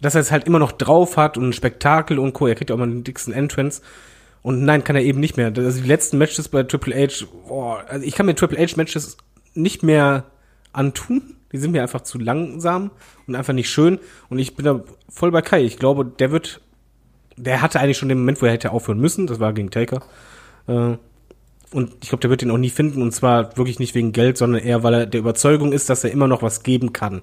[0.00, 2.46] dass er es halt immer noch drauf hat und ein Spektakel und Co.
[2.46, 3.80] Er kriegt auch mal den dicksten Entrance.
[4.42, 5.52] Und nein, kann er eben nicht mehr.
[5.56, 9.16] Also die letzten Matches bei Triple H, boah, also ich kann mir Triple H Matches
[9.54, 10.24] nicht mehr
[10.74, 11.36] antun.
[11.52, 12.90] Die sind mir einfach zu langsam
[13.26, 13.98] und einfach nicht schön.
[14.28, 15.62] Und ich bin da voll bei Kai.
[15.62, 16.60] Ich glaube, der wird,
[17.36, 19.26] der hatte eigentlich schon den Moment, wo er hätte aufhören müssen.
[19.26, 20.02] Das war gegen Taker.
[20.66, 20.96] Äh,
[21.72, 23.00] und ich glaube, der wird ihn auch nie finden.
[23.00, 26.10] Und zwar wirklich nicht wegen Geld, sondern eher, weil er der Überzeugung ist, dass er
[26.10, 27.22] immer noch was geben kann.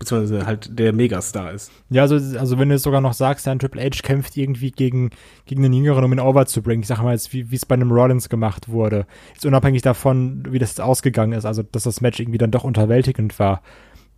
[0.00, 1.70] Beziehungsweise halt der Megastar ist.
[1.90, 5.10] Ja, also, also wenn du jetzt sogar noch sagst, dann Triple H kämpft irgendwie gegen,
[5.44, 6.80] gegen den Jüngeren, um ihn over zu bringen.
[6.82, 9.06] Ich sag mal jetzt, wie wie es bei einem Rollins gemacht wurde.
[9.34, 12.64] Jetzt unabhängig davon, wie das jetzt ausgegangen ist, also dass das Match irgendwie dann doch
[12.64, 13.60] unterwältigend war.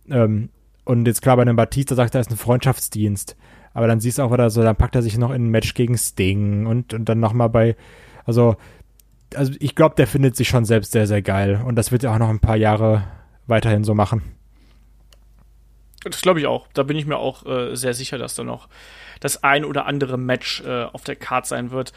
[0.09, 0.49] Ähm,
[0.85, 3.35] und jetzt klar, bei einem Batista sagt er, ist ein Freundschaftsdienst.
[3.73, 5.73] Aber dann siehst du auch wieder so, dann packt er sich noch in ein Match
[5.73, 7.75] gegen Sting und, und dann nochmal bei,
[8.25, 8.55] also,
[9.35, 11.61] also ich glaube, der findet sich schon selbst sehr, sehr geil.
[11.65, 13.03] Und das wird er auch noch ein paar Jahre
[13.47, 14.21] weiterhin so machen.
[16.03, 16.67] Das glaube ich auch.
[16.73, 18.67] Da bin ich mir auch äh, sehr sicher, dass da noch
[19.19, 21.93] das ein oder andere Match äh, auf der Card sein wird.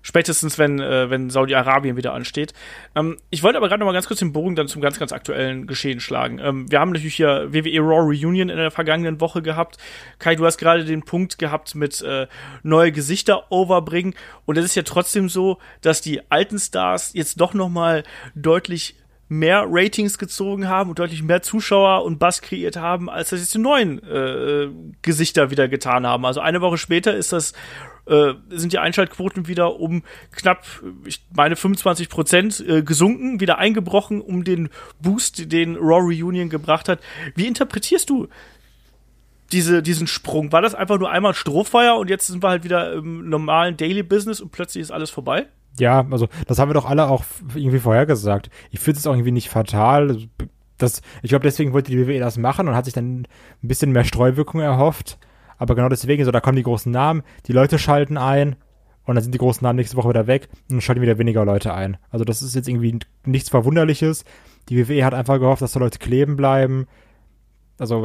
[0.00, 2.54] Spätestens, wenn, äh, wenn Saudi-Arabien wieder ansteht.
[2.94, 5.12] Ähm, ich wollte aber gerade noch mal ganz kurz den Bogen dann zum ganz, ganz
[5.12, 6.38] aktuellen Geschehen schlagen.
[6.38, 9.76] Ähm, wir haben natürlich hier WWE Raw Reunion in der vergangenen Woche gehabt.
[10.18, 12.28] Kai, du hast gerade den Punkt gehabt mit äh,
[12.62, 14.14] neue Gesichter overbringen.
[14.46, 18.04] Und es ist ja trotzdem so, dass die alten Stars jetzt doch noch mal
[18.34, 18.94] deutlich
[19.28, 23.54] mehr Ratings gezogen haben und deutlich mehr Zuschauer und Bass kreiert haben, als das jetzt
[23.54, 24.68] die neuen äh,
[25.02, 26.24] Gesichter wieder getan haben.
[26.24, 27.52] Also eine Woche später ist das
[28.06, 30.02] äh, sind die Einschaltquoten wieder um
[30.32, 30.64] knapp,
[31.04, 34.70] ich meine 25 Prozent äh, gesunken, wieder eingebrochen, um den
[35.00, 37.00] Boost, den Raw Reunion gebracht hat.
[37.34, 38.28] Wie interpretierst du
[39.52, 40.52] diese, diesen Sprung?
[40.52, 44.02] War das einfach nur einmal Strohfeuer und jetzt sind wir halt wieder im normalen Daily
[44.02, 45.46] Business und plötzlich ist alles vorbei?
[45.78, 47.24] Ja, also das haben wir doch alle auch
[47.54, 48.50] irgendwie vorhergesagt.
[48.70, 50.28] Ich finde es auch irgendwie nicht fatal.
[50.76, 53.20] Das, ich glaube, deswegen wollte die WWE das machen und hat sich dann
[53.62, 55.18] ein bisschen mehr Streuwirkung erhofft.
[55.56, 58.56] Aber genau deswegen, so da kommen die großen Namen, die Leute schalten ein
[59.04, 61.44] und dann sind die großen Namen nächste Woche wieder weg und dann schalten wieder weniger
[61.44, 61.96] Leute ein.
[62.10, 64.24] Also das ist jetzt irgendwie nichts Verwunderliches.
[64.68, 66.86] Die WWE hat einfach gehofft, dass da Leute kleben bleiben.
[67.78, 68.02] Also,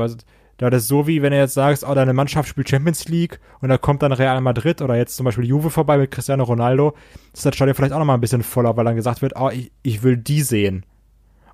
[0.57, 3.39] da das ist so wie, wenn du jetzt sagst, oh, deine Mannschaft spielt Champions League
[3.61, 6.93] und da kommt dann Real Madrid oder jetzt zum Beispiel Juve vorbei mit Cristiano Ronaldo,
[7.33, 9.71] ist das Stadion vielleicht auch nochmal ein bisschen voller, weil dann gesagt wird, oh, ich,
[9.81, 10.85] ich will die sehen.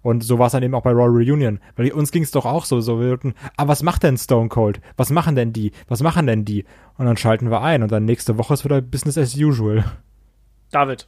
[0.02, 1.60] Und so war es dann eben auch bei Royal Reunion.
[1.76, 4.50] Weil uns ging es doch auch so, so wir würden, ah, was macht denn Stone
[4.50, 4.80] Cold?
[4.96, 5.72] Was machen denn die?
[5.88, 6.66] Was machen denn die?
[6.98, 9.84] Und dann schalten wir ein und dann nächste Woche ist wieder Business as usual.
[10.72, 11.08] David.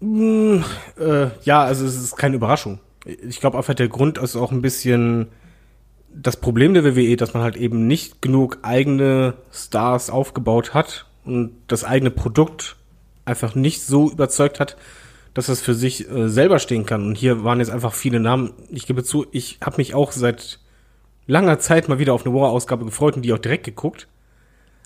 [0.00, 0.58] Mm,
[0.98, 2.80] äh, ja, also es ist keine Überraschung.
[3.04, 5.28] Ich glaube einfach der Grund ist auch ein bisschen
[6.20, 11.52] das Problem der WWE, dass man halt eben nicht genug eigene Stars aufgebaut hat und
[11.68, 12.76] das eigene Produkt
[13.24, 14.76] einfach nicht so überzeugt hat,
[15.34, 17.04] dass es für sich äh, selber stehen kann.
[17.06, 18.52] Und hier waren jetzt einfach viele Namen.
[18.70, 20.60] Ich gebe zu, ich habe mich auch seit
[21.26, 24.08] langer Zeit mal wieder auf eine War-Ausgabe gefreut und die auch direkt geguckt.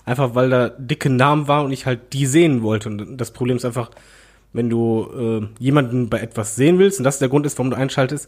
[0.03, 2.89] Einfach weil da dicke Namen war und ich halt die sehen wollte.
[2.89, 3.91] Und das Problem ist einfach,
[4.51, 7.77] wenn du äh, jemanden bei etwas sehen willst, und das der Grund ist, warum du
[7.77, 8.27] einschaltest,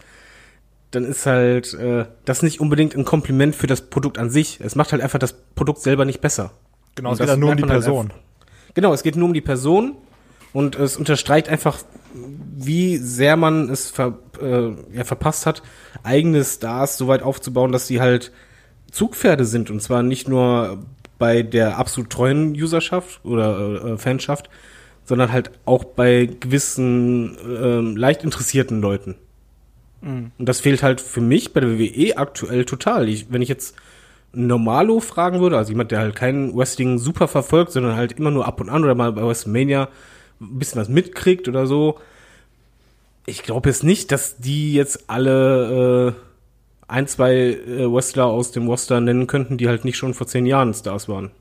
[0.95, 4.59] dann ist halt äh, das nicht unbedingt ein Kompliment für das Produkt an sich.
[4.61, 6.51] Es macht halt einfach das Produkt selber nicht besser.
[6.95, 8.09] Genau, und es geht dann nur um die halt Person.
[8.09, 8.21] Halt
[8.75, 9.95] genau, es geht nur um die Person
[10.53, 11.79] und es unterstreicht einfach,
[12.13, 15.63] wie sehr man es ver, äh, ja, verpasst hat,
[16.03, 18.31] eigene Stars so weit aufzubauen, dass sie halt
[18.91, 19.71] Zugpferde sind.
[19.71, 20.83] Und zwar nicht nur
[21.17, 24.49] bei der absolut treuen Userschaft oder äh, Fanschaft,
[25.05, 29.15] sondern halt auch bei gewissen äh, leicht interessierten Leuten.
[30.03, 30.31] Mhm.
[30.37, 33.09] Und das fehlt halt für mich bei der WWE aktuell total.
[33.09, 33.75] Ich, wenn ich jetzt
[34.33, 38.45] Normalo fragen würde, also jemand, der halt kein Wrestling super verfolgt, sondern halt immer nur
[38.45, 39.89] ab und an oder mal bei WrestleMania
[40.41, 41.99] ein bisschen was mitkriegt oder so.
[43.25, 46.13] Ich glaube jetzt nicht, dass die jetzt alle äh,
[46.87, 50.45] ein, zwei äh, Wrestler aus dem Roster nennen könnten, die halt nicht schon vor zehn
[50.45, 51.31] Jahren Stars waren.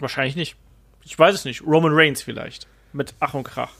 [0.00, 0.56] Wahrscheinlich nicht.
[1.04, 1.62] Ich weiß es nicht.
[1.64, 2.66] Roman Reigns vielleicht.
[2.92, 3.70] Mit Ach und Krach.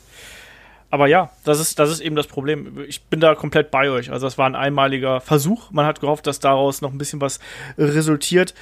[0.95, 2.85] Aber ja, das ist, das ist eben das Problem.
[2.87, 4.13] Ich bin da komplett bei euch.
[4.13, 5.73] Also, das war ein einmaliger Versuch.
[5.73, 7.41] Man hat gehofft, dass daraus noch ein bisschen was
[7.77, 8.55] resultiert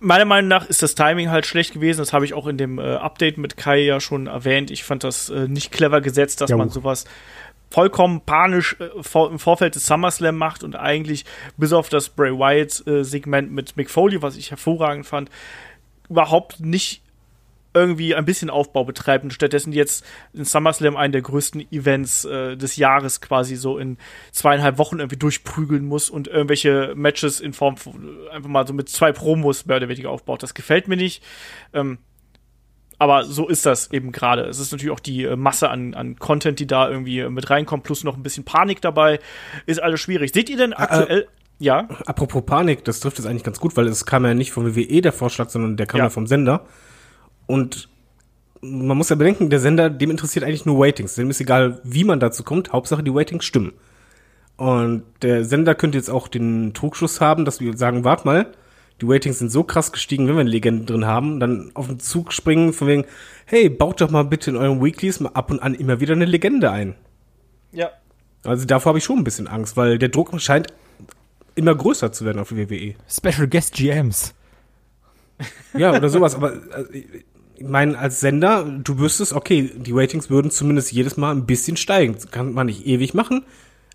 [0.00, 1.98] meiner Meinung nach ist das Timing halt schlecht gewesen.
[1.98, 4.70] Das habe ich auch in dem äh, Update mit Kai ja schon erwähnt.
[4.70, 6.56] Ich fand das äh, nicht clever gesetzt, dass jo.
[6.56, 7.04] man sowas
[7.70, 11.24] vollkommen panisch äh, vor, im Vorfeld des SummerSlam macht und eigentlich
[11.56, 15.30] bis auf das Bray Wyatt äh, Segment mit Mick Foley, was ich hervorragend fand,
[16.08, 17.02] überhaupt nicht
[17.78, 22.56] irgendwie ein bisschen Aufbau betreibt und stattdessen jetzt in SummerSlam einen der größten Events äh,
[22.56, 23.98] des Jahres quasi so in
[24.32, 28.88] zweieinhalb Wochen irgendwie durchprügeln muss und irgendwelche Matches in Form von, einfach mal so mit
[28.88, 30.42] zwei Promos mehr oder weniger aufbaut.
[30.42, 31.22] Das gefällt mir nicht.
[31.72, 31.98] Ähm,
[32.98, 34.42] aber so ist das eben gerade.
[34.42, 37.84] Es ist natürlich auch die äh, Masse an, an Content, die da irgendwie mit reinkommt,
[37.84, 39.20] plus noch ein bisschen Panik dabei.
[39.66, 40.32] Ist alles schwierig.
[40.34, 41.20] Seht ihr denn aktuell.
[41.20, 41.26] Äh,
[41.60, 41.88] ja.
[42.06, 45.00] Apropos Panik, das trifft es eigentlich ganz gut, weil es kam ja nicht vom WWE
[45.00, 46.66] der Vorschlag, sondern der kam ja, ja vom Sender.
[47.48, 47.88] Und
[48.60, 51.16] man muss ja bedenken, der Sender, dem interessiert eigentlich nur Ratings.
[51.16, 52.72] Dem ist egal, wie man dazu kommt.
[52.72, 53.72] Hauptsache, die Ratings stimmen.
[54.56, 58.52] Und der Sender könnte jetzt auch den Trugschluss haben, dass wir sagen, wart mal,
[59.00, 62.00] die Ratings sind so krass gestiegen, wenn wir eine Legende drin haben, dann auf den
[62.00, 63.04] Zug springen von wegen,
[63.46, 66.24] hey, baut doch mal bitte in euren Weeklies mal ab und an immer wieder eine
[66.24, 66.96] Legende ein.
[67.72, 67.90] Ja.
[68.44, 70.66] Also davor habe ich schon ein bisschen Angst, weil der Druck scheint
[71.54, 72.94] immer größer zu werden auf WWE.
[73.08, 74.34] Special Guest GMs.
[75.74, 76.90] Ja, oder sowas, aber also,
[77.58, 81.76] ich meine, als Sender, du wüsstest, okay, die Ratings würden zumindest jedes Mal ein bisschen
[81.76, 82.16] steigen.
[82.30, 83.44] kann man nicht ewig machen,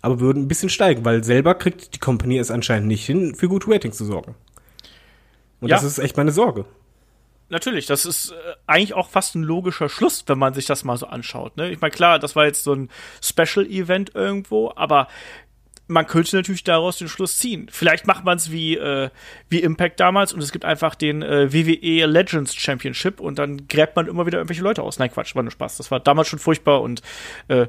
[0.02, 3.48] aber würden ein bisschen steigen, weil selber kriegt die Company es anscheinend nicht hin, für
[3.48, 4.34] gute Ratings zu sorgen.
[5.60, 5.76] Und ja.
[5.76, 6.66] das ist echt meine Sorge.
[7.48, 8.34] Natürlich, das ist äh,
[8.66, 11.56] eigentlich auch fast ein logischer Schluss, wenn man sich das mal so anschaut.
[11.56, 11.70] Ne?
[11.70, 12.90] Ich meine, klar, das war jetzt so ein
[13.22, 15.08] Special-Event irgendwo, aber
[15.86, 17.68] man könnte natürlich daraus den Schluss ziehen.
[17.70, 19.10] Vielleicht macht man es wie, äh,
[19.48, 23.96] wie Impact damals und es gibt einfach den äh, WWE Legends Championship und dann gräbt
[23.96, 24.98] man immer wieder irgendwelche Leute aus.
[24.98, 25.76] Nein, Quatsch, war nur Spaß.
[25.76, 27.02] Das war damals schon furchtbar und
[27.48, 27.66] äh,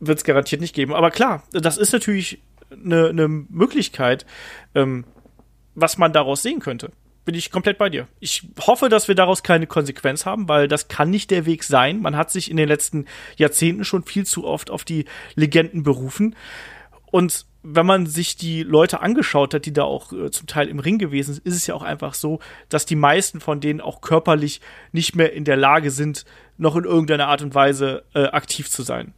[0.00, 0.94] wird es garantiert nicht geben.
[0.94, 2.40] Aber klar, das ist natürlich
[2.70, 4.26] eine ne Möglichkeit,
[4.74, 5.04] ähm,
[5.74, 6.90] was man daraus sehen könnte.
[7.24, 8.06] Bin ich komplett bei dir.
[8.20, 12.02] Ich hoffe, dass wir daraus keine Konsequenz haben, weil das kann nicht der Weg sein.
[12.02, 13.06] Man hat sich in den letzten
[13.36, 16.36] Jahrzehnten schon viel zu oft auf die Legenden berufen.
[17.14, 20.80] Und wenn man sich die Leute angeschaut hat, die da auch äh, zum Teil im
[20.80, 24.00] Ring gewesen sind, ist es ja auch einfach so, dass die meisten von denen auch
[24.00, 24.60] körperlich
[24.90, 26.24] nicht mehr in der Lage sind,
[26.58, 29.14] noch in irgendeiner Art und Weise äh, aktiv zu sein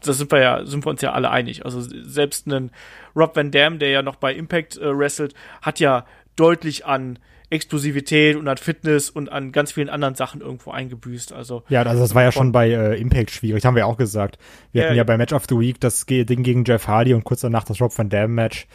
[0.00, 1.64] da sind wir ja, sind wir uns ja alle einig.
[1.64, 2.70] Also selbst ein
[3.16, 5.32] Rob Van Dam, der ja noch bei Impact äh, wrestelt,
[5.62, 6.04] hat ja
[6.36, 7.18] deutlich an
[7.54, 11.32] Explosivität und an Fitness und an ganz vielen anderen Sachen irgendwo eingebüßt.
[11.32, 14.38] Also ja, also das war ja schon bei äh, Impact schwierig, haben wir auch gesagt.
[14.72, 17.24] Wir ja, hatten ja bei Match of the Week das Ding gegen Jeff Hardy und
[17.24, 18.66] kurz danach das Rob Van Dam Match.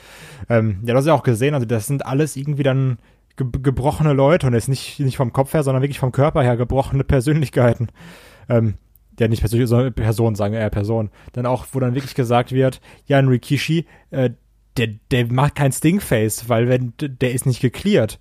[0.50, 1.54] Ähm, ja, das hast du ja auch gesehen.
[1.54, 2.98] Also das sind alles irgendwie dann
[3.38, 6.58] ge gebrochene Leute und jetzt nicht nicht vom Kopf her, sondern wirklich vom Körper her
[6.58, 7.90] gebrochene Persönlichkeiten.
[8.48, 8.76] Ähm,
[9.20, 12.52] der nicht persönlich, sondern Person, sagen wir eher Person, dann auch, wo dann wirklich gesagt
[12.52, 14.32] wird, ja, ein Rikishi, äh,
[14.78, 18.20] der, der macht kein Stingface, weil wenn, der ist nicht geklärt.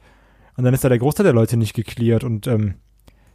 [0.58, 2.74] Und dann ist da der Großteil der Leute nicht geklärt und ähm,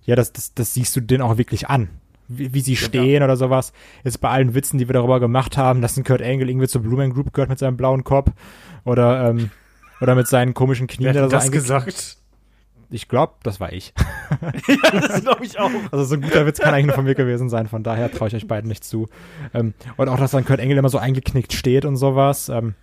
[0.04, 1.88] ja, das, das, das siehst du den auch wirklich an.
[2.28, 3.24] Wie, wie sie stehen ja.
[3.24, 3.72] oder sowas.
[4.04, 6.82] Jetzt bei allen Witzen, die wir darüber gemacht haben, dass ein Kurt Angle irgendwie zur
[6.82, 8.32] Blue Man Group gehört mit seinem blauen Kopf
[8.84, 9.52] oder, ähm,
[10.02, 11.14] oder mit seinen komischen Knien.
[11.14, 12.18] Wer hat das gesagt?
[12.90, 13.94] Ich glaube, das war ich.
[14.68, 15.72] ja, das glaube ich auch.
[15.94, 18.28] Also so ein guter Witz kann eigentlich nur von mir gewesen sein, von daher traue
[18.28, 19.08] ich euch beiden nicht zu.
[19.54, 22.50] Ähm, und auch, dass dann Kurt Engel immer so eingeknickt steht und sowas.
[22.50, 22.76] Ähm,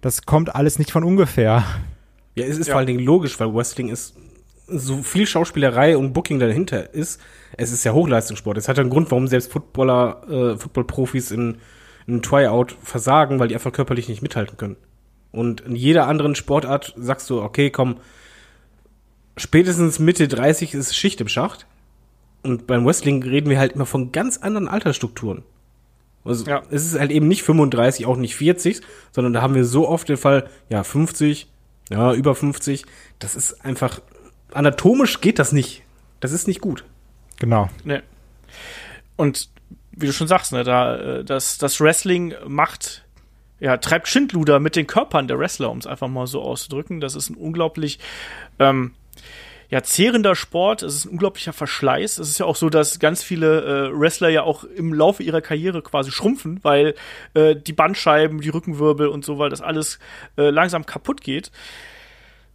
[0.00, 1.62] das kommt alles nicht von ungefähr.
[2.36, 2.72] Ja, es ist ja.
[2.72, 4.14] vor allen Dingen logisch, weil Wrestling ist
[4.68, 7.20] so viel Schauspielerei und Booking dahinter ist.
[7.56, 8.58] Es ist ja Hochleistungssport.
[8.58, 11.58] Es hat ja einen Grund, warum selbst Footballer, äh, Footballprofis in,
[12.06, 14.76] in Tryout versagen, weil die einfach körperlich nicht mithalten können.
[15.32, 17.96] Und in jeder anderen Sportart sagst du, okay, komm,
[19.36, 21.66] spätestens Mitte 30 ist Schicht im Schacht.
[22.42, 25.42] Und beim Wrestling reden wir halt immer von ganz anderen Altersstrukturen.
[26.24, 26.62] Also ja.
[26.70, 28.80] es ist halt eben nicht 35, auch nicht 40,
[29.12, 31.48] sondern da haben wir so oft den Fall, ja, 50,
[31.90, 32.84] ja, über 50.
[33.18, 34.00] Das ist einfach,
[34.52, 35.82] anatomisch geht das nicht.
[36.20, 36.84] Das ist nicht gut.
[37.38, 37.68] Genau.
[37.84, 38.00] Nee.
[39.16, 39.48] Und
[39.92, 43.04] wie du schon sagst, ne, da, äh, das, das Wrestling macht,
[43.60, 47.00] ja, treibt Schindluder mit den Körpern der Wrestler, um es einfach mal so auszudrücken.
[47.00, 47.98] Das ist ein unglaublich
[48.58, 48.92] ähm,
[49.70, 52.18] ja, zehrender Sport, es ist ein unglaublicher Verschleiß.
[52.18, 55.40] Es ist ja auch so, dass ganz viele äh, Wrestler ja auch im Laufe ihrer
[55.40, 56.94] Karriere quasi schrumpfen, weil
[57.34, 59.98] äh, die Bandscheiben, die Rückenwirbel und so, weil das alles
[60.36, 61.50] äh, langsam kaputt geht.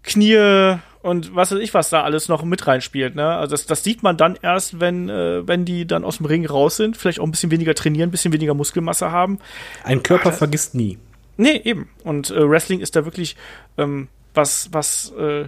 [0.04, 3.16] Knie und was weiß ich, was da alles noch mit reinspielt.
[3.16, 3.26] Ne?
[3.26, 6.46] Also das, das sieht man dann erst, wenn, äh, wenn die dann aus dem Ring
[6.46, 9.40] raus sind, vielleicht auch ein bisschen weniger trainieren, ein bisschen weniger Muskelmasse haben.
[9.84, 10.98] Ein Körper Ach, vergisst nie.
[11.38, 11.90] Nee, eben.
[12.04, 13.36] Und äh, Wrestling ist da wirklich
[13.78, 15.48] ähm, was, was äh,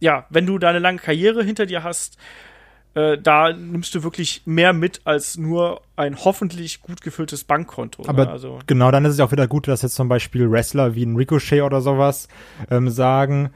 [0.00, 2.18] ja, wenn du deine lange Karriere hinter dir hast,
[2.94, 8.02] äh, da nimmst du wirklich mehr mit als nur ein hoffentlich gut gefülltes Bankkonto.
[8.02, 8.08] Ne?
[8.08, 8.30] Aber ne?
[8.32, 11.16] also genau, dann ist es auch wieder gut, dass jetzt zum Beispiel Wrestler wie ein
[11.16, 12.28] Ricochet oder sowas
[12.70, 13.50] ähm, sagen,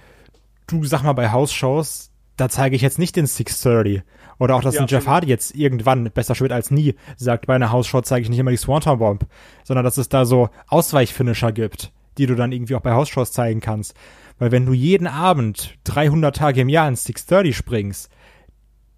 [0.68, 4.02] du sag mal bei Hausshows, da zeige ich jetzt nicht den 630.
[4.38, 7.54] Oder auch, dass ja, ein Jeff Hardy jetzt irgendwann, besser spät als nie, sagt, bei
[7.54, 9.26] einer Hausshow zeige ich nicht immer die Swanton Bomb,
[9.62, 13.60] sondern dass es da so Ausweichfinisher gibt, die du dann irgendwie auch bei Hausshows zeigen
[13.60, 13.94] kannst.
[14.38, 18.10] Weil wenn du jeden Abend 300 Tage im Jahr ins 630 springst,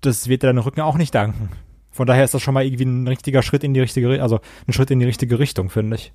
[0.00, 1.50] das wird dir dein Rücken auch nicht danken.
[1.90, 4.72] Von daher ist das schon mal irgendwie ein richtiger Schritt in die richtige, also ein
[4.72, 6.12] Schritt in die richtige Richtung, finde ich.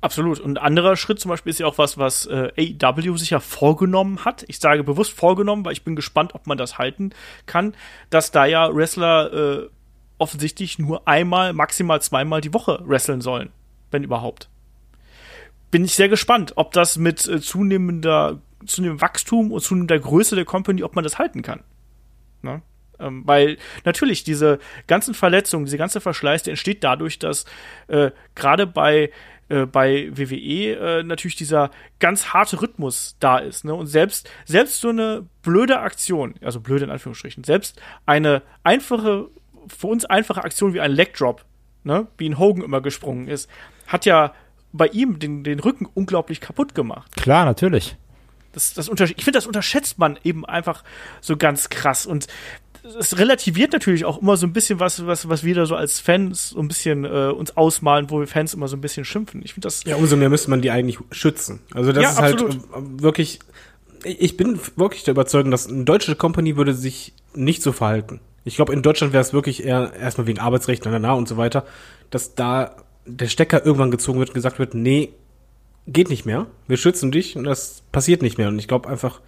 [0.00, 0.40] Absolut.
[0.40, 3.40] Und ein anderer Schritt zum Beispiel ist ja auch was, was äh, AEW sich ja
[3.40, 4.44] vorgenommen hat.
[4.48, 7.10] Ich sage bewusst vorgenommen, weil ich bin gespannt, ob man das halten
[7.46, 7.74] kann,
[8.10, 9.68] dass da ja Wrestler äh,
[10.18, 13.50] offensichtlich nur einmal, maximal zweimal die Woche wresteln sollen,
[13.90, 14.48] wenn überhaupt
[15.70, 20.44] bin ich sehr gespannt, ob das mit äh, zunehmender, zunehmendem Wachstum und zunehmender Größe der
[20.44, 21.62] Company, ob man das halten kann.
[22.42, 22.62] Ne?
[22.98, 27.44] Ähm, weil natürlich diese ganzen Verletzungen, diese ganze Verschleiß, der entsteht dadurch, dass
[27.88, 29.10] äh, gerade bei
[29.48, 31.70] äh, bei WWE äh, natürlich dieser
[32.00, 33.64] ganz harte Rhythmus da ist.
[33.64, 33.74] Ne?
[33.74, 39.28] Und selbst, selbst so eine blöde Aktion, also blöde in Anführungsstrichen, selbst eine einfache,
[39.68, 41.44] für uns einfache Aktion wie ein Leg Drop,
[41.84, 42.08] ne?
[42.18, 43.48] wie ein Hogan immer gesprungen ist,
[43.86, 44.34] hat ja
[44.76, 47.10] bei ihm den, den Rücken unglaublich kaputt gemacht.
[47.16, 47.96] Klar, natürlich.
[48.52, 50.82] Das, das ich finde, das unterschätzt man eben einfach
[51.20, 52.06] so ganz krass.
[52.06, 52.26] Und
[52.98, 56.00] es relativiert natürlich auch immer so ein bisschen was, was, was wir da so als
[56.00, 59.42] Fans so ein bisschen äh, uns ausmalen, wo wir Fans immer so ein bisschen schimpfen.
[59.44, 59.84] Ich finde das.
[59.84, 61.60] Ja, umso mehr müsste man die eigentlich schützen.
[61.74, 62.72] Also das ja, ist halt absolut.
[62.72, 63.40] halt wirklich.
[64.04, 68.20] Ich bin wirklich der Überzeugung, dass eine deutsche Company würde sich nicht so verhalten.
[68.44, 71.26] Ich glaube, in Deutschland wäre es wirklich eher erstmal wegen Arbeitsrecht, na, na, na und
[71.26, 71.66] so weiter,
[72.10, 72.76] dass da
[73.06, 75.10] der Stecker irgendwann gezogen wird und gesagt wird, nee,
[75.86, 76.46] geht nicht mehr.
[76.66, 78.48] Wir schützen dich und das passiert nicht mehr.
[78.48, 79.20] Und ich glaube einfach,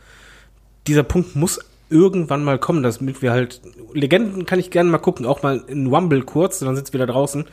[0.86, 1.60] dieser Punkt muss
[1.90, 3.62] irgendwann mal kommen, damit wir halt,
[3.94, 7.46] Legenden kann ich gerne mal gucken, auch mal in Wumble kurz, dann sitzt wieder draußen.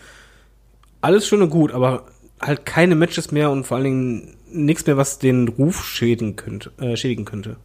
[1.01, 2.07] Alles schön und gut, aber
[2.41, 6.71] halt keine Matches mehr und vor allen Dingen nichts mehr, was den Ruf schädigen könnte,
[6.79, 7.57] äh, schädigen könnte.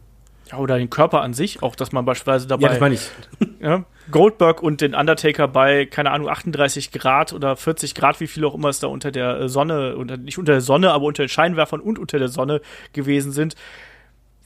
[0.51, 3.09] Ja, oder den Körper an sich, auch dass man beispielsweise dabei Ja, das meine ich.
[3.61, 8.43] ja, Goldberg und den Undertaker bei, keine Ahnung, 38 Grad oder 40 Grad, wie viel
[8.45, 11.23] auch immer es da unter der äh, Sonne, unter, nicht unter der Sonne, aber unter
[11.23, 12.61] den Scheinwerfern und unter der Sonne
[12.93, 13.55] gewesen sind.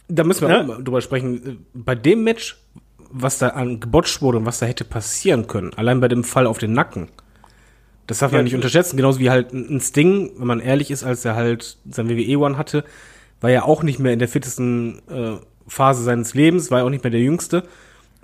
[0.07, 0.61] Da müssen wir Ja.
[0.61, 1.65] auch mal drüber sprechen.
[1.73, 2.57] Bei dem Match,
[3.10, 6.45] was da an gebotcht wurde und was da hätte passieren können, allein bei dem Fall
[6.48, 7.07] auf den Nacken,
[8.07, 8.98] das darf man Ja, nicht unterschätzen.
[8.98, 12.56] Genauso wie halt ein ein Sting, wenn man ehrlich ist, als er halt sein WWE-One
[12.57, 12.84] hatte,
[13.41, 15.38] war ja auch nicht mehr in der fittesten äh,
[15.68, 17.64] Phase seines Lebens, war ja auch nicht mehr der Jüngste.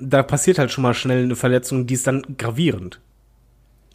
[0.02, 3.00] Da passiert halt schon mal schnell eine Verletzung, die ist dann gravierend.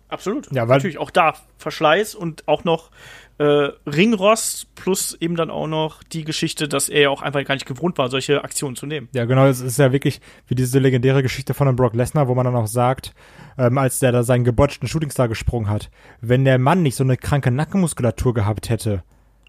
[0.09, 0.51] Absolut.
[0.53, 2.91] Ja, weil- Natürlich auch da Verschleiß und auch noch
[3.39, 7.55] äh, Ringrost plus eben dann auch noch die Geschichte, dass er ja auch einfach gar
[7.55, 9.09] nicht gewohnt war, solche Aktionen zu nehmen.
[9.13, 12.35] Ja, genau, es ist ja wirklich wie diese legendäre Geschichte von einem Brock Lesnar, wo
[12.35, 13.13] man dann auch sagt,
[13.59, 15.91] ähm, als der da seinen gebotchten Shootingstar gesprungen hat,
[16.23, 19.03] wenn der Mann nicht so eine kranke Nackenmuskulatur gehabt hätte,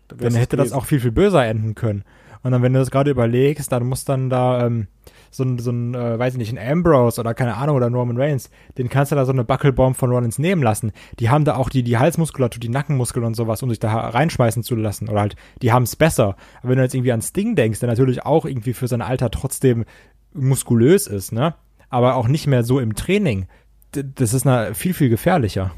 [0.10, 2.04] dann hätte das auch viel, viel böser enden können.
[2.44, 4.88] Und dann, wenn du das gerade überlegst, dann muss dann da ähm,
[5.38, 8.20] so ein, so ein äh, weiß ich nicht, ein Ambrose oder keine Ahnung, oder Norman
[8.20, 10.92] Reigns, den kannst du da so eine Buckelbomb von Rollins nehmen lassen.
[11.20, 14.64] Die haben da auch die, die Halsmuskulatur, die Nackenmuskeln und sowas, um sich da reinschmeißen
[14.64, 15.10] zu lassen.
[15.10, 16.36] Oder halt, die haben es besser.
[16.60, 19.32] Aber wenn du jetzt irgendwie an Sting denkst, der natürlich auch irgendwie für sein Alter
[19.32, 19.86] trotzdem
[20.34, 21.56] muskulös ist, ne?
[21.90, 23.48] Aber auch nicht mehr so im Training.
[23.92, 25.72] Das ist na, viel, viel gefährlicher.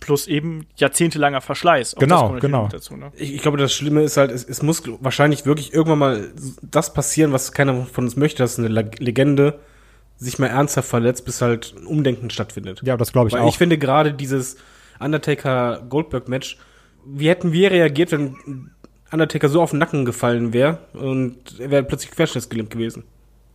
[0.00, 1.94] Plus eben jahrzehntelanger Verschleiß.
[1.96, 2.68] Auch Genau, genau.
[2.68, 3.10] Dazu, ne?
[3.16, 6.94] Ich, ich glaube, das Schlimme ist halt, es, es muss wahrscheinlich wirklich irgendwann mal das
[6.94, 9.58] passieren, was keiner von uns möchte, dass eine Leg- Legende
[10.16, 12.80] sich mal ernsthaft verletzt, bis halt ein Umdenken stattfindet.
[12.84, 13.48] Ja, das glaube ich Weil auch.
[13.48, 14.56] ich finde gerade dieses
[15.00, 16.58] Undertaker-Goldberg-Match,
[17.04, 18.70] wie hätten wir reagiert, wenn
[19.10, 23.04] Undertaker so auf den Nacken gefallen wäre und er wäre plötzlich querschnittsgelähmt gewesen?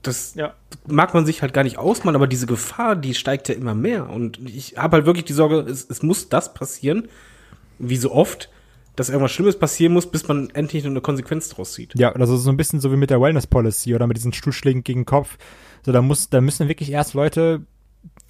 [0.03, 0.53] Das Ja.
[0.85, 4.09] mag man sich halt gar nicht ausmalen, aber diese Gefahr, die steigt ja immer mehr.
[4.09, 7.07] Und ich habe halt wirklich die Sorge, es, es muss das passieren,
[7.80, 8.49] wie so oft,
[8.95, 11.97] dass irgendwas Schlimmes passieren muss, bis man endlich eine Konsequenz draus zieht.
[11.97, 14.34] Ja, das ist so ein bisschen so wie mit der Wellness Policy oder mit diesen
[14.34, 15.38] Stuhlschlägen gegen den Kopf.
[15.84, 17.65] So, da muss, da müssen wirklich erst Leute,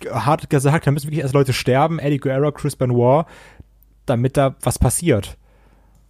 [0.10, 3.26] hart gesagt, da müssen wirklich erst Leute sterben, Eddie Guerrero, Chris Benoit,
[4.06, 5.38] damit da was passiert.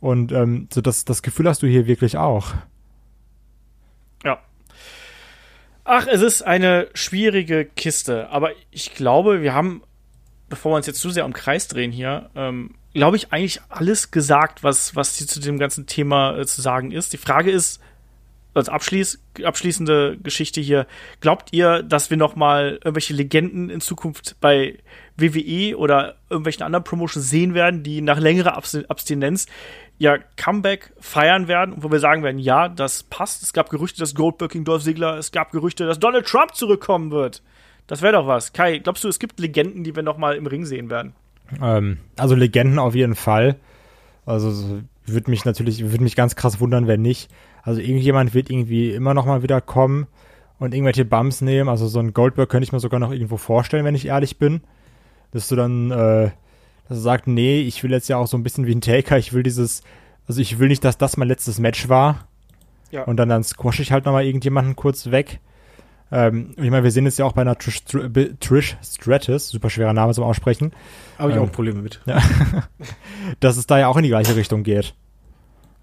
[0.02, 2.54] Und ähm, so das, das Gefühl hast du hier wirklich auch.
[4.26, 4.40] Ja.
[5.86, 9.84] Ach, es ist eine schwierige Kiste, aber ich glaube, wir haben,
[10.48, 14.12] bevor wir uns jetzt zu sehr im Kreis drehen hier, ähm, glaube ich, eigentlich alles
[14.12, 17.12] gesagt, was, was hier zu dem ganzen Thema äh, zu sagen ist.
[17.12, 17.82] Die Frage ist,
[18.54, 20.88] als abschließ, abschließende Geschichte hier,
[21.20, 24.78] glaubt ihr, dass wir noch mal irgendwelche Legenden in Zukunft bei
[25.18, 29.46] WWE oder irgendwelchen anderen Promotions sehen werden, die nach längerer Abs Abstinenz
[30.00, 33.44] ja Comeback feiern werden und wo wir sagen werden, ja, das passt.
[33.44, 37.12] Es gab Gerüchte, dass Goldberg gegen Dolph Ziggler, es gab Gerüchte, dass Donald Trump zurückkommen
[37.12, 37.44] wird.
[37.88, 38.54] Das wäre doch was.
[38.54, 41.14] Kai, glaubst du, es gibt Legenden, die wir noch mal im Ring sehen werden?
[41.62, 43.58] Ähm, also Legenden auf jeden Fall.
[44.26, 47.30] Also so, würde mich natürlich, würde mich ganz krass wundern, wenn nicht.
[47.62, 50.08] Also irgendjemand wird irgendwie immer noch mal wieder kommen
[50.60, 51.70] und irgendwelche Bums nehmen.
[51.70, 54.62] Also so ein Goldberg könnte ich mir sogar noch irgendwo vorstellen, wenn ich ehrlich bin.
[55.34, 56.30] Dass du dann, äh,
[56.88, 59.18] dass er sagt, nee, ich will jetzt ja auch so ein bisschen wie ein Taker,
[59.18, 59.82] ich will dieses,
[60.28, 62.28] also ich will nicht, dass das mein letztes Match war.
[62.92, 63.04] Ja.
[63.04, 65.40] Und dann, dann squash ich halt noch mal irgendjemanden kurz weg.
[66.12, 67.82] Ähm, ich meine, wir sehen es ja auch bei einer Trish,
[68.40, 70.72] Trish Stratus, super schwerer Name zum Aussprechen,
[71.18, 72.02] Habe ich Ähm, auch Probleme mit.
[73.40, 74.94] dass es da ja auch in die gleiche Richtung geht.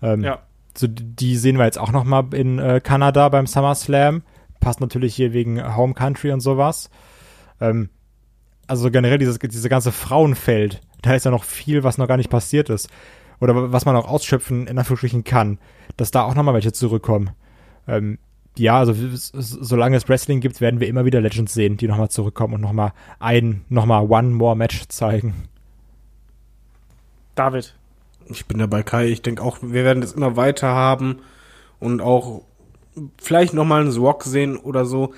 [0.03, 0.39] Ähm, Ja.
[0.77, 4.23] so, die sehen wir jetzt auch noch mal in äh, Kanada beim SummerSlam.
[4.61, 6.91] Passt natürlich hier wegen Home Country und sowas.
[7.61, 7.89] Ähm,
[8.71, 12.31] also generell dieses, diese ganze Frauenfeld, da ist ja noch viel, was noch gar nicht
[12.31, 12.89] passiert ist.
[13.41, 15.59] Oder was man auch ausschöpfen, in Anführungsstrichen kann,
[15.97, 17.31] dass da auch noch mal welche zurückkommen.
[17.89, 18.19] Ähm,
[18.57, 18.95] ja, also
[19.33, 22.61] solange es Wrestling gibt, werden wir immer wieder Legends sehen, die noch mal zurückkommen und
[22.61, 25.49] noch mal ein, noch mal One More Match zeigen.
[27.35, 27.75] David.
[28.27, 29.07] Ich bin dabei, Kai.
[29.09, 31.19] Ich denke auch, wir werden das immer weiter haben
[31.81, 32.43] und auch
[33.21, 35.13] vielleicht noch mal einen Rock sehen oder so.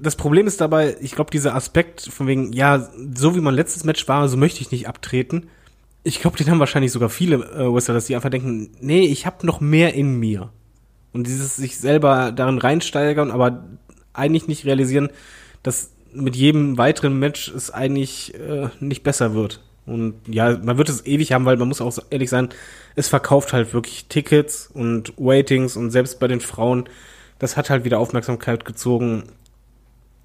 [0.00, 3.84] Das Problem ist dabei, ich glaube, dieser Aspekt von wegen, ja, so wie mein letztes
[3.84, 5.48] Match war, so möchte ich nicht abtreten.
[6.04, 9.26] Ich glaube, den haben wahrscheinlich sogar viele äh, Wrestler, dass die einfach denken, nee, ich
[9.26, 10.50] habe noch mehr in mir.
[11.12, 13.64] Und dieses sich selber darin reinsteigern, aber
[14.12, 15.10] eigentlich nicht realisieren,
[15.62, 19.60] dass mit jedem weiteren Match es eigentlich äh, nicht besser wird.
[19.86, 22.50] Und ja, man wird es ewig haben, weil man muss auch ehrlich sein,
[22.94, 26.84] es verkauft halt wirklich Tickets und Waitings und selbst bei den Frauen,
[27.38, 29.24] das hat halt wieder Aufmerksamkeit gezogen.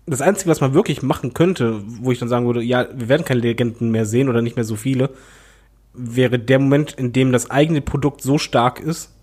[0.10, 3.26] Das Einzige, was man wirklich machen könnte, wo ich dann sagen würde, ja, wir werden
[3.26, 5.10] keine Legenden mehr sehen oder nicht mehr so viele,
[5.94, 9.14] wäre der Moment, in dem das eigene Produkt so stark ist,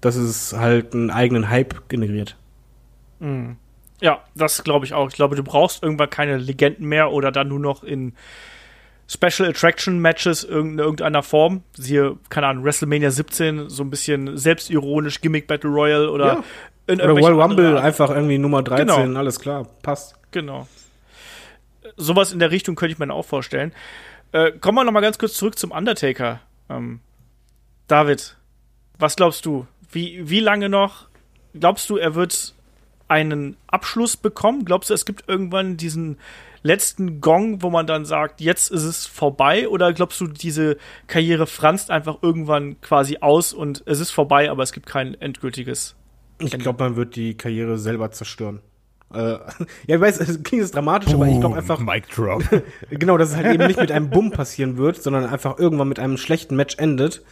[0.00, 2.36] dass es halt einen eigenen Hype generiert.
[4.00, 5.08] Ja, das glaube ich auch.
[5.08, 8.12] Ich glaube, du brauchst irgendwann keine Legenden mehr oder dann nur noch in
[9.10, 11.62] Special Attraction Matches in irgendeiner Form.
[11.74, 16.44] Siehe, keine Ahnung, WrestleMania 17, so ein bisschen selbstironisch, Gimmick Battle Royale oder Ja.
[16.86, 19.18] in Oder Royal Rumble, einfach irgendwie Nummer 13, Genau.
[19.18, 20.14] alles klar, passt.
[20.30, 20.68] Genau.
[21.96, 23.72] Sowas in der Richtung könnte ich mir auch vorstellen.
[24.32, 26.40] Äh, kommen wir noch mal ganz kurz zurück zum Undertaker.
[26.68, 27.00] Ähm,
[27.86, 28.36] David,
[28.98, 29.66] was glaubst du?
[29.90, 31.08] Wie, wie lange noch?
[31.58, 32.54] Glaubst du, er wird
[33.08, 34.66] einen Abschluss bekommen?
[34.66, 36.18] Glaubst du, es gibt irgendwann diesen
[36.62, 39.68] letzten Gong, wo man dann sagt, jetzt ist es vorbei?
[39.68, 40.76] Oder glaubst du, diese
[41.06, 45.96] Karriere franzt einfach irgendwann quasi aus und es ist vorbei, aber es gibt kein endgültiges?
[46.38, 48.60] Ich glaube, man wird die Karriere selber zerstören.
[49.12, 49.18] Äh,
[49.86, 52.42] ja, ich weiß, es klingt jetzt dramatisch, aber ich glaube einfach, Mic Drop.
[52.90, 55.98] genau, dass es halt eben nicht mit einem Bumm passieren wird, sondern einfach irgendwann mit
[55.98, 57.22] einem schlechten Match endet,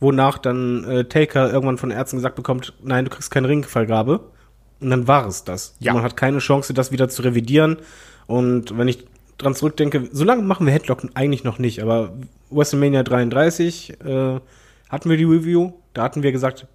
[0.00, 4.32] wonach dann äh, Taker irgendwann von Ärzten gesagt bekommt, nein, du kriegst keine Ringfallgabe.
[4.78, 5.74] Und dann war es das.
[5.78, 5.94] Ja.
[5.94, 7.78] Man hat keine Chance, das wieder zu revidieren.
[8.26, 9.06] Und wenn ich
[9.38, 12.14] dran zurückdenke, so lange machen wir Headlock eigentlich noch nicht, aber
[12.50, 14.40] WrestleMania 33 äh,
[14.88, 16.66] hatten wir die Review, da hatten wir gesagt,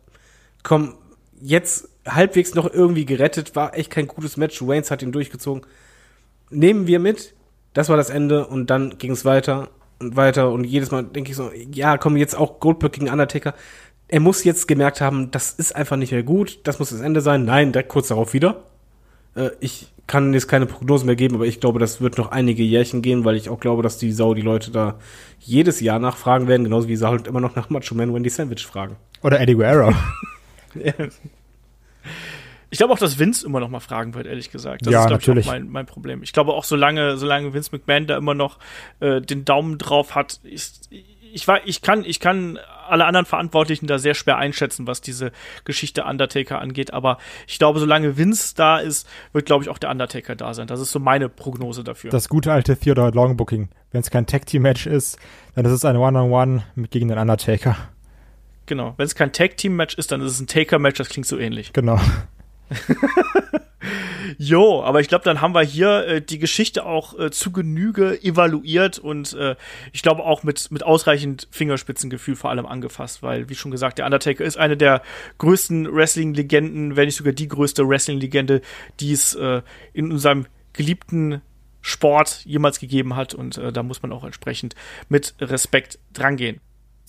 [0.63, 0.95] komm,
[1.41, 5.63] jetzt halbwegs noch irgendwie gerettet, war echt kein gutes Match, Waynes hat ihn durchgezogen.
[6.49, 7.33] Nehmen wir mit,
[7.73, 9.69] das war das Ende und dann ging es weiter
[9.99, 13.53] und weiter und jedes Mal denke ich so, ja, komm, jetzt auch Goldberg gegen Undertaker.
[14.07, 17.21] Er muss jetzt gemerkt haben, das ist einfach nicht mehr gut, das muss das Ende
[17.21, 17.45] sein.
[17.45, 18.63] Nein, direkt kurz darauf wieder.
[19.35, 22.63] Äh, ich kann jetzt keine Prognosen mehr geben, aber ich glaube, das wird noch einige
[22.63, 24.99] Jährchen gehen, weil ich auch glaube, dass die Sau die Leute da
[25.39, 28.65] jedes Jahr nachfragen werden, genauso wie sie halt immer noch nach Macho Man Wendy Sandwich
[28.65, 28.97] fragen.
[29.23, 29.93] Oder Eddie Guerrero.
[32.73, 34.85] Ich glaube auch, dass Vince immer noch mal fragen wird, ehrlich gesagt.
[34.85, 35.45] Das Ja, ist, glaub natürlich.
[35.45, 36.23] Ich, auch mein, mein Problem.
[36.23, 38.59] Ich glaube auch, solange, solange Vince McMahon da immer noch
[39.01, 40.89] äh, den Daumen drauf hat, ist,
[41.33, 45.31] ich, war, ich, kann, ich kann alle anderen Verantwortlichen da sehr schwer einschätzen, was diese
[45.65, 46.93] Geschichte Undertaker angeht.
[46.93, 47.17] Aber
[47.47, 50.67] ich glaube, solange Vince da ist, wird, glaube ich, auch der Undertaker da sein.
[50.67, 52.11] Das ist so meine Prognose dafür.
[52.11, 53.69] Das gute alte Theodore Long Booking.
[53.91, 55.17] Wenn es kein Tag Team Match ist,
[55.55, 57.75] dann ist es ein One-on-One mit gegen den Undertaker.
[58.65, 58.93] genau.
[58.97, 60.97] Wenn es kein Tag-Team-Match ist, dann ist es ein Taker-Match.
[60.97, 61.73] Das klingt so ähnlich.
[61.73, 61.99] Genau.
[64.37, 68.21] Jo, aber ich glaube, dann haben wir hier äh, die Geschichte auch äh, zu Genüge
[68.23, 69.55] evaluiert und äh,
[69.91, 74.05] ich glaube auch mit, mit ausreichend Fingerspitzengefühl vor allem angefasst, weil, wie schon gesagt, der
[74.05, 75.01] Undertaker ist eine der
[75.39, 78.61] größten Wrestling-Legenden, wenn nicht sogar die größte Wrestling-Legende,
[78.99, 79.61] die es äh,
[79.93, 81.41] in unserem geliebten
[81.81, 84.75] Sport jemals gegeben hat und äh, da muss man auch entsprechend
[85.09, 86.61] mit Respekt drangehen.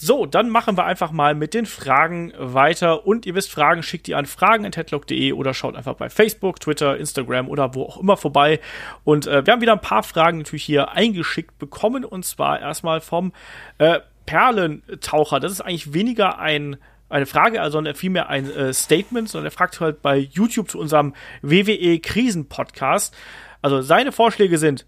[0.04, 3.06] So, dann machen wir einfach mal mit den Fragen weiter.
[3.06, 7.48] Und ihr wisst, Fragen schickt ihr an fragen.headlock.de oder schaut einfach bei Facebook, Twitter, Instagram
[7.48, 8.58] oder wo auch immer vorbei.
[9.04, 12.04] Und äh, wir haben wieder ein paar Fragen natürlich hier eingeschickt bekommen.
[12.04, 13.32] Und zwar erstmal vom
[13.78, 15.38] äh, Perlentaucher.
[15.38, 19.78] Das ist eigentlich weniger ein eine Frage, also vielmehr ein äh, Statement, sondern er fragt
[19.78, 23.14] halt bei YouTube zu unserem WWE Krisen Podcast.
[23.60, 24.84] Also seine Vorschläge sind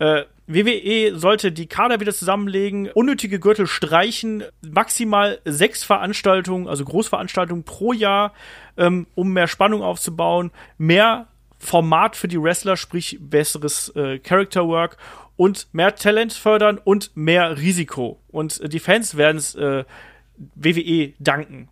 [0.00, 7.64] äh, WWE sollte die Kader wieder zusammenlegen, unnötige Gürtel streichen, maximal sechs Veranstaltungen, also Großveranstaltungen
[7.64, 8.32] pro Jahr,
[8.78, 11.26] ähm, um mehr Spannung aufzubauen, mehr
[11.58, 14.96] Format für die Wrestler, sprich besseres äh, Character Work
[15.36, 18.18] und mehr Talent fördern und mehr Risiko.
[18.28, 19.84] Und äh, die Fans werden es äh,
[20.54, 21.68] WWE danken.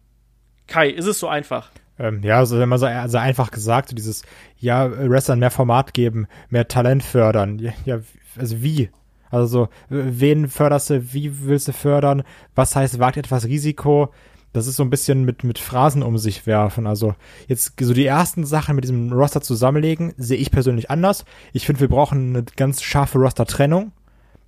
[0.66, 1.70] Kai, ist es so einfach?
[1.98, 4.23] Ähm, ja, also wenn man so also einfach gesagt, so dieses,
[4.59, 7.59] ja, Wrestlern mehr Format geben, mehr Talent fördern.
[7.59, 8.01] Ja, ja
[8.39, 8.91] also wie?
[9.31, 12.23] Also so, wen förderst du, wie willst du fördern?
[12.55, 14.11] Was heißt, wagt etwas Risiko?
[14.53, 16.87] Das ist so ein bisschen mit, mit Phrasen um sich werfen.
[16.87, 17.15] Also
[17.49, 21.25] jetzt so die ersten Sachen mit diesem Roster zusammenlegen, sehe ich persönlich anders.
[21.53, 23.93] Ich finde, wir brauchen eine ganz scharfe Roster-Trennung.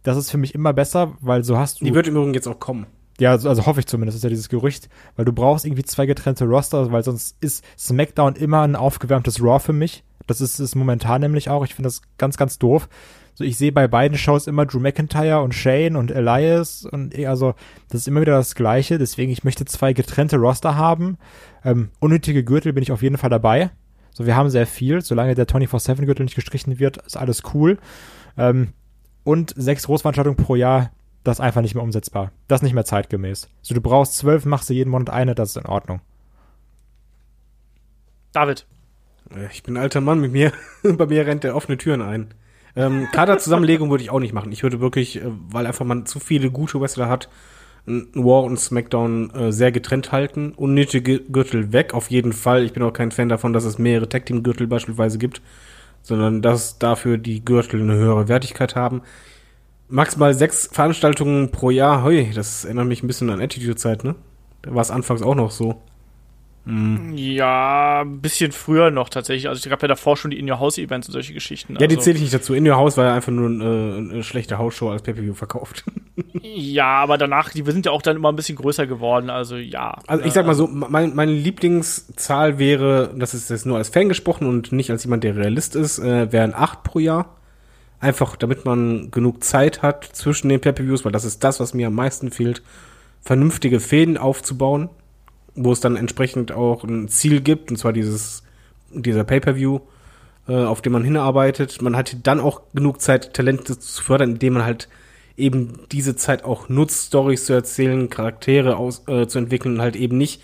[0.04, 1.84] Das ist für mich immer besser, weil so hast du.
[1.84, 2.86] Die wird im Übrigen jetzt auch kommen.
[3.20, 6.06] Ja, also, also hoffe ich zumindest, ist ja dieses Gerücht, weil du brauchst irgendwie zwei
[6.06, 10.04] getrennte Roster, weil sonst ist SmackDown immer ein aufgewärmtes Raw für mich.
[10.28, 11.64] Das ist es momentan nämlich auch.
[11.64, 12.88] Ich finde das ganz, ganz doof.
[13.38, 17.28] So, ich sehe bei beiden Shows immer Drew McIntyre und Shane und Elias und eh,
[17.28, 17.54] also
[17.88, 18.98] das ist immer wieder das Gleiche.
[18.98, 21.18] Deswegen ich möchte zwei getrennte Roster haben.
[21.64, 23.70] Ähm, unnötige Gürtel bin ich auf jeden Fall dabei.
[24.12, 25.02] So, wir haben sehr viel.
[25.02, 27.78] Solange der 24/7 Gürtel nicht gestrichen wird, ist alles cool.
[28.36, 28.72] Ähm,
[29.22, 30.90] und sechs Großveranstaltungen pro Jahr
[31.22, 32.32] das ist einfach nicht mehr umsetzbar.
[32.48, 33.48] Das ist nicht mehr zeitgemäß.
[33.62, 36.00] So, du brauchst zwölf, machst du jeden Monat eine, das ist in Ordnung.
[38.32, 38.66] David.
[39.32, 40.52] Äh, Ich bin ein alter Mann mit mir.
[40.82, 42.34] Bei mir rennt der offene Türen ein.
[42.76, 44.52] Ähm, Kaderzusammenlegung würde ich auch nicht machen.
[44.52, 47.28] Ich würde wirklich, äh, weil einfach man zu viele gute Wrestler hat,
[47.86, 50.52] War und SmackDown äh, sehr getrennt halten.
[50.54, 52.64] Unnötige Gürtel weg, auf jeden Fall.
[52.64, 55.40] Ich bin auch kein Fan davon, dass es mehrere Tag Team Gürtel beispielsweise gibt,
[56.02, 59.02] sondern dass dafür die Gürtel eine höhere Wertigkeit haben.
[59.88, 64.14] maximal sechs Veranstaltungen pro Jahr, hui, das erinnert mich ein bisschen an Attitude-Zeit, ne?
[64.62, 65.80] Da war es anfangs auch noch so.
[67.14, 69.48] Ja, ein bisschen früher noch tatsächlich.
[69.48, 71.74] Also es gab ja davor schon die In-Your-House-Events und solche Geschichten.
[71.80, 72.52] Ja, die also, zähle ich nicht dazu.
[72.52, 75.84] In Your House war ja einfach nur eine, eine schlechte Hausshow als Pay-Per-View verkauft.
[76.40, 79.30] Ja, aber danach, die sind ja auch dann immer ein bisschen größer geworden.
[79.30, 79.98] Also ja.
[80.06, 84.08] Also ich sag mal so, mein, meine Lieblingszahl wäre, das ist jetzt nur als Fan
[84.08, 87.36] gesprochen und nicht als jemand, der Realist ist, äh, wären acht pro Jahr.
[88.00, 91.88] Einfach, damit man genug Zeit hat zwischen den Pay-Per-Views, weil das ist das, was mir
[91.88, 92.62] am meisten fehlt,
[93.20, 94.88] vernünftige Fäden aufzubauen,
[95.58, 98.42] wo es dann entsprechend auch ein Ziel gibt, und zwar dieses,
[98.92, 99.80] dieser Pay-Per-View,
[100.48, 101.82] äh, auf den man hinarbeitet.
[101.82, 104.88] Man hat dann auch genug Zeit, Talente zu fördern, indem man halt
[105.36, 109.96] eben diese Zeit auch nutzt, Stories zu erzählen, Charaktere aus, äh, zu entwickeln und halt
[109.96, 110.42] eben nicht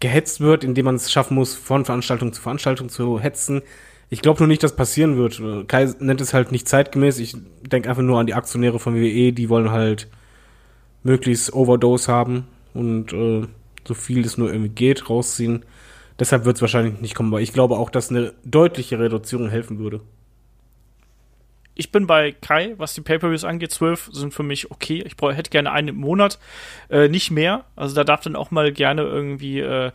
[0.00, 3.62] gehetzt wird, indem man es schaffen muss, von Veranstaltung zu Veranstaltung zu hetzen.
[4.08, 5.40] Ich glaube nur nicht, dass passieren wird.
[5.68, 7.18] Kai nennt es halt nicht zeitgemäß.
[7.18, 10.08] Ich denke einfach nur an die Aktionäre von WWE, die wollen halt
[11.04, 13.46] möglichst Overdose haben und äh,
[13.86, 15.64] so viel es nur irgendwie geht, rausziehen.
[16.18, 19.78] Deshalb wird es wahrscheinlich nicht kommen, aber ich glaube auch, dass eine deutliche Reduzierung helfen
[19.78, 20.00] würde.
[21.80, 23.72] ich bin bei Kai, was die Pay-Per-Views angeht.
[23.72, 25.02] Zwölf sind für mich okay.
[25.06, 26.38] Ich brauch, hätte gerne einen im Monat,
[26.90, 27.64] äh, nicht mehr.
[27.74, 29.90] Also da darf dann auch mal gerne irgendwie, äh,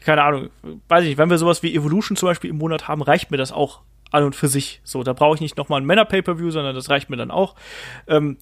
[0.00, 0.48] keine Ahnung,
[0.88, 3.36] weiß ich nicht, wenn wir sowas wie Evolution zum Beispiel im Monat haben, reicht mir
[3.36, 4.80] das auch an und für sich.
[4.82, 7.54] So, da brauche ich nicht nochmal ein Männer-Pay-Per-View, sondern das reicht mir dann auch.
[8.06, 8.38] Ähm,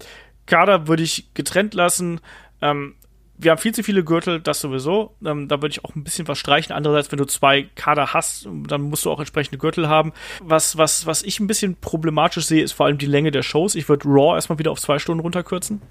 [0.47, 2.21] Kader würde ich getrennt lassen.
[2.63, 2.95] Ähm,
[3.37, 5.15] wir haben viel zu viele Gürtel, das sowieso.
[5.25, 6.75] Ähm, da würde ich auch ein bisschen was streichen.
[6.75, 10.13] Andererseits, wenn du zwei Kader hast, dann musst du auch entsprechende Gürtel haben.
[10.41, 13.75] Was, was, was ich ein bisschen problematisch sehe, ist vor allem die Länge der Shows.
[13.75, 15.83] Ich würde Raw erstmal wieder auf zwei Stunden runterkürzen.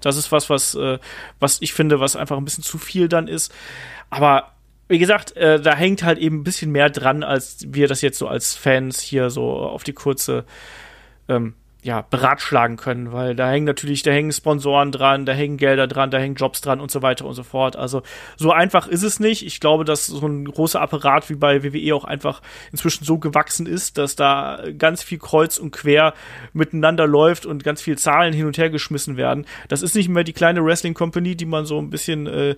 [0.00, 0.98] Das ist was, was, äh,
[1.40, 3.52] was ich finde, was einfach ein bisschen zu viel dann ist.
[4.10, 4.52] Aber
[4.88, 8.18] wie gesagt, äh, da hängt halt eben ein bisschen mehr dran, als wir das jetzt
[8.18, 10.44] so als Fans hier so auf die kurze
[11.28, 11.54] ähm,
[11.84, 16.10] ja, beratschlagen können, weil da hängen natürlich, da hängen Sponsoren dran, da hängen Gelder dran,
[16.10, 17.76] da hängen Jobs dran und so weiter und so fort.
[17.76, 18.02] Also
[18.36, 19.44] so einfach ist es nicht.
[19.44, 22.40] Ich glaube, dass so ein großer Apparat wie bei WWE auch einfach
[22.72, 26.14] inzwischen so gewachsen ist, dass da ganz viel kreuz und quer
[26.54, 29.44] miteinander läuft und ganz viel Zahlen hin und her geschmissen werden.
[29.68, 32.56] Das ist nicht mehr die kleine Wrestling Company, die man so ein bisschen äh,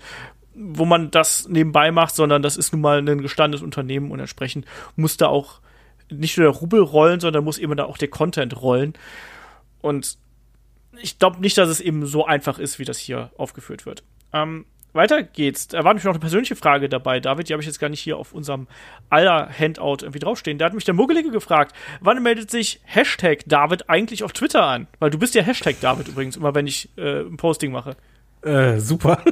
[0.55, 4.65] wo man das nebenbei macht, sondern das ist nun mal ein gestandenes Unternehmen und entsprechend
[4.95, 5.61] muss da auch
[6.11, 8.95] nicht nur der Rubel rollen, sondern muss eben da auch der Content rollen.
[9.81, 10.19] Und
[11.01, 14.03] ich glaube nicht, dass es eben so einfach ist, wie das hier aufgeführt wird.
[14.33, 15.69] Ähm, weiter geht's.
[15.69, 17.49] Da war nämlich noch eine persönliche Frage dabei, David.
[17.49, 18.67] Die habe ich jetzt gar nicht hier auf unserem
[19.11, 20.59] aller Handout irgendwie draufstehen.
[20.59, 24.87] Da hat mich der Muggelige gefragt, wann meldet sich Hashtag David eigentlich auf Twitter an?
[24.99, 27.97] Weil du bist ja Hashtag David übrigens, immer wenn ich äh, ein Posting mache.
[28.43, 29.23] Äh, super.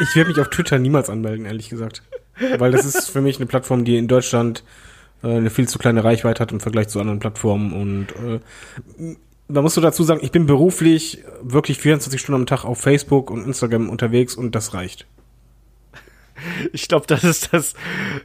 [0.00, 2.02] ich werde mich auf Twitter niemals anmelden, ehrlich gesagt.
[2.58, 4.64] Weil das ist für mich eine Plattform, die in Deutschland
[5.28, 7.72] eine viel zu kleine Reichweite hat im Vergleich zu anderen Plattformen.
[7.72, 9.16] Und äh,
[9.48, 13.30] da musst du dazu sagen, ich bin beruflich wirklich 24 Stunden am Tag auf Facebook
[13.30, 15.06] und Instagram unterwegs und das reicht.
[16.72, 17.74] Ich glaube, das ist das,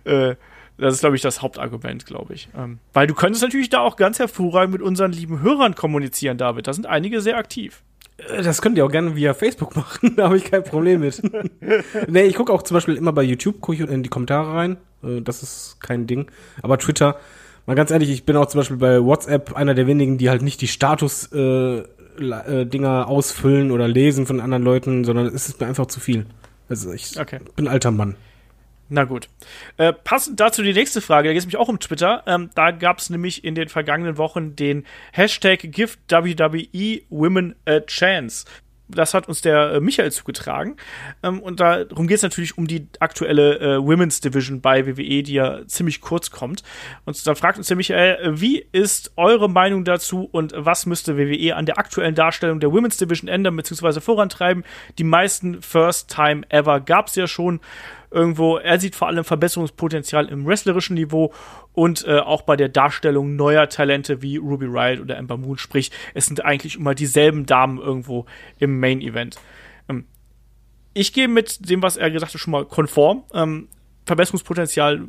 [0.04, 0.36] äh,
[0.78, 2.50] das ist, glaube ich, das Hauptargument, glaube ich.
[2.58, 6.68] Ähm, weil du könntest natürlich da auch ganz hervorragend mit unseren lieben Hörern kommunizieren, David.
[6.68, 7.84] Da sind einige sehr aktiv.
[8.28, 11.22] Äh, Das könnt ihr auch gerne via Facebook machen, da habe ich kein Problem mit.
[12.08, 14.78] nee, ich gucke auch zum Beispiel immer bei YouTube, gucke ich in die Kommentare rein.
[15.04, 16.28] Äh, Das ist kein Ding.
[16.62, 17.18] Aber Twitter,
[17.66, 20.42] mal ganz ehrlich, ich bin auch zum Beispiel bei WhatsApp einer der wenigen, die halt
[20.42, 21.80] nicht die Status äh,
[22.20, 26.26] äh, ausfüllen oder lesen von anderen Leuten, sondern es ist mir einfach zu viel.
[26.68, 27.40] Also ich Okay.
[27.56, 28.16] bin alter Mann.
[28.90, 29.30] Na gut.
[29.78, 32.24] Äh, passend dazu die nächste Frage, da geht es mich auch um Twitter.
[32.26, 38.46] Ähm, da gab es nämlich in den vergangenen Wochen den Hashtag Give a Chance.
[38.92, 40.76] Das hat uns der äh, Michael zugetragen.
[41.22, 45.34] Ähm, und darum geht es natürlich um die aktuelle äh, Women's Division bei WWE, die
[45.34, 46.64] ja ziemlich kurz kommt.
[47.06, 51.18] Und da fragt uns der Michael, äh, wie ist eure Meinung dazu und was müsste
[51.18, 54.00] WWE an der aktuellen Darstellung der Women's Division ändern bzw.
[54.00, 54.64] vorantreiben?
[54.98, 57.60] Die meisten First Time Ever gab es ja schon
[58.12, 58.58] irgendwo.
[58.58, 61.34] Er sieht vor allem Verbesserungspotenzial im wrestlerischen Niveau
[61.74, 65.58] und äh, auch bei der Darstellung neuer Talente wie Ruby Riot oder Ember Moon.
[65.58, 68.26] Sprich, es sind eigentlich immer dieselben Damen irgendwo
[68.58, 69.38] im Main Event.
[69.88, 70.06] Ähm,
[70.94, 73.24] ich gehe mit dem, was er gesagt hat, schon mal konform.
[73.34, 73.68] Ähm,
[74.06, 75.06] Verbesserungspotenzial,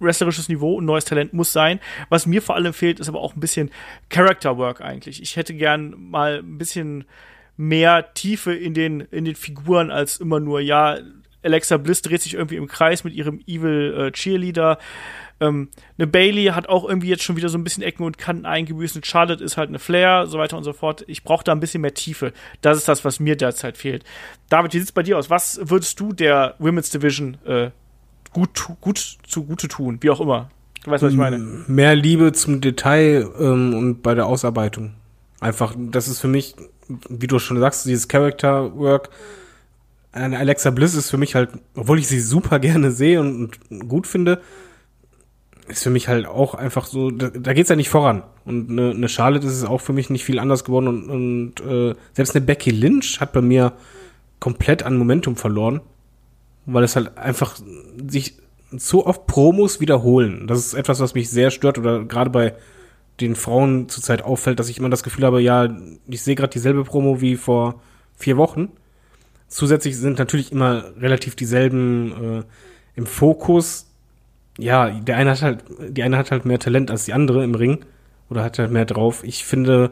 [0.00, 1.78] wrestlerisches Niveau und neues Talent muss sein.
[2.08, 3.70] Was mir vor allem fehlt, ist aber auch ein bisschen
[4.08, 5.22] Character Work eigentlich.
[5.22, 7.04] Ich hätte gern mal ein bisschen
[7.56, 10.98] mehr Tiefe in den, in den Figuren als immer nur, ja,
[11.42, 14.78] Alexa Bliss dreht sich irgendwie im Kreis mit ihrem Evil äh, Cheerleader.
[15.40, 18.44] Ähm, eine Bailey hat auch irgendwie jetzt schon wieder so ein bisschen Ecken und Kanten
[18.44, 18.96] eingebüßt.
[18.96, 21.04] Eine Charlotte ist halt eine Flair, so weiter und so fort.
[21.06, 22.32] Ich brauche da ein bisschen mehr Tiefe.
[22.60, 24.04] Das ist das, was mir derzeit fehlt.
[24.50, 25.30] David, wie sieht's bei dir aus?
[25.30, 27.70] Was würdest du der Women's Division äh,
[28.32, 29.98] gut, gut zugute tun?
[30.02, 30.50] Wie auch immer.
[30.84, 31.38] Du weißt, was ich meine.
[31.38, 34.94] Mehr Liebe zum Detail ähm, und bei der Ausarbeitung.
[35.40, 36.54] Einfach, das ist für mich,
[37.08, 39.08] wie du schon sagst, dieses Character Work.
[40.12, 43.88] Eine Alexa Bliss ist für mich halt, obwohl ich sie super gerne sehe und, und
[43.88, 44.40] gut finde,
[45.68, 48.24] ist für mich halt auch einfach so, da, da geht's ja nicht voran.
[48.44, 51.60] Und eine, eine Charlotte ist es auch für mich nicht viel anders geworden und, und
[51.60, 53.72] äh, selbst eine Becky Lynch hat bei mir
[54.40, 55.80] komplett an Momentum verloren,
[56.66, 57.56] weil es halt einfach
[58.10, 58.34] sich
[58.72, 60.46] so oft Promos wiederholen.
[60.46, 62.54] Das ist etwas, was mich sehr stört oder gerade bei
[63.20, 65.68] den Frauen zurzeit auffällt, dass ich immer das Gefühl habe, ja,
[66.08, 67.80] ich sehe gerade dieselbe Promo wie vor
[68.16, 68.70] vier Wochen.
[69.50, 72.42] Zusätzlich sind natürlich immer relativ dieselben äh,
[72.94, 73.90] im Fokus.
[74.58, 77.56] Ja, der eine hat halt, die eine hat halt mehr Talent als die andere im
[77.56, 77.84] Ring
[78.30, 79.24] oder hat halt mehr drauf.
[79.24, 79.90] Ich finde,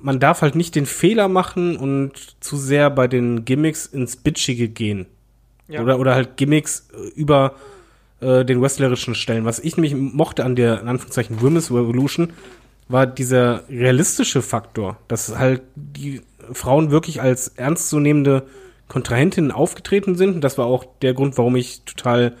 [0.00, 4.68] man darf halt nicht den Fehler machen und zu sehr bei den Gimmicks ins Bitchige
[4.68, 5.06] gehen.
[5.66, 5.82] Ja.
[5.82, 7.56] Oder, oder halt Gimmicks äh, über
[8.20, 9.44] äh, den wrestlerischen stellen.
[9.46, 12.32] Was ich nämlich mochte an der, in Anführungszeichen, Women's Revolution,
[12.88, 18.46] war dieser realistische Faktor, dass halt die Frauen wirklich als ernstzunehmende
[18.88, 20.42] Kontrahentinnen aufgetreten sind.
[20.44, 22.36] Das war auch der Grund, warum ich total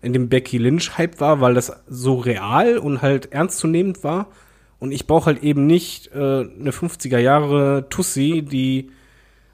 [0.00, 4.28] in dem Becky Lynch-Hype war, weil das so real und halt ernstzunehmend war.
[4.78, 8.90] Und ich brauche halt eben nicht äh, eine 50er Jahre Tussi, die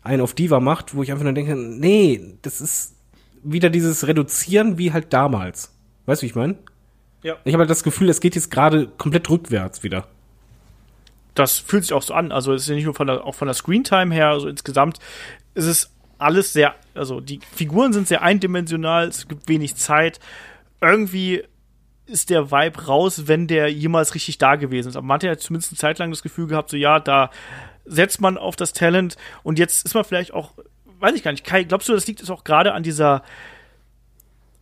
[0.02, 2.94] einen auf Diva macht, wo ich einfach nur denke, nee, das ist
[3.42, 5.74] wieder dieses Reduzieren wie halt damals.
[6.06, 6.56] Weißt du, wie ich meine?
[7.22, 7.36] Ja.
[7.44, 10.06] Ich habe halt das Gefühl, es geht jetzt gerade komplett rückwärts wieder.
[11.34, 12.32] Das fühlt sich auch so an.
[12.32, 14.98] Also es ist ja nicht nur von der, auch von der Screentime her, also insgesamt
[15.54, 20.18] ist es alles sehr, also die Figuren sind sehr eindimensional, es gibt wenig Zeit.
[20.80, 21.44] Irgendwie
[22.06, 24.96] ist der Vibe raus, wenn der jemals richtig da gewesen ist.
[24.96, 27.30] Aber man hat ja zumindest eine Zeit lang das Gefühl gehabt, so ja, da
[27.84, 30.52] setzt man auf das Talent und jetzt ist man vielleicht auch,
[30.98, 33.22] weiß ich gar nicht, Kai, glaubst du, das liegt jetzt auch gerade an dieser,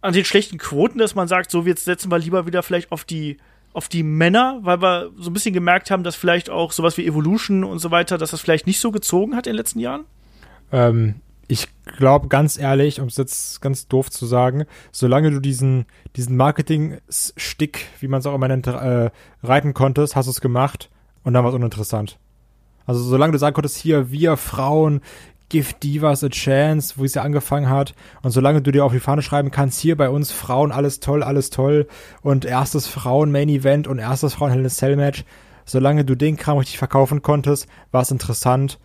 [0.01, 3.05] an den schlechten Quoten, dass man sagt, so jetzt setzen wir lieber wieder vielleicht auf
[3.05, 3.39] die,
[3.77, 7.07] auf die Männer, weil wir so ein bisschen gemerkt haben, dass vielleicht auch sowas wie
[7.07, 10.07] Evolution und so weiter, dass das vielleicht nicht so gezogen hat in den letzten Jahren?
[10.73, 11.17] Ähm,
[11.47, 15.85] ich glaube ganz ehrlich, um es jetzt ganz doof zu sagen, solange du diesen,
[16.17, 19.11] diesen Marketing-Stick, wie man es auch immer nennt, äh,
[19.43, 20.89] reiten konntest, hast du es gemacht
[21.23, 22.19] und dann war es uninteressant.
[22.87, 25.03] Also solange du sagen konntest, hier, wir Frauen,
[25.49, 27.95] give Divas a chance, wo es ja angefangen hat.
[28.23, 31.23] Und solange du dir auf die Fahne schreiben kannst, hier bei uns Frauen, alles toll,
[31.23, 31.87] alles toll.
[32.23, 35.25] Und erstes Frauen-Main-Event und erstes Frauen-Hell in a Cell-Match.
[35.65, 38.79] Solange du den Kram richtig verkaufen konntest, war es interessant.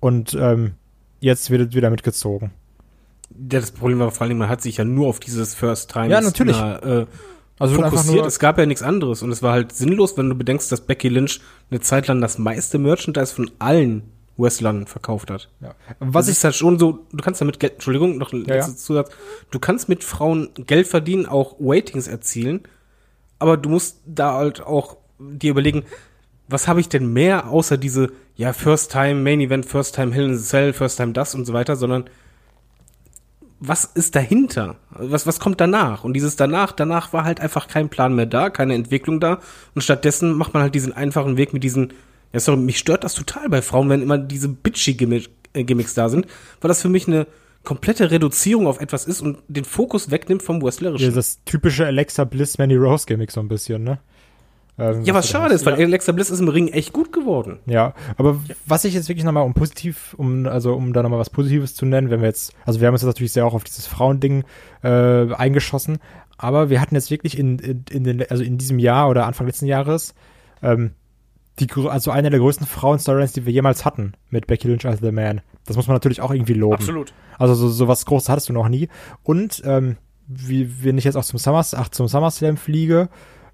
[0.00, 0.74] Und ähm,
[1.20, 2.52] jetzt wird es wieder mitgezogen.
[3.30, 6.08] Ja, das Problem war vor Dingen, man hat sich ja nur auf dieses First Time
[6.08, 6.56] Ja, natürlich.
[6.56, 7.06] äh,
[7.58, 8.24] Also fokussiert.
[8.26, 11.08] es gab ja nichts anderes und es war halt sinnlos, wenn du bedenkst, dass Becky
[11.08, 11.40] Lynch
[11.70, 14.02] eine Zeit lang das meiste Merchandise von allen
[14.38, 15.48] Wrestlern verkauft hat.
[15.60, 15.74] Ja.
[15.98, 18.56] Was Was ist ich halt schon so, du kannst damit Geld, Entschuldigung, noch ein Ja,
[18.56, 19.10] letzter Zusatz.
[19.50, 22.62] Du kannst mit Frauen Geld verdienen, auch Ratings erzielen,
[23.38, 25.84] aber du musst da halt auch dir überlegen,
[26.48, 30.26] was habe ich denn mehr außer diese, ja, First Time Main Event, First Time Hell
[30.26, 32.04] in the Cell, First Time das und so weiter, sondern
[33.58, 34.76] was ist dahinter?
[34.90, 36.04] Was, was kommt danach?
[36.04, 39.40] Und dieses danach, danach war halt einfach kein Plan mehr da, keine Entwicklung da.
[39.74, 41.94] Und stattdessen macht man halt diesen einfachen Weg mit diesen,
[42.32, 45.94] ja, sorry, mich stört das total bei Frauen, wenn immer diese bitchy Gimmick, äh, Gimmicks
[45.94, 46.26] da sind,
[46.60, 47.26] weil das für mich eine
[47.64, 51.14] komplette Reduzierung auf etwas ist und den Fokus wegnimmt vom Wrestlerischen.
[51.14, 53.98] das typische Alexa Bliss Mandy Rose Gimmick so ein bisschen, ne?
[54.78, 57.58] Ähm, ja, was da schade ist, weil Alexa Bliss ist im Ring echt gut geworden.
[57.66, 61.30] Ja, aber was ich jetzt wirklich nochmal um positiv, um, also um da nochmal was
[61.30, 63.64] Positives zu nennen, wenn wir jetzt, also wir haben uns jetzt natürlich sehr auch auf
[63.64, 64.44] dieses Frauending
[64.82, 65.98] äh, eingeschossen,
[66.36, 69.46] aber wir hatten jetzt wirklich in, in, in den, also in diesem Jahr oder Anfang
[69.46, 70.14] letzten Jahres,
[70.62, 70.90] ähm,
[71.58, 75.10] die, also eine der größten Frauen-Storylines, die wir jemals hatten, mit Becky Lynch als The
[75.12, 75.40] Man.
[75.64, 76.74] Das muss man natürlich auch irgendwie loben.
[76.74, 77.12] Absolut.
[77.38, 78.88] Also so, so was Großes hattest du noch nie.
[79.22, 79.96] Und ähm,
[80.28, 83.08] wie, wenn ich jetzt auch zum Summers, ach, zum SummerSlam fliege,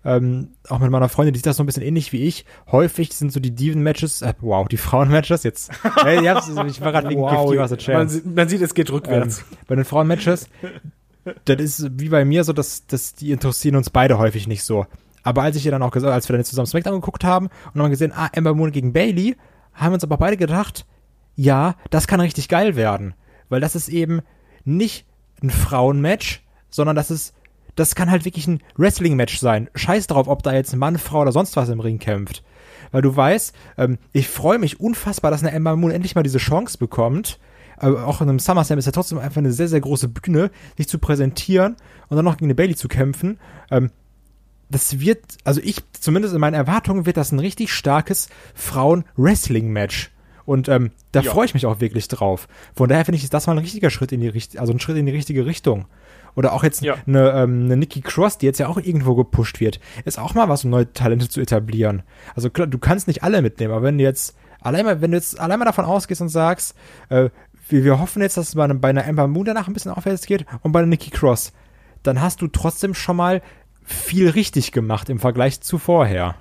[0.04, 2.44] ähm, auch mit meiner Freundin, die sieht das so ein bisschen ähnlich wie ich.
[2.72, 5.70] Häufig sind so die Diven-Matches, äh, wow, die Frauen-Matches jetzt.
[6.04, 6.22] Äh, ich,
[6.66, 8.14] ich war gerade wegen Wow, 50 was a man, chance.
[8.16, 9.38] sieht- man sieht, es geht rückwärts.
[9.38, 10.48] Ähm, bei den Frauen-Matches,
[11.44, 14.86] das ist wie bei mir so, dass, dass die interessieren uns beide häufig nicht so.
[15.22, 17.48] Aber als ich ihr dann auch gesagt, als wir dann jetzt zusammen Smackdown geguckt haben
[17.72, 19.36] und haben gesehen, ah, Ember Moon gegen Bailey,
[19.74, 20.86] haben wir uns aber beide gedacht,
[21.34, 23.14] ja, das kann richtig geil werden.
[23.48, 24.20] Weil das ist eben
[24.64, 25.06] nicht
[25.42, 27.34] ein Frauenmatch, sondern das ist,
[27.74, 29.68] das kann halt wirklich ein Wrestling-Match sein.
[29.74, 32.42] Scheiß drauf, ob da jetzt ein Mann, Frau oder sonst was im Ring kämpft.
[32.90, 36.38] Weil du weißt, ähm, ich freue mich unfassbar, dass eine Ember Moon endlich mal diese
[36.38, 37.38] Chance bekommt.
[37.78, 40.88] Aber auch in einem SummerSlam ist ja trotzdem einfach eine sehr, sehr große Bühne, sich
[40.88, 41.76] zu präsentieren
[42.08, 43.38] und dann noch gegen eine Bailey zu kämpfen.
[43.70, 43.90] Ähm,
[44.72, 50.10] das wird, also ich, zumindest in meinen Erwartungen, wird das ein richtig starkes Frauen-Wrestling-Match.
[50.44, 51.30] Und ähm, da Ja.
[51.30, 52.48] freue ich mich auch wirklich drauf.
[52.74, 54.80] Von daher finde ich, ist das mal ein richtiger Schritt in die Richtung, also ein
[54.80, 55.86] Schritt in die richtige Richtung.
[56.34, 56.96] Oder auch jetzt Ja.
[57.06, 60.48] eine, ähm, eine Nikki Cross, die jetzt ja auch irgendwo gepusht wird, ist auch mal
[60.48, 62.02] was, um neue Talente zu etablieren.
[62.34, 65.16] Also klar, du kannst nicht alle mitnehmen, aber wenn du jetzt allein mal, wenn du
[65.18, 66.74] jetzt allein mal davon ausgehst und sagst,
[67.10, 67.28] äh,
[67.68, 70.26] wir, wir hoffen jetzt, dass es bei, bei einer Ember Moon danach ein bisschen aufwärts
[70.26, 71.52] geht und bei einer Nikki Cross,
[72.02, 73.42] dann hast du trotzdem schon mal
[73.84, 76.36] viel richtig gemacht im Vergleich zu vorher.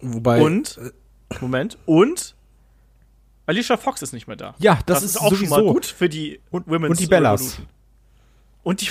[0.00, 0.78] Wobei, Und,
[1.40, 2.34] Moment, und
[3.46, 4.54] Alicia Fox ist nicht mehr da.
[4.58, 7.40] Ja, das, ist, auch sowieso schon mal gut für die Women's und die Bellas.
[7.40, 7.66] Revolution.
[8.62, 8.88] Und die.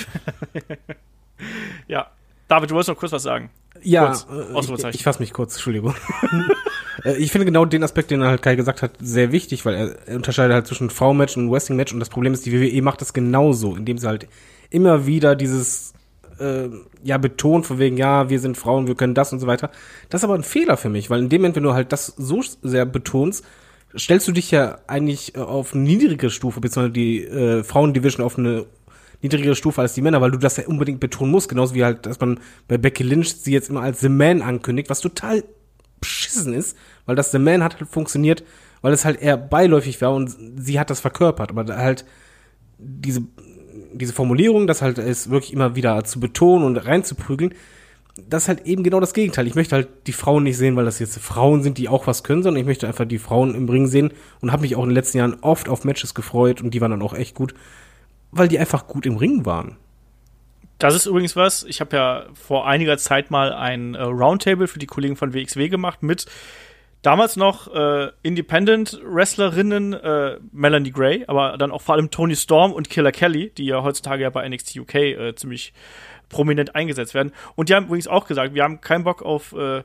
[1.88, 2.10] ja.
[2.46, 3.50] David, du wolltest noch kurz was sagen.
[3.82, 4.96] ja, kurz, äh, ich, Ausrufezeichen.
[4.96, 5.94] ich fasse mich kurz, Entschuldigung.
[7.02, 10.08] Äh, ich finde genau den Aspekt, den halt Kai gesagt hat, sehr wichtig, weil er,
[10.08, 13.12] er unterscheidet halt zwischen V-Match und Wrestling-Match und das Problem ist, die WWE macht das
[13.12, 14.28] genauso, indem sie halt
[14.70, 15.92] immer wieder dieses
[16.38, 16.68] äh,
[17.02, 19.70] ja betont von wegen, ja, wir sind Frauen, wir können das und so weiter.
[20.08, 22.06] Das ist aber ein Fehler für mich, weil in dem Moment, wenn du halt das
[22.06, 23.44] so sehr betonst,
[23.96, 28.38] stellst du dich ja eigentlich äh, auf eine niedrige Stufe, beziehungsweise die äh, Frauendivision auf
[28.38, 28.66] eine
[29.22, 32.04] niedrigere Stufe als die Männer, weil du das ja unbedingt betonen musst, genauso wie halt,
[32.06, 35.44] dass man bei Becky Lynch sie jetzt immer als The Man ankündigt, was total
[36.00, 38.44] beschissen ist, weil das The Man hat halt funktioniert,
[38.82, 42.04] weil es halt eher beiläufig war und sie hat das verkörpert, aber halt
[42.78, 43.22] diese
[43.94, 47.54] diese Formulierung, das halt es wirklich immer wieder zu betonen und reinzuprügeln,
[48.28, 49.46] das ist halt eben genau das Gegenteil.
[49.46, 52.22] Ich möchte halt die Frauen nicht sehen, weil das jetzt Frauen sind, die auch was
[52.22, 54.90] können, sondern ich möchte einfach die Frauen im Ring sehen und habe mich auch in
[54.90, 57.54] den letzten Jahren oft auf Matches gefreut und die waren dann auch echt gut,
[58.30, 59.76] weil die einfach gut im Ring waren.
[60.78, 61.64] Das ist übrigens was.
[61.64, 65.68] Ich habe ja vor einiger Zeit mal ein äh, Roundtable für die Kollegen von WXW
[65.68, 66.26] gemacht mit
[67.04, 72.90] damals noch äh, Independent-Wrestlerinnen äh, Melanie Gray, aber dann auch vor allem Tony Storm und
[72.90, 75.72] Killer Kelly, die ja heutzutage ja bei NXT UK äh, ziemlich
[76.28, 77.32] prominent eingesetzt werden.
[77.54, 79.82] Und die haben übrigens auch gesagt, wir haben keinen Bock auf äh,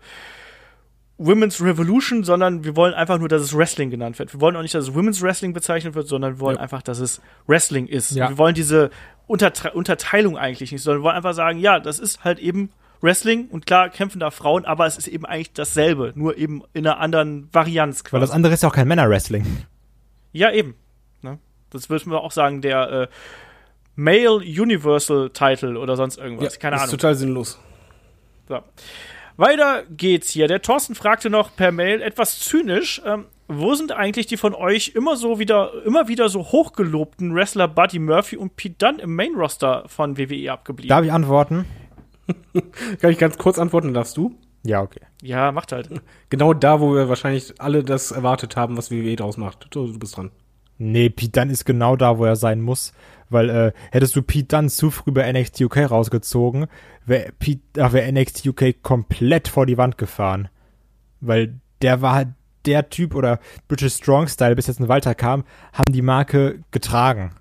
[1.18, 4.34] Women's Revolution, sondern wir wollen einfach nur, dass es Wrestling genannt wird.
[4.34, 6.62] Wir wollen auch nicht, dass es Women's Wrestling bezeichnet wird, sondern wir wollen Ja.
[6.64, 8.12] einfach, dass es Wrestling ist.
[8.12, 8.30] Ja.
[8.30, 8.90] Wir wollen diese
[9.28, 12.70] Unterteilung eigentlich nicht, sondern wir wollen einfach sagen, ja, das ist halt eben
[13.02, 16.86] Wrestling und klar kämpfen da Frauen, aber es ist eben eigentlich dasselbe, nur eben in
[16.86, 18.36] einer anderen Varianz Weil das quasi.
[18.36, 19.46] andere ist ja auch kein Männer-Wrestling.
[20.32, 20.76] Ja, eben.
[21.22, 21.40] Ne?
[21.70, 23.08] Das würden wir auch sagen, der äh,
[23.96, 26.60] Male Universal Title oder sonst irgendwas.
[26.60, 26.92] Keine ist Ahnung.
[26.92, 27.60] total sinnlos.
[28.48, 28.60] So.
[29.38, 30.48] Weiter geht's hier.
[30.48, 34.92] Der Thorsten fragte noch per Mail etwas zynisch, ähm, wo sind eigentlich die von euch
[34.96, 39.34] immer so wieder, immer wieder so hochgelobten Wrestler Buddy Murphy und Pete Dunne im Main
[39.36, 40.90] Roster von WWE abgeblieben?
[40.90, 41.66] Darf ich antworten?
[43.02, 44.36] Kann ich ganz kurz antworten, darfst du?
[44.64, 45.02] Ja, okay.
[45.22, 45.90] ja, macht halt.
[46.30, 49.68] Genau da, wo wir wahrscheinlich alle das erwartet haben, was WWE draus macht.
[49.72, 50.32] Du, du bist dran.
[50.78, 52.94] Nee, Pete Dunne ist genau da, wo er sein muss.
[53.30, 56.68] Weil äh, hättest du Pete Dunne zu früh bei NXT UK rausgezogen,
[57.06, 57.32] wäre
[57.74, 60.50] wär NXT UK komplett vor die Wand gefahren.
[61.20, 62.30] Weil der war halt
[62.66, 65.44] der Typ oder British Strong Style, bis jetzt ein Walter kam,
[65.74, 67.32] haben die Marke getragen.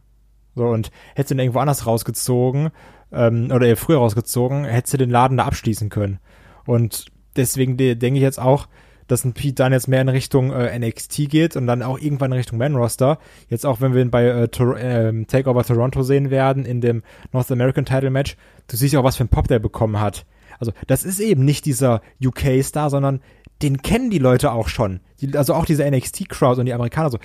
[0.55, 2.71] So, und hättest du ihn irgendwo anders rausgezogen,
[3.13, 6.19] ähm, oder eher früher rausgezogen, hättest du den Laden da abschließen können.
[6.67, 7.07] Und
[7.37, 8.69] deswegen de denke ich jetzt auch,
[9.09, 12.31] dass ein Pete dann jetzt mehr in Richtung äh, NXT geht und dann auch irgendwann
[12.31, 13.19] in Richtung Man Roster.
[13.49, 17.03] Jetzt auch, wenn wir ihn bei äh, Tor ähm, Takeover Toronto sehen werden in dem
[17.33, 18.37] North American Title Match,
[18.69, 20.27] du siehst auch, was für ein Pop der bekommen hat.
[20.59, 23.21] Also das ist eben nicht dieser UK-Star, sondern
[23.63, 25.01] den kennen die Leute auch schon.
[25.21, 27.19] Die, also auch diese NXT-Crowd und die Amerikaner so,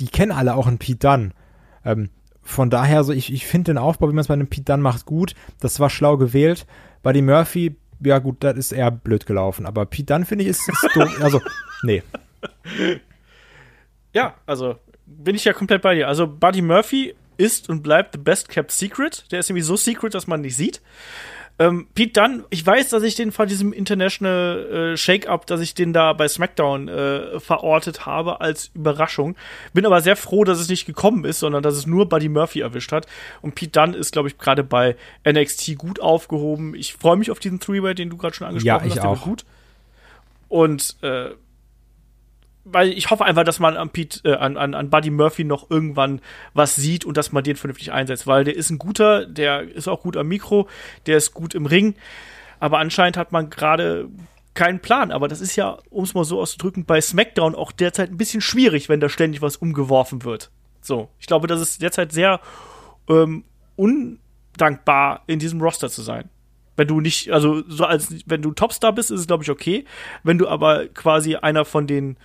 [0.00, 1.30] die kennen alle auch einen Pete Dunne.
[1.84, 2.10] Ähm,
[2.50, 4.82] von daher, so ich, ich finde den Aufbau, wie man es bei einem Pete Dunne
[4.82, 5.34] macht, gut.
[5.60, 6.66] Das war schlau gewählt.
[7.02, 9.66] Bei dem Murphy, ja gut, das ist eher blöd gelaufen.
[9.66, 11.20] Aber Pete Dunne, finde ich, ist, ist doof.
[11.22, 11.40] Also,
[11.82, 12.02] nee.
[14.12, 16.08] Ja, also bin ich ja komplett bei dir.
[16.08, 19.24] Also Buddy Murphy ist und bleibt the best kept secret.
[19.30, 20.80] Der ist irgendwie so secret, dass man nicht sieht.
[21.60, 25.74] Ähm, Pete Dunne, ich weiß, dass ich den von diesem International äh, Shake-Up, dass ich
[25.74, 29.36] den da bei SmackDown äh, verortet habe als Überraschung.
[29.74, 32.60] Bin aber sehr froh, dass es nicht gekommen ist, sondern dass es nur Buddy Murphy
[32.60, 33.06] erwischt hat.
[33.42, 34.96] Und Pete Dunne ist, glaube ich, gerade bei
[35.28, 36.74] NXT gut aufgehoben.
[36.74, 39.04] Ich freue mich auf diesen Three-Way, den du gerade schon angesprochen Ja, ich hast.
[39.04, 39.22] Auch.
[39.24, 39.44] gut.
[40.48, 41.28] Und äh,
[42.72, 45.70] weil ich hoffe einfach, dass man an, Pete, äh, an, an, an Buddy Murphy noch
[45.70, 46.20] irgendwann
[46.54, 49.88] was sieht und dass man den vernünftig einsetzt, weil der ist ein guter, der ist
[49.88, 50.68] auch gut am Mikro,
[51.06, 51.94] der ist gut im Ring,
[52.58, 54.08] aber anscheinend hat man gerade
[54.54, 55.10] keinen Plan.
[55.10, 58.40] Aber das ist ja, um es mal so auszudrücken, bei SmackDown auch derzeit ein bisschen
[58.40, 60.50] schwierig, wenn da ständig was umgeworfen wird.
[60.80, 62.40] So, ich glaube, das ist derzeit sehr
[63.08, 63.44] ähm,
[63.76, 66.28] undankbar, in diesem Roster zu sein.
[66.76, 69.84] Wenn du nicht, also so als wenn du Topstar bist, ist es glaube ich okay.
[70.22, 72.16] Wenn du aber quasi einer von den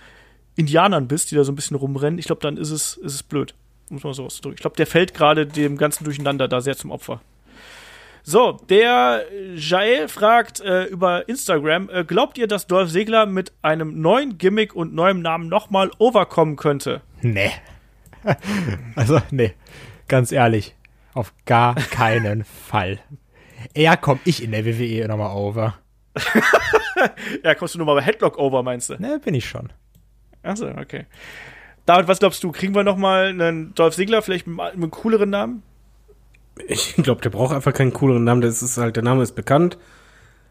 [0.56, 3.22] Indianern bist, die da so ein bisschen rumrennen, ich glaube, dann ist es, ist es
[3.22, 3.54] blöd.
[3.88, 4.56] Muss man so auszudrücken.
[4.56, 7.20] Ich glaube, der fällt gerade dem ganzen Durcheinander da sehr zum Opfer.
[8.24, 9.24] So, der
[9.54, 14.74] Jael fragt äh, über Instagram, äh, glaubt ihr, dass Dolph Segler mit einem neuen Gimmick
[14.74, 17.02] und neuem Namen nochmal overkommen könnte?
[17.22, 17.52] Nee.
[18.96, 19.54] also, nee.
[20.08, 20.74] Ganz ehrlich.
[21.14, 22.98] Auf gar keinen Fall.
[23.74, 25.74] Eher komm ich in der WWE nochmal over.
[27.44, 28.94] ja, kommst du nur mal bei Headlock over, meinst du?
[28.94, 29.72] Ne, bin ich schon.
[30.46, 31.06] Achso, okay.
[31.84, 32.52] David, was glaubst du?
[32.52, 35.62] Kriegen wir nochmal einen Dolph Ziggler, vielleicht mit, mit einem cooleren Namen?
[36.68, 38.40] Ich glaube, der braucht einfach keinen cooleren Namen.
[38.40, 39.78] Das ist halt, der Name ist bekannt.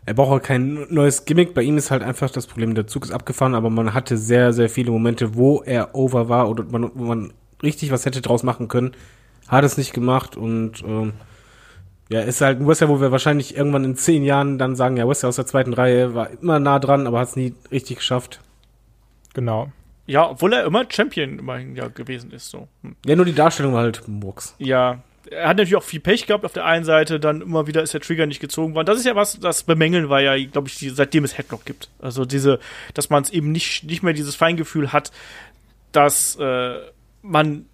[0.06, 1.54] Er braucht auch kein neues Gimmick.
[1.54, 4.54] Bei ihm ist halt einfach das Problem, der Zug ist abgefahren, aber man hatte sehr,
[4.54, 8.44] sehr viele Momente, wo er over war oder man, wo man richtig was hätte draus
[8.44, 8.92] machen können.
[9.48, 11.14] Hat es nicht gemacht und ähm,
[12.10, 15.08] ja, ist halt ein Wrestler, wo wir wahrscheinlich irgendwann in zehn Jahren dann sagen, ja,
[15.08, 18.42] Wrestler aus der zweiten Reihe war immer nah dran, aber hat es nie richtig geschafft.
[19.34, 19.72] Genau.
[20.07, 22.49] Ja, obwohl er immer Champion immerhin ja gewesen ist.
[22.49, 22.68] So.
[22.84, 22.95] Hm.
[23.06, 24.56] Ja, nur die Darstellung war halt Murks.
[24.60, 27.82] Ja, er hat natürlich auch viel Pech gehabt auf der einen Seite, dann immer wieder
[27.82, 28.86] ist der Trigger nicht gezogen worden.
[28.86, 31.90] Das ist ja was, das Bemängeln war ja, glaube ich, die, seitdem es Headlock gibt.
[31.99, 32.60] Also diese,
[32.94, 35.11] dass man es eben nicht, nicht mehr dieses Feingefühl hat,
[35.91, 36.76] dass äh,
[37.22, 37.65] man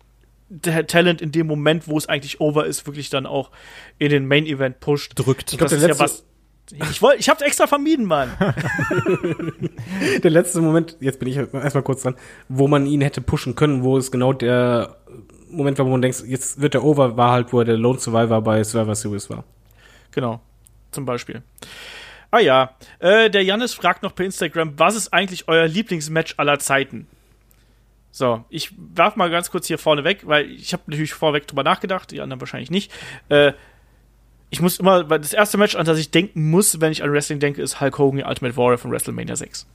[0.50, 3.52] der Talent in dem Moment, wo es eigentlich over ist, wirklich dann auch
[4.00, 5.14] in den Main Event pusht.
[5.16, 5.52] Drückt.
[5.52, 6.26] Ich glaub, das ist ja was.
[6.72, 8.32] Ich wollte, ich hab's extra vermieden, Mann.
[10.24, 12.16] der letzte Moment, jetzt bin ich erstmal kurz dran,
[12.50, 14.98] wo man ihn hätte pushen können, wo es genau der
[15.50, 18.00] Moment war, wo man denkt, jetzt wird der Over, war halt, wo er der Lone
[18.00, 19.44] Survivor bei Survivor Series war.
[20.12, 20.42] Genau,
[20.92, 21.44] zum Beispiel.
[22.32, 26.60] Ah ja, äh, der Jannis fragt noch per Instagram, was ist eigentlich euer Lieblingsmatch aller
[26.60, 27.08] Zeiten?
[28.12, 31.64] So, ich werf mal ganz kurz hier vorne weg, weil ich habe natürlich vorweg drüber
[31.64, 32.92] nachgedacht, die anderen wahrscheinlich nicht.
[33.30, 33.54] Äh,
[34.52, 37.12] ich muss immer, weil das erste Match, an das ich denken muss, wenn ich an
[37.12, 39.66] Wrestling denke, ist Hulk Hogan Ultimate Warrior von WrestleMania 6.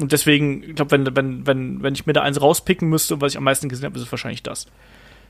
[0.00, 3.32] Und deswegen, ich glaube, wenn, wenn, wenn, wenn ich mir da eins rauspicken müsste, was
[3.32, 4.66] ich am meisten gesehen habe, ist es wahrscheinlich das.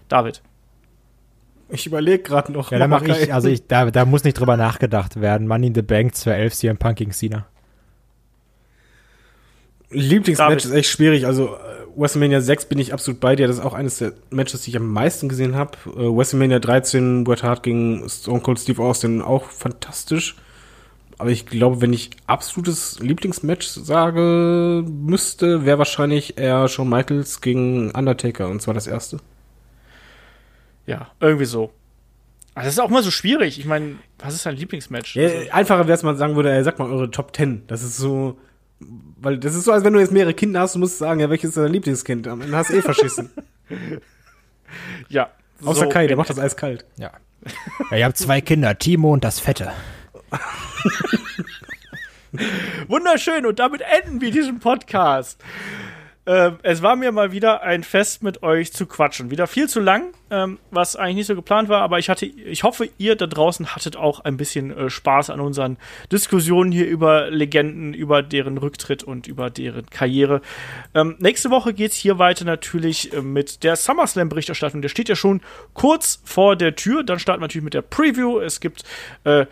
[0.08, 0.40] David.
[1.68, 2.70] Ich überlege gerade noch.
[2.70, 5.48] Ja, da mache ich, also ich, da, da muss nicht drüber nachgedacht werden.
[5.48, 7.46] Money in the Bank 211 CM Punk gegen Cena.
[9.90, 11.26] Lieblingsmatch ist echt schwierig.
[11.26, 13.46] Also äh, WrestleMania 6 bin ich absolut bei dir.
[13.46, 15.78] Das ist auch eines der Matches, die ich am meisten gesehen habe.
[15.86, 20.36] Äh, WrestleMania 13, Bret Hart gegen Stone Cold Steve Austin, auch fantastisch.
[21.18, 27.90] Aber ich glaube, wenn ich absolutes Lieblingsmatch sage müsste, wäre wahrscheinlich eher Shawn Michaels gegen
[27.92, 28.48] Undertaker.
[28.48, 29.18] Und zwar das erste.
[30.86, 31.70] Ja, irgendwie so.
[32.54, 33.58] Aber das ist auch mal so schwierig.
[33.58, 35.16] Ich meine, was ist dein Lieblingsmatch?
[35.16, 37.66] Ja, also, einfacher wäre es, man sagen würde, ey, sag mal eure Top 10.
[37.66, 38.38] Das ist so,
[39.20, 41.30] weil das ist so, als wenn du jetzt mehrere Kinder hast, du musst sagen, ja,
[41.30, 42.28] welches ist dein Lieblingskind?
[42.28, 43.30] Am Ende hast du eh verschissen.
[45.08, 45.30] ja.
[45.64, 46.84] Außer so Kai, der macht das eiskalt.
[46.96, 47.12] Ja.
[47.90, 47.96] ja.
[47.96, 49.72] Ihr habt zwei Kinder, Timo und das Fette.
[52.88, 55.40] Wunderschön und damit enden wir diesen Podcast.
[56.26, 59.30] Ähm, es war mir mal wieder ein Fest mit euch zu quatschen.
[59.30, 62.62] Wieder viel zu lang, ähm, was eigentlich nicht so geplant war, aber ich hatte, ich
[62.62, 65.76] hoffe, ihr da draußen hattet auch ein bisschen äh, Spaß an unseren
[66.10, 70.40] Diskussionen hier über Legenden, über deren Rücktritt und über deren Karriere.
[70.94, 74.80] Ähm, nächste Woche geht's hier weiter natürlich äh, mit der SummerSlam-Berichterstattung.
[74.80, 75.42] Der steht ja schon
[75.74, 77.04] kurz vor der Tür.
[77.04, 78.38] Dann starten wir natürlich mit der Preview.
[78.38, 78.84] Es gibt
[79.24, 79.44] äh,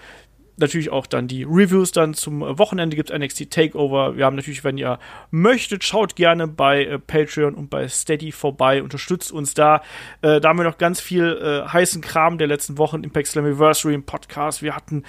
[0.56, 4.16] natürlich auch dann die Reviews dann zum Wochenende gibt NXT Takeover.
[4.16, 4.98] Wir haben natürlich, wenn ihr
[5.30, 9.82] möchtet, schaut gerne bei äh, Patreon und bei Steady vorbei, unterstützt uns da.
[10.20, 13.94] Äh, da haben wir noch ganz viel äh, heißen Kram der letzten Wochen, Impact Slammiversary
[13.94, 14.62] im Podcast.
[14.62, 15.04] Wir hatten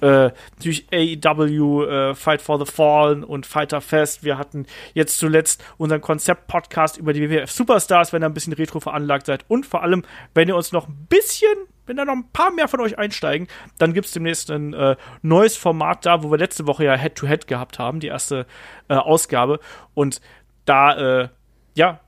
[0.00, 4.24] äh, natürlich AEW äh, Fight for the Fallen und Fighter Fest.
[4.24, 8.80] Wir hatten jetzt zuletzt unseren Konzept-Podcast über die WWF Superstars, wenn ihr ein bisschen retro
[8.80, 9.44] veranlagt seid.
[9.48, 10.04] Und vor allem,
[10.34, 11.56] wenn ihr uns noch ein bisschen
[11.88, 13.48] wenn da noch ein paar mehr von euch einsteigen,
[13.78, 17.44] dann gibt es demnächst ein äh, neues Format da, wo wir letzte Woche ja Head-to-Head
[17.44, 18.46] -Head gehabt haben, die erste
[18.88, 19.58] äh, Ausgabe.
[19.94, 20.20] Und
[20.64, 21.28] da, äh,
[21.74, 22.00] ja,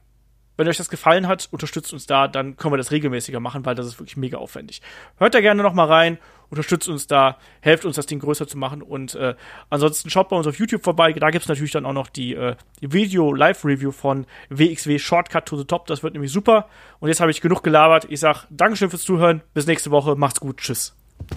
[0.56, 3.74] wenn euch das gefallen hat, unterstützt uns da, dann können wir das regelmäßiger machen, weil
[3.74, 4.82] das ist wirklich mega aufwendig.
[5.16, 6.18] Hört da gerne noch mal rein,
[6.50, 9.34] unterstützt uns da, helft uns, das Ding größer zu machen und äh,
[9.70, 11.12] ansonsten schaut bei uns auf YouTube vorbei.
[11.12, 15.56] Da gibt es natürlich dann auch noch die, äh, die Video-Live-Review von WXW Shortcut to
[15.56, 15.86] the Top.
[15.86, 16.68] Das wird nämlich super.
[16.98, 18.06] Und jetzt habe ich genug gelabert.
[18.08, 19.42] Ich sage Dankeschön fürs Zuhören.
[19.54, 20.16] Bis nächste Woche.
[20.16, 20.58] Macht's gut.
[20.58, 20.94] Tschüss.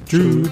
[0.08, 0.50] Tschüss.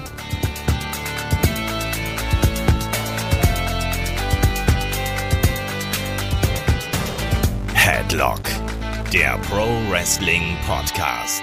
[7.74, 8.42] Headlock,
[9.12, 11.42] der Pro Wrestling Podcast.